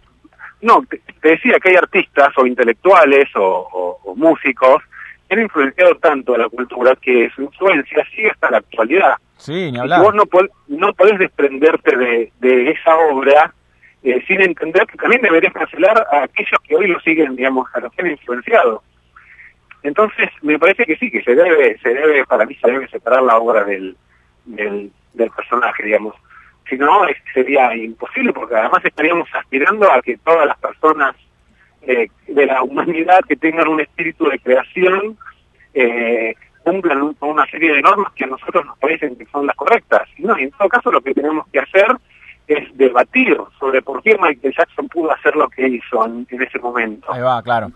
[0.63, 4.83] No, te, te decía que hay artistas o intelectuales o, o- o músicos
[5.33, 9.15] han influenciado tanto a la cultura que su influencia sigue hasta la actualidad.
[9.37, 10.01] Sí, ni Y hablar.
[10.03, 13.53] vos no, pod- no podés desprenderte de, de esa obra
[14.05, 17.81] eh, sin entender que también deberías cancelar a aquellos que hoy lo siguen, digamos, a
[17.81, 18.83] los que han influenciado.
[19.83, 23.23] Entonces, me parece que sí, que se debe, se debe, para mí se debe separar
[23.23, 23.97] la obra del,
[24.45, 26.15] del, del personaje, digamos.
[26.69, 27.03] Si no,
[27.35, 31.17] sería imposible, porque además estaríamos aspirando a que todas las personas
[31.87, 35.17] eh, de la humanidad que tengan un espíritu de creación
[35.75, 36.35] eh,
[36.65, 40.09] cumplan un- una serie de normas que a nosotros nos parecen que son las correctas.
[40.19, 41.87] No, y en todo caso lo que tenemos que hacer
[42.47, 46.59] es debatir sobre por qué Michael Jackson pudo hacer lo que hizo en, en ese
[46.59, 47.13] momento.
[47.13, 47.71] Ahí va, claro.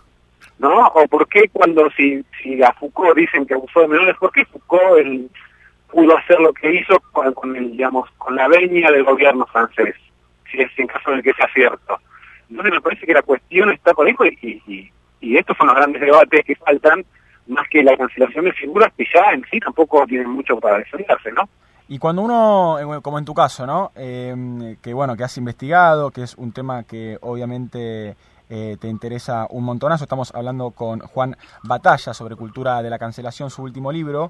[0.59, 0.87] ¿no?
[0.87, 4.45] O por qué cuando si, si a Foucault dicen que abusó de menores, ¿por qué
[4.45, 5.29] Foucault él
[5.91, 9.95] pudo hacer lo que hizo con, con el, digamos, con la veña del gobierno francés?
[10.51, 11.99] Si es en caso de que sea cierto.
[12.49, 14.91] Entonces me parece que la cuestión está por ahí y,
[15.21, 17.03] y, estos son los grandes debates que faltan,
[17.47, 21.31] más que la cancelación de figuras que ya en sí tampoco tienen mucho para defenderse,
[21.31, 21.49] ¿no?
[21.89, 23.91] Y cuando uno, eh, como en tu caso, ¿no?
[23.95, 28.15] Eh, que bueno, que has investigado, que es un tema que obviamente
[28.49, 30.05] eh, te interesa un montonazo.
[30.05, 34.29] Estamos hablando con Juan Batalla sobre cultura de la cancelación, su último libro.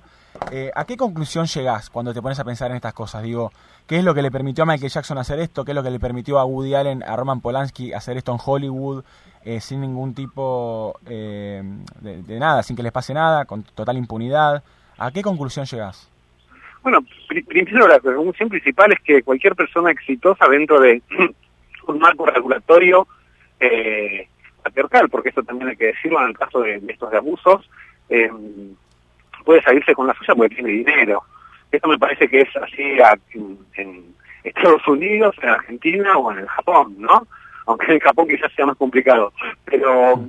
[0.51, 3.21] Eh, ¿A qué conclusión llegás cuando te pones a pensar en estas cosas?
[3.21, 3.51] Digo,
[3.87, 5.63] ¿qué es lo que le permitió a Michael Jackson hacer esto?
[5.65, 8.39] ¿Qué es lo que le permitió a Woody Allen, a Roman Polanski hacer esto en
[8.43, 9.03] Hollywood?
[9.45, 11.63] eh, sin ningún tipo eh,
[12.01, 14.61] de, nada, sin que les pase nada, con total impunidad.
[14.97, 16.09] ¿A qué conclusión llegás?
[16.83, 16.99] Bueno,
[17.29, 21.01] pri- primero la conclusión principal es que cualquier persona exitosa dentro de
[21.87, 23.07] un marco regulatorio
[23.61, 24.27] eh,
[24.63, 27.69] patriarcal, porque eso también hay que decirlo en el caso de, de estos de abusos,
[28.09, 28.29] eh,
[29.45, 31.23] puede salirse con la suya porque tiene dinero.
[31.71, 32.97] Esto me parece que es así
[33.33, 37.27] en, en Estados Unidos, en Argentina o en el Japón, ¿no?
[37.65, 39.33] Aunque en el Japón quizás sea más complicado.
[39.65, 40.21] Pero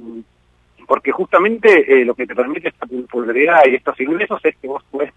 [0.89, 4.83] porque justamente eh, lo que te permite esta popularidad y estos ingresos es que vos
[4.91, 5.13] puedes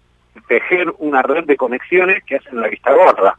[0.46, 3.38] tejer una red de conexiones que hacen la vista gorda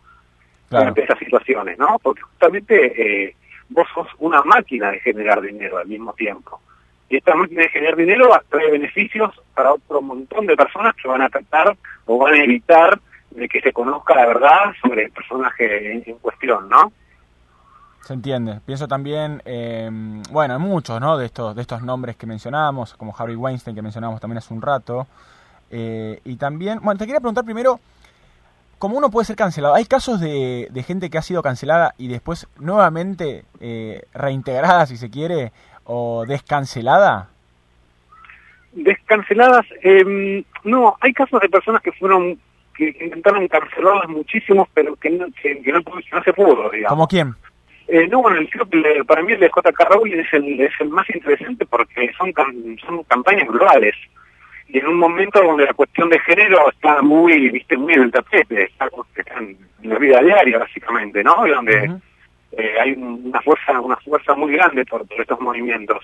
[0.72, 2.00] ante esas situaciones, ¿no?
[2.02, 3.36] Porque justamente eh,
[3.70, 6.60] vos sos una máquina de generar dinero al mismo tiempo.
[7.14, 11.22] Y esta máquina de generar dinero trae beneficios para otro montón de personas que van
[11.22, 11.78] a tratar
[12.08, 13.00] o van a evitar
[13.30, 16.92] de que se conozca la verdad sobre el personaje en, en cuestión, ¿no?
[18.02, 18.62] Se entiende.
[18.66, 19.92] Pienso también, eh,
[20.32, 21.16] bueno, en muchos, ¿no?
[21.16, 24.64] De estos, de estos nombres que mencionamos, como Harry Weinstein que mencionábamos también hace un
[24.64, 25.06] rato.
[25.70, 27.80] Eh, y también, bueno, te quería preguntar primero,
[28.80, 29.76] ¿cómo uno puede ser cancelado?
[29.76, 34.98] ¿Hay casos de, de gente que ha sido cancelada y después nuevamente eh, reintegrada, si
[34.98, 35.52] se quiere,
[35.86, 37.30] o descancelada?
[38.72, 42.40] Descanceladas, eh, no, hay casos de personas que fueron,
[42.76, 45.82] que, intentaron cancelarlas muchísimos, pero que no, que, que no,
[46.24, 46.90] se pudo, digamos.
[46.90, 47.36] ¿Como quién?
[47.88, 48.50] Eh, no, bueno, el,
[48.86, 49.86] el- para mí el de J.K.
[49.86, 52.34] Rowling es el, es el más interesante porque son,
[52.86, 53.94] son campañas globales.
[54.70, 58.12] Y en un momento donde la cuestión de género está muy, viste, muy en el
[58.12, 61.46] tapete, está, está en la vida diaria, básicamente, ¿no?
[61.46, 61.92] Y donde
[62.58, 66.04] eh, hay un- una fuerza una fuerza muy grande por, por estos movimientos.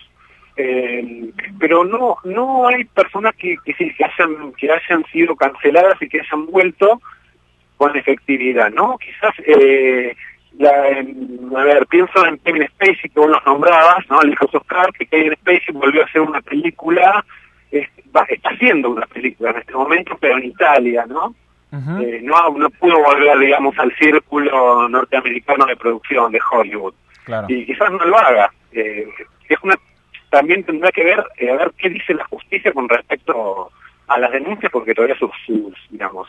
[0.56, 6.10] Eh, pero no no hay personas que, que, que hayan que hayan sido canceladas y
[6.10, 7.00] que hayan vuelto
[7.78, 8.98] con efectividad, ¿no?
[8.98, 10.14] Quizás, eh,
[10.58, 14.22] la, a ver, pienso en Kevin Spacey, que vos los nombrabas, ¿no?
[14.22, 17.24] El hijo Oscar, que Kevin Spacey volvió a hacer una película,
[17.72, 21.34] está haciendo una película en este momento, pero en Italia, ¿no?
[21.72, 26.94] Eh, no, no pudo volver, digamos, al círculo norteamericano de producción de Hollywood.
[27.26, 27.46] Claro.
[27.50, 28.52] Y quizás no lo haga.
[28.72, 29.08] Eh,
[29.48, 29.76] es una,
[30.30, 33.70] también tendrá que ver, eh, a ver qué dice la justicia con respecto
[34.08, 36.28] a las denuncias, porque todavía sus, sus, digamos,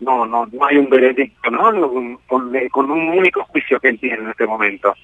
[0.00, 2.18] no, no, no hay un veredicto, ¿no?
[2.26, 4.94] Con, eh, con un único juicio que él tiene en este momento.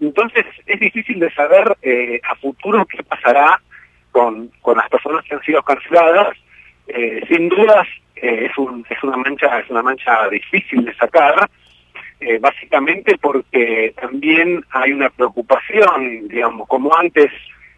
[0.00, 3.60] Entonces es difícil de saber eh, a futuro qué pasará
[4.10, 6.36] con, con las personas que han sido canceladas.
[6.86, 11.48] Eh, sin dudas eh, es, un, es una mancha es una mancha difícil de sacar,
[12.20, 17.30] eh, básicamente porque también hay una preocupación, digamos, como antes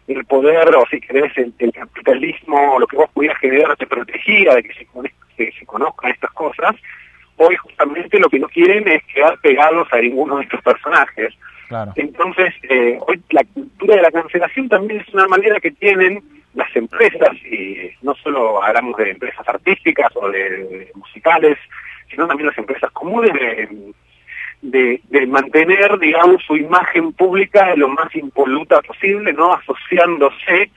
[0.07, 3.87] el poder, o si querés, el, el capitalismo, o lo que vos pudieras generar te
[3.87, 4.87] protegía de que se,
[5.35, 6.75] que se conozcan estas cosas,
[7.37, 11.33] hoy justamente lo que no quieren es quedar pegados a ninguno de estos personajes.
[11.67, 11.91] Claro.
[11.95, 16.23] Entonces, eh, hoy la cultura de la cancelación también es una manera que tienen
[16.57, 21.57] las empresas, y no solo hablamos de empresas artísticas o de, musicales,
[22.09, 23.31] sino también las empresas comunes
[24.61, 29.53] de, mantener, digamos, su imagen pública lo más impoluta posible, ¿no?
[29.53, 30.71] Asociándose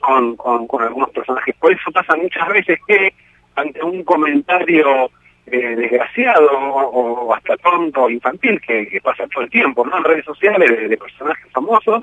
[0.00, 1.54] con, con, algunos personajes.
[1.58, 3.14] Por eso pasa muchas veces que
[3.54, 5.10] ante un comentario
[5.46, 9.96] eh, desgraciado o, hasta tonto infantil que, pasa todo el tiempo, ¿no?
[9.96, 12.02] En redes sociales de, personajes famosos,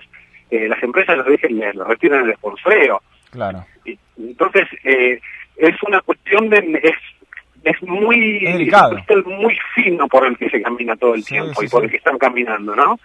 [0.50, 3.04] eh, las empresas lo, dejen, lo retiran el esponsoreo.
[3.32, 3.66] Claro.
[4.18, 5.20] Entonces, eh,
[5.58, 6.80] es una cuestión de...
[6.84, 6.96] Es,
[7.64, 8.98] es muy Es delicado.
[8.98, 11.86] es muy fino por el que se camina todo el tiempo sí, y por sí.
[11.86, 12.98] el que están caminando, ¿no?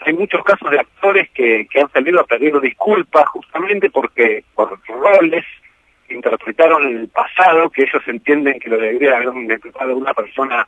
[0.00, 4.78] Hay muchos casos de actores que, que han salido a pedir disculpas justamente porque por
[4.88, 5.44] roles
[6.08, 10.66] que interpretaron en el pasado que ellos entienden que lo debería haber interpretado una persona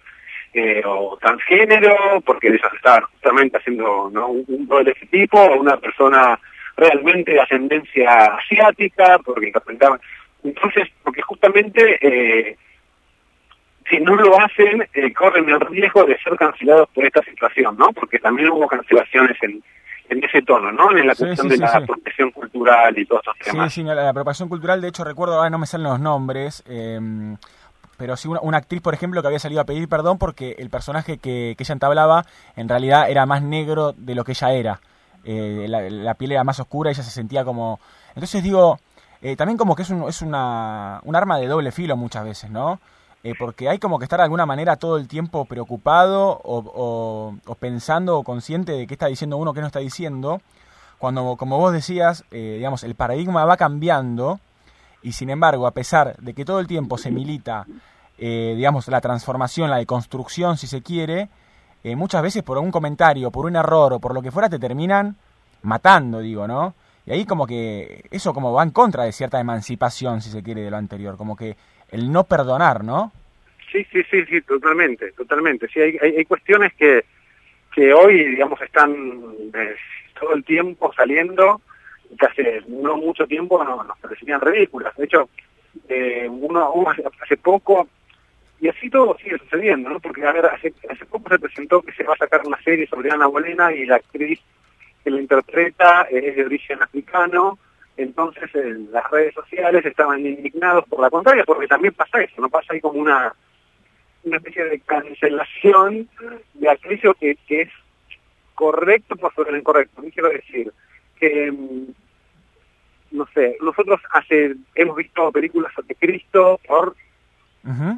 [0.53, 4.29] eh, o transgénero, porque ellos estaban justamente haciendo ¿no?
[4.29, 6.39] un, un rol de ese tipo, o una persona
[6.83, 10.01] realmente de ascendencia asiática, porque interpretaban.
[10.45, 12.57] Entonces, porque justamente eh,
[13.89, 17.93] si no lo hacen, eh, corren el riesgo de ser cancelados por esta situación, ¿no?
[17.93, 19.63] Porque también hubo cancelaciones en,
[20.09, 20.97] en ese tono, ¿no?
[20.97, 21.87] En la Sí, cuestión sí, de sí, la sí.
[21.87, 23.73] protección cultural y todos esos Sí, temas.
[23.75, 26.99] sí, la, la apropiación cultural, de hecho recuerdo, ahora no me salen los nombres, eh,
[27.99, 30.71] pero sí una, una actriz, por ejemplo, que había salido a pedir perdón porque el
[30.71, 32.25] personaje que, que ella entablaba
[32.57, 34.81] en realidad era más negro de lo que ella era.
[35.25, 37.81] Eh, la, la piel era más oscura y ella se sentía como...
[38.15, 38.79] Entonces digo,
[39.21, 42.51] eh, también como que es, un, es una, un arma de doble filo muchas veces,
[42.51, 42.81] ¿no?
[43.25, 48.19] Eh, porque hay como que estar de alguna manera todo el tiempo preocupado o, pensando
[48.19, 50.41] o consciente de qué está diciendo uno, qué no está diciendo,
[50.99, 54.41] cuando, como vos decías, eh, digamos, el paradigma va cambiando
[55.03, 57.67] y sin embargo, a pesar de que todo el tiempo se milita,
[58.19, 61.29] eh, digamos, la transformación, la deconstrucción, si se quiere,
[61.85, 64.59] eh, muchas veces por un comentario, por un error o por lo que fuera, te
[64.59, 65.17] terminan
[65.63, 66.75] matando, digo, ¿no?
[67.07, 70.63] Y ahí como que eso como va en contra de cierta emancipación, si se quiere,
[70.63, 71.57] de lo anterior, como que
[71.91, 73.13] el no perdonar, ¿no?
[73.71, 75.67] Sí, sí, sí, sí, totalmente, totalmente.
[75.69, 77.05] Sí, hay, hay, hay cuestiones que,
[77.75, 78.93] que hoy, digamos, están
[79.55, 79.75] eh,
[80.19, 81.61] todo el tiempo saliendo,
[82.19, 84.95] que hace no mucho tiempo no, nos parecían ridículas.
[84.97, 85.29] De hecho,
[85.89, 86.73] eh, uno,
[87.23, 87.89] hace poco,
[88.63, 89.99] y así todo sigue sucediendo, ¿no?
[89.99, 90.73] Porque, a ver, hace,
[91.11, 93.97] poco se presentó que se va a sacar una serie sobre Ana Bolena y la
[93.97, 94.39] actriz
[95.03, 97.59] que la interpreta es de origen africano,
[97.97, 102.49] entonces en las redes sociales estaban indignados por la contraria, porque también pasa eso, no
[102.49, 103.35] pasa ahí como una
[104.23, 106.09] una especie de cancelación
[106.55, 107.71] de aquello que, que es
[108.55, 110.01] correcto por sobre lo incorrecto.
[110.03, 110.73] ¿Qué quiero decir?
[111.19, 111.87] Que, mm,
[113.11, 116.95] no sé, nosotros hace hemos visto películas de Cristo por,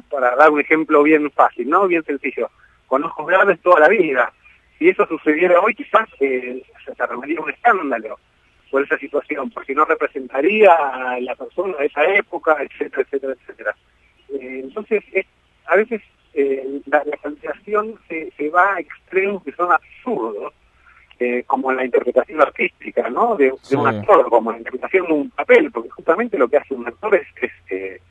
[0.09, 1.87] para dar un ejemplo bien fácil, ¿no?
[1.87, 2.49] Bien sencillo,
[2.87, 4.31] con ojos verdes toda la vida.
[4.77, 8.19] Si eso sucediera hoy, quizás eh, se armaría un escándalo
[8.69, 13.75] por esa situación, porque no representaría a la persona de esa época, etcétera, etcétera, etcétera.
[14.33, 15.25] Eh, entonces, es,
[15.65, 16.01] a veces
[16.33, 17.17] eh, la, la
[18.09, 20.53] se, se va a extremos que son absurdos,
[21.19, 23.37] eh, como en la interpretación artística, ¿no?
[23.37, 23.75] De, de Sí.
[23.75, 27.15] un actor, como la interpretación de un papel, porque justamente lo que hace un actor
[27.15, 28.01] es, es,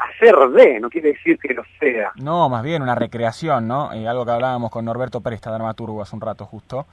[0.00, 2.12] hacer de, no quiere decir que lo sea.
[2.16, 3.92] No, más bien una recreación, ¿no?
[3.92, 6.86] Eh, algo que hablábamos con Norberto Presta, dramaturgo, hace un rato justo.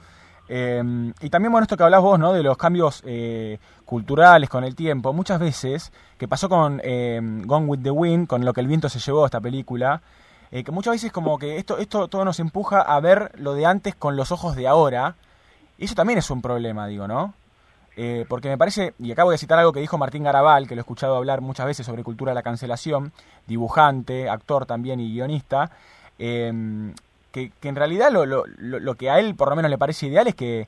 [0.49, 0.81] Eh,
[1.21, 2.34] y también, bueno, esto que hablás vos, ¿no?
[2.34, 5.13] De los cambios eh, culturales con el tiempo.
[5.13, 8.89] Muchas veces, que pasó con eh, Gone with the Wind, con lo que el viento
[8.89, 10.01] se llevó esta película,
[10.51, 13.65] eh, que muchas veces como que esto, esto todo nos empuja a ver lo de
[13.65, 15.15] antes con los ojos de ahora.
[15.77, 17.34] Y eso también es un problema, digo, ¿no?
[17.99, 20.82] Eh, porque me parece, y acabo de citar algo que dijo Martín Garabal, que lo
[20.82, 23.11] he escuchado hablar muchas veces sobre cultura de la cancelación,
[23.48, 25.72] dibujante, actor también y guionista,
[26.19, 26.94] eh,
[27.32, 30.06] que, que en realidad lo, lo, lo- que a él por lo menos le parece
[30.07, 30.68] ideal es que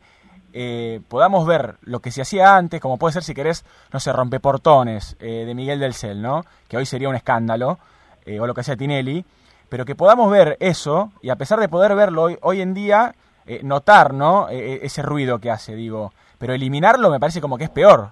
[0.54, 4.12] eh, podamos ver lo que se hacía antes, como puede ser si querés, no sé,
[4.12, 6.44] Rompeportones eh, de Miguel del Cel, ¿no?
[6.68, 7.78] Que hoy sería un escándalo,
[8.26, 9.24] eh, o lo que hacía Tinelli,
[9.70, 13.14] pero que podamos ver eso, y a pesar de poder verlo hoy, hoy en día,
[13.62, 14.50] notar, ¿no?
[14.50, 16.12] Eh, eh, ese ruido que hace, digo.
[16.40, 18.10] Pero eliminarlo me parece como que es peor.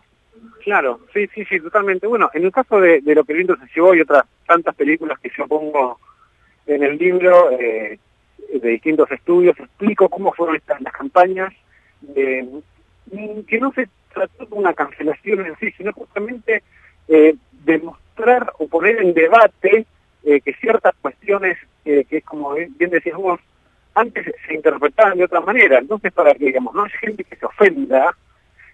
[0.64, 2.08] Claro, sí, sí, sí, totalmente.
[2.08, 4.76] Bueno, en el caso de, de Lo que el viento se llevó y otras tantas
[4.76, 6.00] películas que yo pongo
[6.66, 7.98] en el libro eh,
[8.54, 11.54] de distintos estudios, explico cómo fueron estas las campañas,
[12.16, 12.48] eh,
[13.48, 16.64] que no se trató de una cancelación en sí, sino justamente
[17.08, 19.86] eh, demostrar o poner en debate
[20.24, 23.40] eh, que ciertas cuestiones, eh, que es como bien decías vos,
[23.98, 25.80] antes se interpretaban de otra manera.
[25.80, 28.16] Entonces, para que, digamos, no haya gente que se ofenda,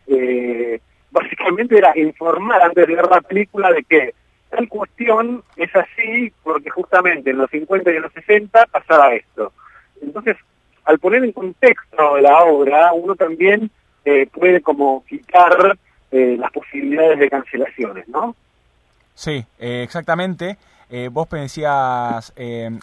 [0.08, 0.80] eh,
[1.12, 4.14] básicamente era informar antes de ver la película de que
[4.50, 9.54] tal cuestión es así porque justamente en los 50 y en los 60 pasaba esto.
[10.02, 10.36] Entonces,
[10.84, 13.72] al poner en contexto la obra, uno también
[14.04, 15.78] eh, puede como quitar
[16.12, 18.36] eh, las posibilidades de cancelaciones, ¿no?
[19.16, 20.58] Sí, eh, exactamente.
[20.90, 22.34] Eh, vos decías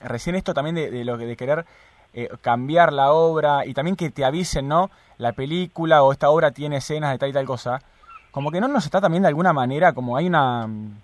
[0.03, 1.65] recién esto también de, de lo que de querer
[2.13, 4.91] eh, cambiar la obra y también que te avisen, ¿no?
[5.19, 7.81] La película o esta obra tiene escenas de tal y tal cosa.
[8.31, 10.67] Como que no nos está también de alguna manera, como hay una...
[10.67, 10.95] mm,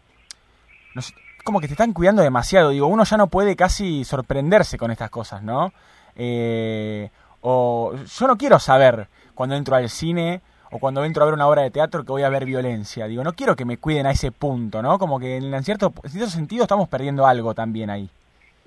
[0.94, 1.14] no sé,
[1.44, 2.70] como que te están cuidando demasiado.
[2.70, 5.72] Digo, uno ya no puede casi sorprenderse con estas cosas, ¿no?
[6.16, 7.10] Eh,
[7.40, 10.40] o yo no quiero saber cuando entro al cine
[10.72, 13.06] o cuando entro a ver una obra de teatro que voy a ver violencia.
[13.06, 14.98] Digo, no quiero que me cuiden a ese punto, ¿no?
[14.98, 18.10] Como que en cierto, en cierto sentido estamos perdiendo algo también ahí.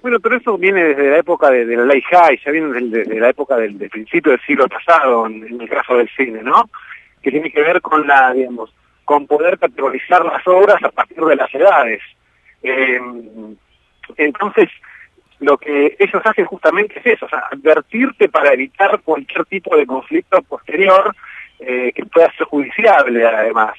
[0.02, 3.20] Bueno, pero eso viene desde la época de, de la ley High, ya viene desde,
[3.20, 6.70] la época del, principio del siglo pasado, en, en el caso del cine, ¿no?
[7.22, 8.74] Que tiene que ver con la, digamos,
[9.10, 12.00] con poder categorizar las obras a partir de las edades.
[12.62, 13.02] Eh,
[14.18, 14.70] entonces,
[15.40, 19.86] lo que ellos hacen justamente es eso, o sea, advertirte para evitar cualquier tipo de
[19.86, 21.16] conflicto posterior
[21.60, 23.74] eh, que pueda ser judiciable, además.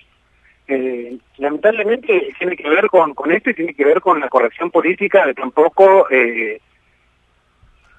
[0.73, 4.71] Eh, lamentablemente tiene que ver con, con esto y tiene que ver con la corrección
[4.71, 6.61] política de tampoco eh,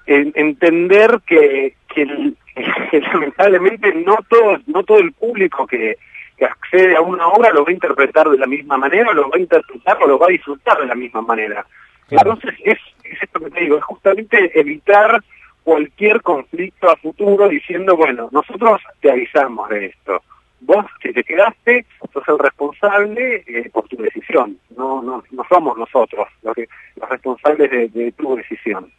[0.06, 2.34] en- entender que, que, el-
[2.90, 5.98] que lamentablemente no todo, no todo el público que,
[6.38, 9.36] que accede a una obra lo va a interpretar de la misma manera, lo va
[9.36, 11.66] a interpretar o lo va a disfrutar de la misma manera.
[12.10, 15.22] Entonces es, es esto que te digo, es justamente evitar
[15.62, 20.22] cualquier conflicto a futuro diciendo, bueno, nosotros te avisamos de esto.
[20.64, 24.56] Vos, si te quedaste, sos el responsable eh, por tu decisión.
[24.76, 28.90] No, no, no somos nosotros los, que, los responsables de, tu decisión.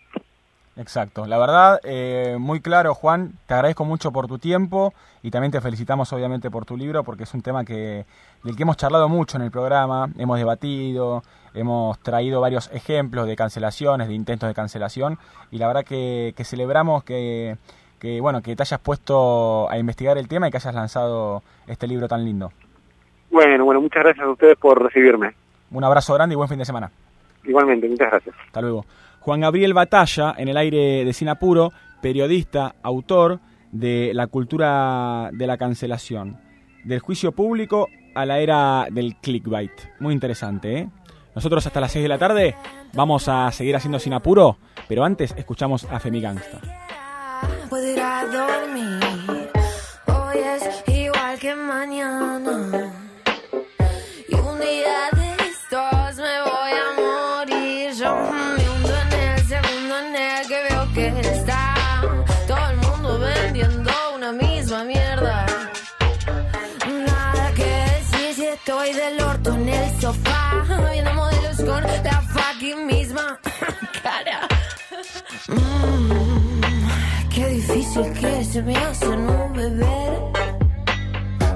[0.75, 5.51] Exacto, la verdad, eh, muy claro, Juan, te agradezco mucho por tu tiempo y también
[5.51, 8.05] te felicitamos obviamente por tu libro porque es un tema que
[8.43, 11.23] del que hemos charlado mucho en el programa, hemos debatido,
[11.53, 15.19] hemos traído varios ejemplos de cancelaciones, de intentos de cancelación
[15.51, 17.55] y la verdad que celebramos que,
[18.03, 21.87] que, bueno, que te hayas puesto a investigar el tema y que hayas lanzado este
[21.87, 22.51] libro tan lindo.
[23.31, 25.33] Bueno, bueno, muchas gracias a ustedes por recibirme.
[25.71, 26.91] Un abrazo grande y buen fin de semana.
[27.45, 28.35] Igualmente, muchas gracias.
[28.45, 28.85] Hasta luego.
[29.21, 31.71] Juan Gabriel Batalla, en el aire de Sinapuro,
[32.01, 33.39] periodista, autor
[33.71, 36.41] de La cultura de la cancelación,
[36.83, 39.71] del juicio público a la era del clickbait.
[40.01, 40.89] Muy interesante, ¿eh?
[41.35, 42.55] Nosotros hasta las 6 de la tarde
[42.93, 44.57] vamos a seguir haciendo Sinapuro,
[44.89, 46.82] pero antes escuchamos a Femi Gangsta.
[47.69, 49.51] Puedo ir a dormir.
[50.07, 52.91] Hoy es igual que mañana.
[54.27, 57.91] Y un día de estos me voy a morir.
[57.93, 58.15] Yo
[58.57, 61.75] me hundo en el segundo en el que veo que está
[62.47, 65.45] todo el mundo vendiendo una misma mierda.
[66.87, 70.63] Nada que decir si estoy del orto en el sofá.
[70.91, 73.39] Viendo modelos con la fucking misma
[74.03, 74.47] cara.
[75.47, 76.52] Mm,
[77.93, 80.13] difícil que se me hace no beber.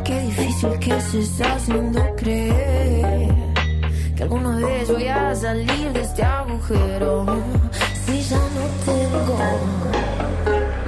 [0.04, 3.34] Qué difícil que se está haciendo creer
[4.16, 7.26] que alguna vez voy a salir de este agujero.
[8.06, 9.38] Si ya no tengo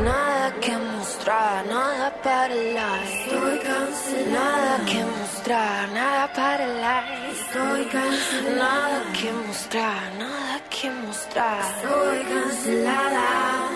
[0.03, 3.23] nada que mostrar, nada para el like.
[3.25, 4.77] Estoy cancelada.
[4.77, 7.31] Nada que mostrar, nada para el like.
[7.41, 8.55] Estoy cancelada.
[8.55, 11.61] Nada que mostrar, nada que mostrar.
[11.75, 13.69] Estoy cancelada,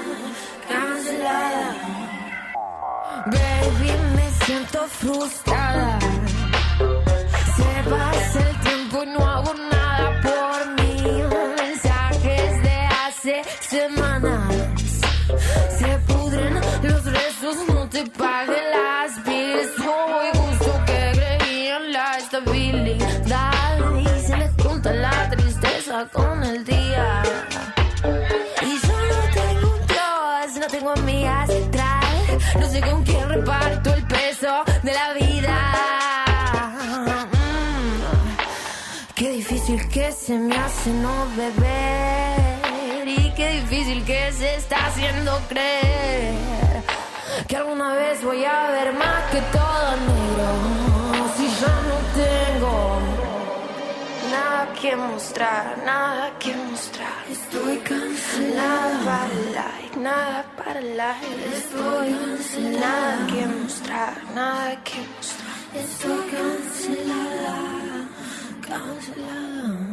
[3.25, 5.97] Baby, me siento frustrada.
[7.55, 11.23] Se pasa el tiempo y no hago nada por mí.
[11.57, 12.75] Mensajes de
[13.05, 14.53] hace semanas.
[15.79, 19.32] Se pudren los rezos, no te pague las bills.
[40.25, 43.07] Se me hace no beber.
[43.07, 46.35] Y qué difícil que se está haciendo creer.
[47.47, 50.49] Que alguna vez voy a ver más que todo negro.
[51.35, 52.99] Si ya no tengo
[54.31, 57.23] nada que mostrar, nada que mostrar.
[57.29, 61.27] Estoy cancelada para el like, nada para el like.
[61.57, 62.79] Estoy cancelada.
[62.79, 65.57] Nada que mostrar, nada que mostrar.
[65.83, 67.57] Estoy cancelada,
[68.61, 69.92] cancelada.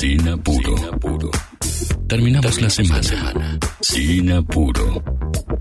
[0.00, 0.74] sin apuro.
[2.08, 3.58] Terminamos la semana.
[3.80, 5.02] Sin apuro.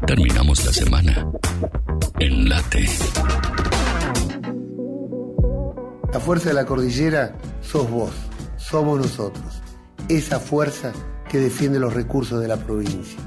[0.06, 1.28] Terminamos la semana.
[2.20, 2.86] En late.
[6.14, 8.12] La fuerza de la cordillera sos vos,
[8.58, 9.62] somos nosotros.
[10.08, 10.92] Esa fuerza
[11.30, 13.20] que defiende los recursos de la provincia.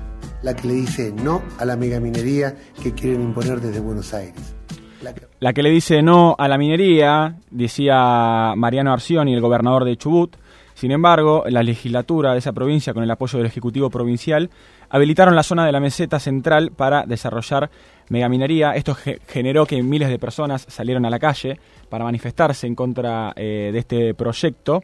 [0.42, 4.54] La que le dice no a la megaminería que quieren imponer desde Buenos Aires.
[5.02, 9.84] La que- La que le dice no a la minería, decía Mariano Arcioni, el gobernador
[9.84, 10.36] de Chubut.
[10.82, 14.50] Sin embargo, la legislatura de esa provincia, con el apoyo del Ejecutivo Provincial,
[14.90, 17.70] habilitaron la zona de la meseta central para desarrollar
[18.08, 18.72] megaminería.
[18.72, 23.32] Esto ge- generó que miles de personas salieron a la calle para manifestarse en contra
[23.36, 24.82] eh, de este proyecto.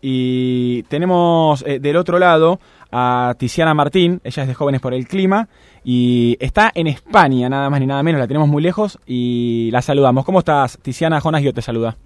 [0.00, 2.60] Y tenemos eh, del otro lado
[2.92, 5.48] a Tiziana Martín, ella es de Jóvenes por el Clima
[5.82, 9.82] y está en España, nada más ni nada menos, la tenemos muy lejos y la
[9.82, 10.24] saludamos.
[10.24, 11.18] ¿Cómo estás, Tiziana?
[11.18, 11.96] Jonas yo te saluda.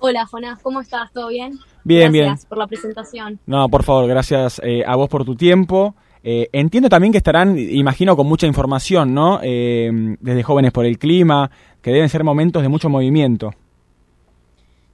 [0.00, 1.12] Hola, Jonás, ¿cómo estás?
[1.12, 1.58] ¿Todo bien?
[1.88, 2.48] Bien, Gracias bien.
[2.50, 3.40] por la presentación.
[3.46, 5.94] No, por favor, gracias eh, a vos por tu tiempo.
[6.22, 9.40] Eh, entiendo también que estarán, imagino, con mucha información, ¿no?
[9.42, 9.90] Eh,
[10.20, 11.50] desde Jóvenes por el Clima,
[11.80, 13.52] que deben ser momentos de mucho movimiento.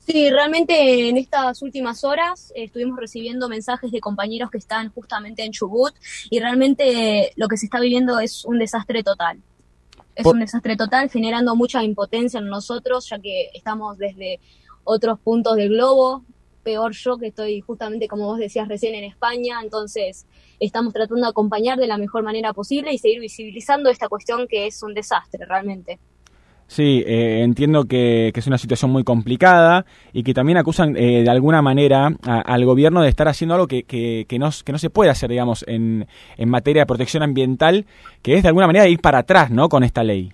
[0.07, 5.45] Sí, realmente en estas últimas horas eh, estuvimos recibiendo mensajes de compañeros que están justamente
[5.45, 5.95] en Chubut
[6.31, 9.39] y realmente lo que se está viviendo es un desastre total.
[10.15, 14.39] Es Por- un desastre total, generando mucha impotencia en nosotros, ya que estamos desde
[14.85, 16.23] otros puntos del globo
[16.65, 20.27] peor yo que estoy justamente, como vos decías recién, en España, entonces
[20.59, 24.67] estamos tratando de acompañar de la mejor manera posible y seguir visibilizando esta cuestión que
[24.67, 26.01] es un desastre realmente.
[26.67, 31.31] Sí, eh, entiendo que, es una situación muy complicada y que también acusan eh, de
[31.31, 35.31] alguna manera al gobierno de estar haciendo algo que no, que no se puede hacer,
[35.31, 36.07] digamos, en,
[36.39, 37.87] en materia de protección ambiental,
[38.23, 39.69] que es de alguna manera ir para atrás, ¿no?
[39.69, 40.33] Con esta ley.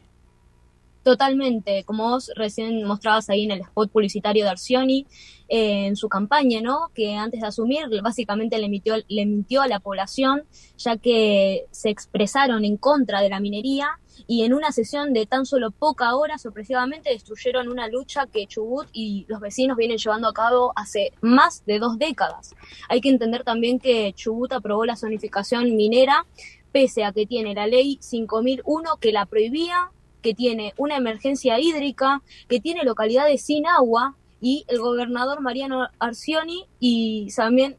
[1.02, 5.06] Totalmente, como vos recién mostrabas ahí en el spot publicitario de Arcioni,
[5.48, 6.90] eh, en su campaña, ¿no?
[6.94, 10.44] Que antes de asumir, básicamente le mintió, le mintió a la población,
[10.76, 15.46] ya que se expresaron en contra de la minería y en una sesión de tan
[15.46, 20.34] solo poca hora, sorpresivamente destruyeron una lucha que Chubut y los vecinos vienen llevando a
[20.34, 22.54] cabo hace más de dos décadas.
[22.90, 26.26] Hay que entender también que Chubut aprobó la zonificación minera,
[26.72, 29.90] pese a que tiene la ley 5001 que la prohibía
[30.22, 36.66] que tiene una emergencia hídrica, que tiene localidades sin agua y el gobernador Mariano Arcioni
[36.78, 37.76] y también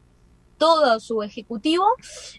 [0.58, 1.84] todo su ejecutivo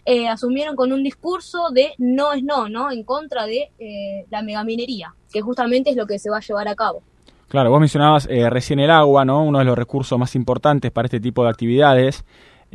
[0.06, 2.90] eh, asumieron con un discurso de no es no, ¿no?
[2.90, 6.68] En contra de eh, la megaminería, que justamente es lo que se va a llevar
[6.68, 7.02] a cabo.
[7.48, 9.44] Claro, vos mencionabas eh, recién el agua, ¿no?
[9.44, 12.24] Uno de los recursos más importantes para este tipo de actividades.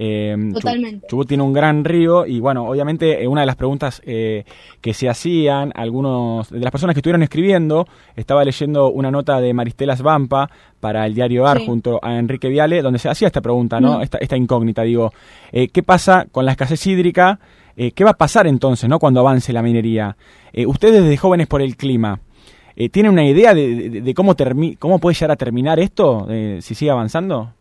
[0.01, 1.07] Eh, Chu- Totalmente.
[1.07, 4.45] Chubut tiene un gran río y bueno, obviamente eh, una de las preguntas eh,
[4.79, 7.85] que se hacían algunos de las personas que estuvieron escribiendo,
[8.15, 10.49] estaba leyendo una nota de Maristelas Vampa
[10.79, 11.65] para el diario AR Sí.
[11.65, 13.99] junto a Enrique Viale, donde se hacía esta pregunta, ¿no?
[13.99, 14.01] Mm.
[14.03, 15.11] Esta, esta incógnita, digo,
[15.51, 17.39] eh, ¿qué pasa con la escasez hídrica?
[17.95, 18.99] ¿Qué va a pasar entonces, no?
[18.99, 20.15] Cuando avance la minería.
[20.67, 22.19] Ustedes de jóvenes por el clima,
[22.91, 26.59] ¿tienen una idea de, de- de cómo, termi- cómo puede llegar a terminar esto, eh,
[26.61, 27.53] si sigue avanzando?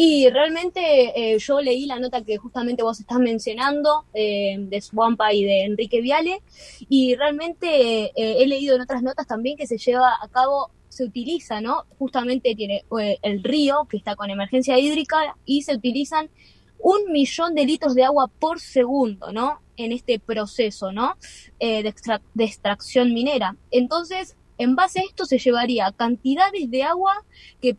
[0.00, 0.80] Y realmente
[1.16, 5.64] eh, yo leí la nota que justamente vos estás mencionando eh, de Swampa y de
[5.64, 6.40] Enrique Viale
[6.88, 7.66] y realmente
[8.04, 11.82] eh, he leído en otras notas también que se lleva a cabo, se utiliza, ¿no?
[11.98, 16.30] Justamente tiene eh, el río que está con emergencia hídrica y se utilizan
[16.78, 19.58] un millón de litros de agua por segundo, ¿no?
[19.76, 21.16] En este proceso, ¿no?
[21.58, 23.56] Eh, de, extra- de extracción minera.
[23.72, 27.24] Entonces, en base a esto se llevaría cantidades de agua
[27.60, 27.76] que,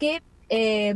[0.00, 0.94] que eh,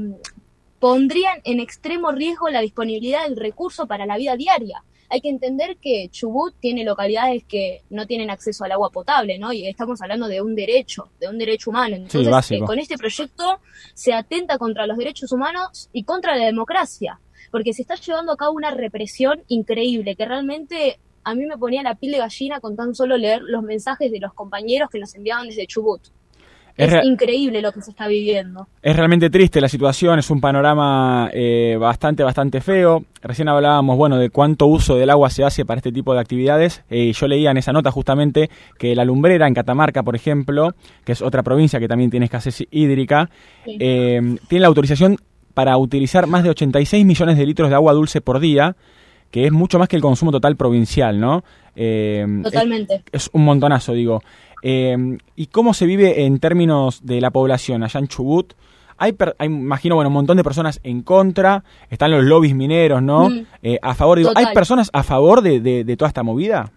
[0.79, 4.83] pondrían en extremo riesgo la disponibilidad del recurso para la vida diaria.
[5.09, 9.53] Hay que entender que Chubut tiene localidades que no tienen acceso al agua potable, ¿no?
[9.53, 11.95] Y estamos hablando de un derecho, de un derecho humano.
[11.95, 12.65] Entonces, básico.
[12.65, 13.61] eh, con este proyecto
[13.95, 17.21] se atenta contra los derechos humanos y contra la democracia,
[17.53, 21.83] porque se está llevando a cabo una represión increíble que realmente a mí me ponía
[21.83, 25.15] la piel de gallina con tan solo leer los mensajes de los compañeros que nos
[25.15, 26.01] enviaban desde Chubut.
[26.77, 28.69] Es Es, re- increíble lo que se está viviendo.
[28.83, 33.05] Es realmente triste la situación, es un panorama eh, bastante, bastante feo.
[33.23, 36.85] Recién hablábamos, bueno, de cuánto uso del agua se hace para este tipo de actividades.
[36.91, 40.75] Eh, yo leía en esa nota justamente que la lumbrera en Catamarca, por ejemplo,
[41.05, 43.31] que es otra provincia que también tiene escasez hídrica,
[43.65, 43.77] Sí.
[43.81, 45.17] eh, tiene la autorización
[45.55, 48.77] para utilizar más de 86 millones de litros de agua dulce por día,
[49.31, 51.43] que es mucho más que el consumo total provincial, ¿no?
[51.75, 53.03] Eh, Totalmente.
[53.13, 54.21] es un montonazo, digo.
[54.63, 58.55] Eh, ¿Y cómo se vive en términos de la población allá en Chubut?
[58.99, 63.03] Hay, per- hay, imagino, bueno, un montón de personas en contra, están los lobbies mineros,
[63.03, 63.29] ¿no?
[63.29, 63.47] Mm.
[63.63, 66.73] Eh, a favor, digo, ¿hay personas a favor de, de- de toda esta movida?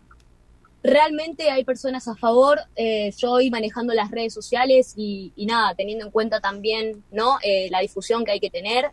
[0.82, 5.76] Realmente hay personas a favor, eh, yo hoy manejando las redes sociales y, y nada,
[5.76, 8.86] teniendo en cuenta también no Eh, la difusión que hay que tener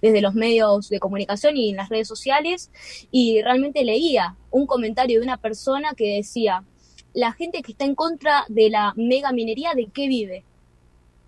[0.00, 2.70] desde los medios de comunicación y en las redes sociales,
[3.10, 6.62] y realmente leía un comentario de una persona que decía,
[7.14, 10.44] la gente que está en contra de la mega minería, ¿de qué vive?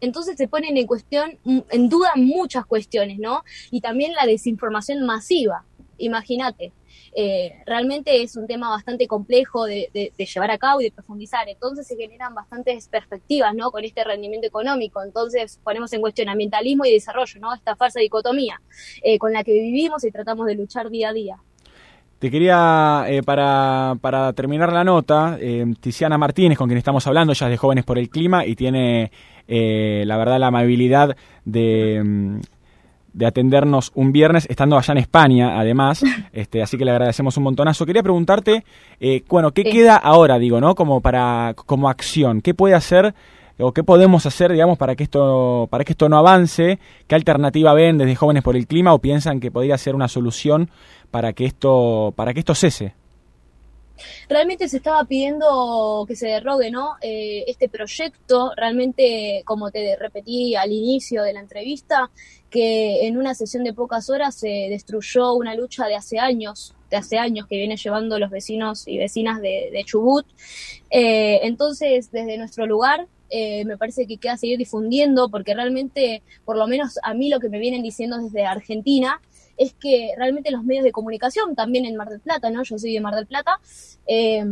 [0.00, 3.42] Entonces se ponen en cuestión, mm, en duda muchas cuestiones, ¿no?
[3.70, 5.64] Y también la desinformación masiva.
[5.98, 6.72] Imagínate,
[7.14, 11.48] eh, realmente es un tema bastante complejo de, llevar a cabo y de profundizar.
[11.48, 13.70] Entonces se generan bastantes perspectivas, ¿no?
[13.70, 15.02] Con este rendimiento económico.
[15.02, 17.54] Entonces ponemos en cuestión ambientalismo y desarrollo, ¿no?
[17.54, 18.60] Esta falsa dicotomía
[19.02, 21.38] eh, con la que vivimos y tratamos de luchar día a día.
[22.18, 27.32] Te quería, eh, para, para terminar la nota, eh, Tiziana Martínez, con quien estamos hablando,
[27.32, 29.10] ella es de Jóvenes por el Clima y tiene,
[29.46, 31.14] eh, la verdad, la amabilidad
[31.44, 32.40] de, mm,
[33.12, 36.02] de atendernos un viernes, estando allá en España, además,
[36.32, 37.84] este, así que le agradecemos un montonazo.
[37.84, 38.64] Quería preguntarte,
[38.98, 39.70] eh, bueno, ¿qué Sí.
[39.70, 40.74] queda ahora, digo, no?
[40.74, 43.14] Como para, como acción, ¿qué puede hacer
[43.58, 46.78] o qué podemos hacer, digamos, para que esto, para que esto no avance?
[47.06, 50.70] ¿Qué alternativa ven desde Jóvenes por el Clima o piensan que podría ser una solución
[51.10, 52.94] para que esto, para que esto cese?
[54.28, 56.96] realmente se estaba pidiendo que se derrogue ¿no?
[57.00, 62.10] Eh, este proyecto, realmente, como te repetí al inicio de la entrevista,
[62.50, 66.96] que en una sesión de pocas horas se destruyó una lucha de hace años, de
[66.96, 70.26] hace años que viene llevando los vecinos y vecinas de, Chubut.
[70.90, 76.56] Eh, entonces, desde nuestro lugar, eh, me parece que queda seguir difundiendo porque realmente, por
[76.56, 79.20] lo menos a mí lo que me vienen diciendo desde Argentina,
[79.56, 82.62] es que realmente los medios de comunicación, también en Mar del Plata, ¿no?
[82.62, 83.58] Yo soy de Mar del Plata,
[84.06, 84.44] eh,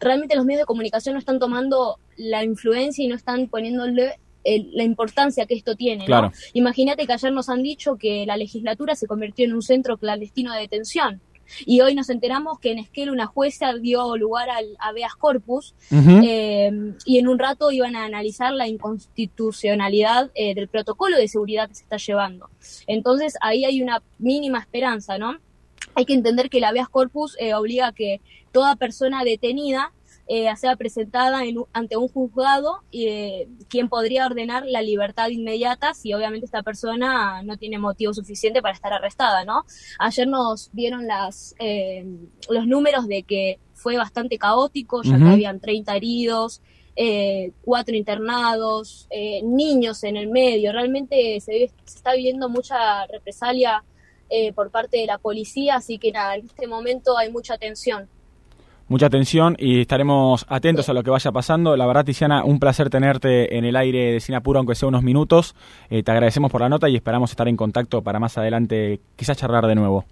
[0.00, 4.70] realmente los medios de comunicación no están tomando la influencia y no están poniéndole el-
[4.72, 6.06] la importancia que esto tiene, ¿no?
[6.06, 6.32] Claro.
[6.52, 10.54] Imagínate que ayer nos han dicho que la legislatura se convirtió en un centro clandestino
[10.54, 11.20] de detención.
[11.64, 16.70] Y hoy nos enteramos que en Esquel una jueza dio lugar al habeas corpus eh,
[17.04, 21.74] y en un rato iban a analizar la inconstitucionalidad eh, del protocolo de seguridad que
[21.74, 22.50] se está llevando.
[22.86, 25.38] Entonces ahí hay una mínima esperanza, ¿no?
[25.94, 28.20] Hay que entender que el habeas corpus eh, obliga a que
[28.52, 29.92] toda persona detenida
[30.28, 36.12] eh, sea presentada en ante un juzgado eh, quien podría ordenar la libertad inmediata si
[36.12, 39.64] obviamente esta persona no tiene motivo suficiente para estar arrestada, ¿no?
[39.98, 42.04] Ayer nos dieron las, eh,
[42.50, 45.32] los números de que fue bastante caótico, ya que Ujú.
[45.32, 46.60] habían 30 heridos,
[47.00, 50.72] eh, cuatro internados, eh, niños en el medio.
[50.72, 53.84] Realmente se, se está viviendo mucha represalia
[54.30, 58.10] eh, por parte de la policía, así que nada, en este momento hay mucha tensión.
[58.88, 61.76] Mucha atención y estaremos atentos a lo que vaya pasando.
[61.76, 65.54] La verdad, Tiziana, un placer tenerte en el aire de Sinapuro, aunque sea unos minutos.
[65.90, 69.36] Eh, te agradecemos por la nota y esperamos estar en contacto para más adelante, quizás
[69.36, 70.06] charlar de nuevo.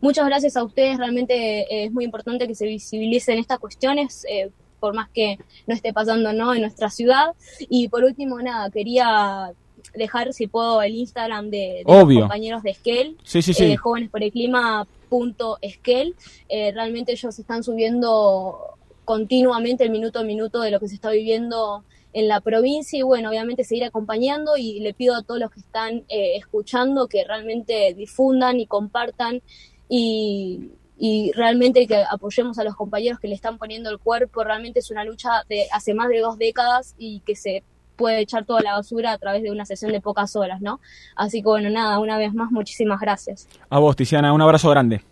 [0.00, 4.50] Muchas gracias a ustedes, realmente eh, es muy importante que se visibilicen estas cuestiones, eh,
[4.78, 6.54] por más que no esté pasando ¿no?
[6.54, 7.32] en nuestra ciudad.
[7.68, 9.50] Y por último, nada, quería
[9.94, 13.64] dejar, si puedo, el Instagram de, de los compañeros de Esquel, Sí, sí, sí.
[13.64, 16.14] eh, jóvenes por el clima punto Esquel.
[16.48, 21.10] Eh, realmente ellos están subiendo continuamente el minuto a minuto de lo que se está
[21.10, 25.50] viviendo en la provincia y bueno, obviamente seguir acompañando y le pido a todos los
[25.50, 29.42] que están eh, escuchando que realmente difundan y compartan
[29.88, 34.44] y, y realmente que apoyemos a los compañeros que le están poniendo el cuerpo.
[34.44, 37.64] Realmente es una lucha de hace más de dos décadas y que se
[37.96, 40.80] puede echar toda la basura a través de una sesión de pocas horas, ¿no?
[41.16, 43.48] Así que bueno, nada, una vez más, muchísimas gracias.
[43.70, 45.02] A vos, Tiziana, un abrazo grande.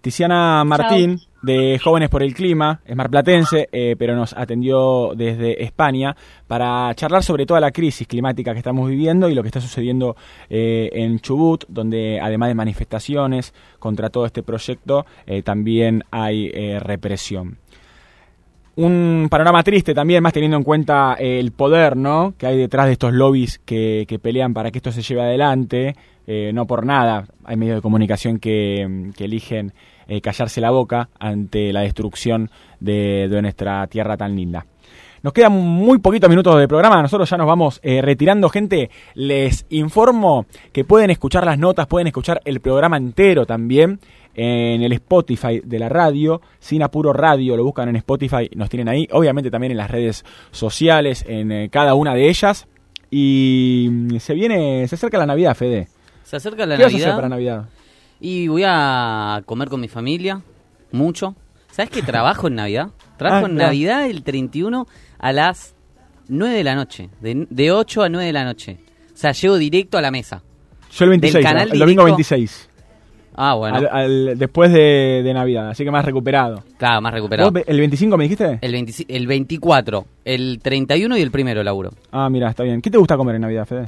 [0.00, 6.16] Tiziana Martín, de Jóvenes por el Clima, es marplatense, eh, pero nos atendió desde España
[6.46, 10.16] para charlar sobre toda la crisis climática que estamos viviendo y lo que está sucediendo
[10.48, 16.78] eh, en Chubut, donde además de manifestaciones contra todo este proyecto, eh, también hay eh,
[16.80, 17.58] represión.
[18.78, 22.34] Un panorama triste también, más teniendo en cuenta eh, el poder ¿no?
[22.38, 25.96] que hay detrás de estos lobbies que, que pelean para que esto se lleve adelante.
[26.28, 29.72] Eh, no por nada hay medios de comunicación que, que eligen
[30.06, 34.64] eh, callarse la boca ante la destrucción de, nuestra tierra tan linda.
[35.24, 38.90] Nos quedan muy poquitos minutos de programa, nosotros ya nos vamos retirando, gente.
[39.14, 43.98] Les informo que pueden escuchar las notas, pueden escuchar el programa entero también
[44.40, 48.88] en el Spotify de la radio, Sin Apuro Radio, lo buscan en Spotify, nos tienen
[48.88, 52.66] ahí, obviamente también en las redes sociales, en eh, cada una de ellas.
[53.10, 55.88] Y mm, se viene, se acerca la Navidad, Fede.
[56.22, 57.08] Se acerca la ¿Qué vas a Navidad.
[57.08, 57.68] hacer para Navidad?
[58.20, 60.40] Y voy a comer con mi familia,
[60.92, 61.34] mucho.
[61.70, 62.88] ¿Sabes que trabajo en Navidad?
[63.16, 63.68] Trabajo Ah, en claro.
[63.70, 64.86] Navidad el 31
[65.18, 65.74] a las
[66.28, 68.78] 9 de la noche, de, de 8 a 9 de la noche.
[69.12, 70.42] O sea, llego directo a la mesa.
[70.92, 72.67] Yo el 26, Del canal el domingo directo- 26.
[73.40, 73.76] Ah, bueno.
[73.76, 76.64] Al- al- después de, de Navidad, así que más recuperado.
[76.76, 77.52] Claro, más recuperado.
[77.52, 78.58] ¿Vos, ¿El 25 me dijiste?
[78.60, 81.90] El, 25 el 24, el 31 y el primero laburo.
[82.10, 82.82] Ah, mira, está bien.
[82.82, 83.86] ¿Qué te gusta comer en Navidad, Fede?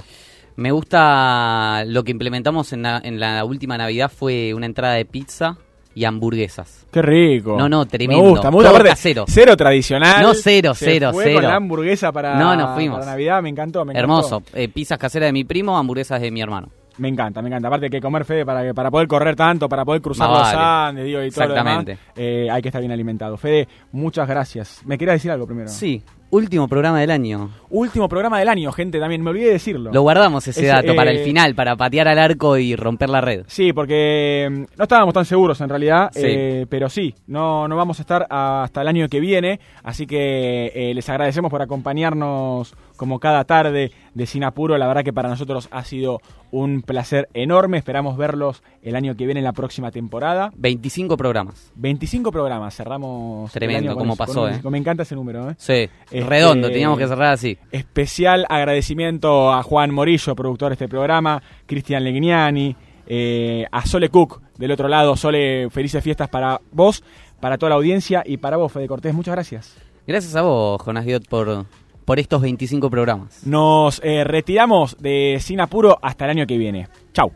[0.54, 5.04] Me gusta lo que implementamos en la, en la última Navidad fue una entrada de
[5.04, 5.56] pizza
[5.94, 6.86] y hamburguesas.
[6.92, 7.56] Qué rico.
[7.58, 8.22] No, no, tremendo.
[8.22, 8.70] Me gusta, me gusta.
[8.70, 9.24] Aparte, casero.
[9.26, 10.22] Cero tradicional.
[10.22, 11.34] No, cero, Se cero, fue cero.
[11.40, 13.00] con la hamburguesa para, No, nos fuimos.
[13.00, 13.84] para Navidad, me encantó.
[13.84, 14.00] Me encantó.
[14.00, 14.42] Hermoso.
[14.54, 16.68] Eh, pizzas caseras de mi primo, hamburguesas de mi hermano.
[17.00, 17.68] Me encanta, me encanta.
[17.68, 20.52] Aparte que comer, Fede, para, que, para poder correr tanto, para poder cruzar Más los
[20.54, 20.88] vale.
[20.90, 21.98] Andes, digo, y todo lo demás, Exactamente.
[22.14, 23.36] eh, hay que estar bien alimentado.
[23.38, 24.82] Fede, muchas gracias.
[24.84, 25.68] ¿Me querías decir algo primero?
[25.68, 27.50] Sí, último programa del año.
[27.70, 29.22] Último programa del año, gente, también.
[29.22, 29.92] Me olvidé de decirlo.
[29.92, 33.10] Lo guardamos ese Es, dato para el eh, final, para patear al arco y romper
[33.10, 33.44] la red.
[33.46, 36.20] Sí, porque mm, no estábamos tan seguros en realidad, Sí.
[36.24, 40.72] eh, pero sí, no, no vamos a estar hasta el año que viene, así que
[40.74, 45.30] eh, les agradecemos por acompañarnos como cada tarde de Sin Apuro, la verdad que para
[45.30, 46.20] nosotros ha sido
[46.50, 50.52] un placer enorme, esperamos verlos el año que viene en la próxima temporada.
[50.56, 51.72] 25 programas.
[51.76, 53.50] 25 programas, cerramos.
[53.52, 54.60] Tremendo, con pasó, eh.
[54.62, 55.54] Me encanta ese número, ¿eh?
[55.56, 55.88] Sí,
[56.20, 57.58] Este, redondo, teníamos que cerrar así.
[57.72, 62.76] Especial agradecimiento a Juan Morillo, productor de este programa, Cristian Legnani,
[63.06, 65.16] eh, a Sole Cook, del otro lado.
[65.16, 67.02] Sole, felices fiestas para vos,
[67.40, 69.14] para toda la audiencia y para vos, Fede Cortés.
[69.14, 69.76] Muchas gracias.
[70.06, 71.66] Gracias a vos, Jonas Diot, por,
[72.04, 73.46] por estos 25 programas.
[73.46, 76.88] Nos eh, retiramos de Sin Apuro hasta el año que viene.
[77.12, 77.32] Chau.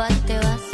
[0.00, 0.64] Pa' te vas.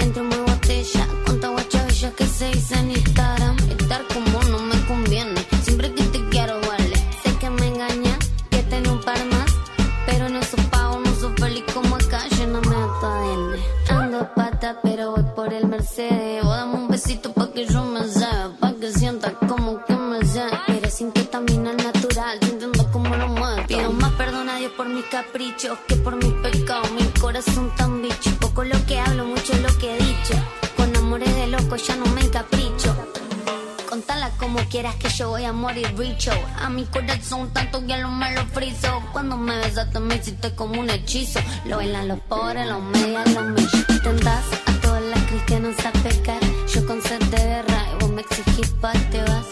[0.00, 3.56] Entre muy botella, cuánta guacha bella que se dice en Instagram.
[3.78, 6.96] Estar como no me conviene, siempre que te quiero vale.
[7.22, 9.50] Sé que me engañas, que tenés un par más.
[10.06, 13.44] Pero en esos pagos no soy feliz como acá, lléname de tu ADN.
[13.98, 16.42] Ando pata, pero voy por el Mercedes.
[16.42, 20.20] Vos dame un besito pa' que yo me lleve, pa' que sienta como que me
[20.20, 20.58] lleve.
[20.68, 21.12] Pero sin
[21.66, 23.62] al natural, sintiendo como lo mueve.
[23.66, 26.90] Pido más perdón a Dios por mis caprichos que por mis pecados.
[26.92, 28.21] Mi corazón tan bicho,
[28.52, 30.34] poco lo que hablo, mucho lo que he dicho.
[30.76, 32.94] Con amores de loco ya no me encapricho.
[33.88, 36.32] Contala como quieras que yo voy a morir richo.
[36.60, 39.02] A mi corazón tanto que lo me lo friso.
[39.12, 41.40] Cuando me besaste me hiciste como un hechizo.
[41.64, 44.02] Lo bailan los pobres, los medios, los millos.
[44.02, 46.40] Tendrás a todas las cristianas a pecar.
[46.74, 49.46] Yo con sed de guerra y vos me exigís pa' te vas.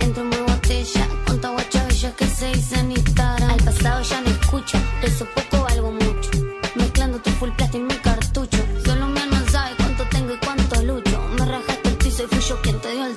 [0.00, 3.50] Entre mi botella, cuánta guacha bella que se dice en Instagram.
[3.50, 5.79] Al pasado ya no escucho, eso poco valgo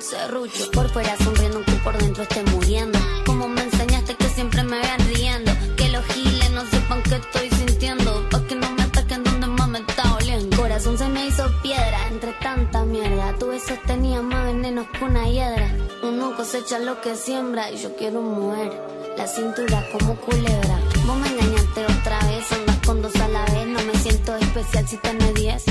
[0.04, 0.70] serrucho.
[0.72, 3.00] Por fuera sonriendo, aunque por dentro esté muriendo.
[3.26, 5.52] Como me enseñaste que siempre me vean riendo.
[5.78, 8.28] Que los giles no sepan que estoy sintiendo.
[8.30, 10.58] Pa' que no me ataquen donde más me está oliendo.
[10.58, 13.34] Corazón se me hizo piedra entre tanta mierda.
[13.40, 15.72] Tu besos tenía más venenos que una hiedra.
[16.04, 18.72] Uno cosecha lo que siembra y yo quiero mover
[19.18, 20.80] la cintura como culebra.
[21.06, 23.68] Vos me engañaste otra vez, andas con dos a la vez.
[23.68, 25.64] No me siento especial si tenés diez.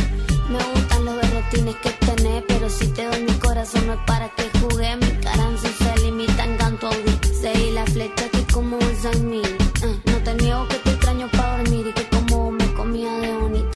[0.48, 1.21] Me gustan los
[1.52, 4.96] tienes que tener, pero si te doy mi corazón no es para que jugué.
[4.96, 6.92] Mi caranzo se limita en canto a
[7.40, 9.61] Seguí la flecha que como un sanguíneo.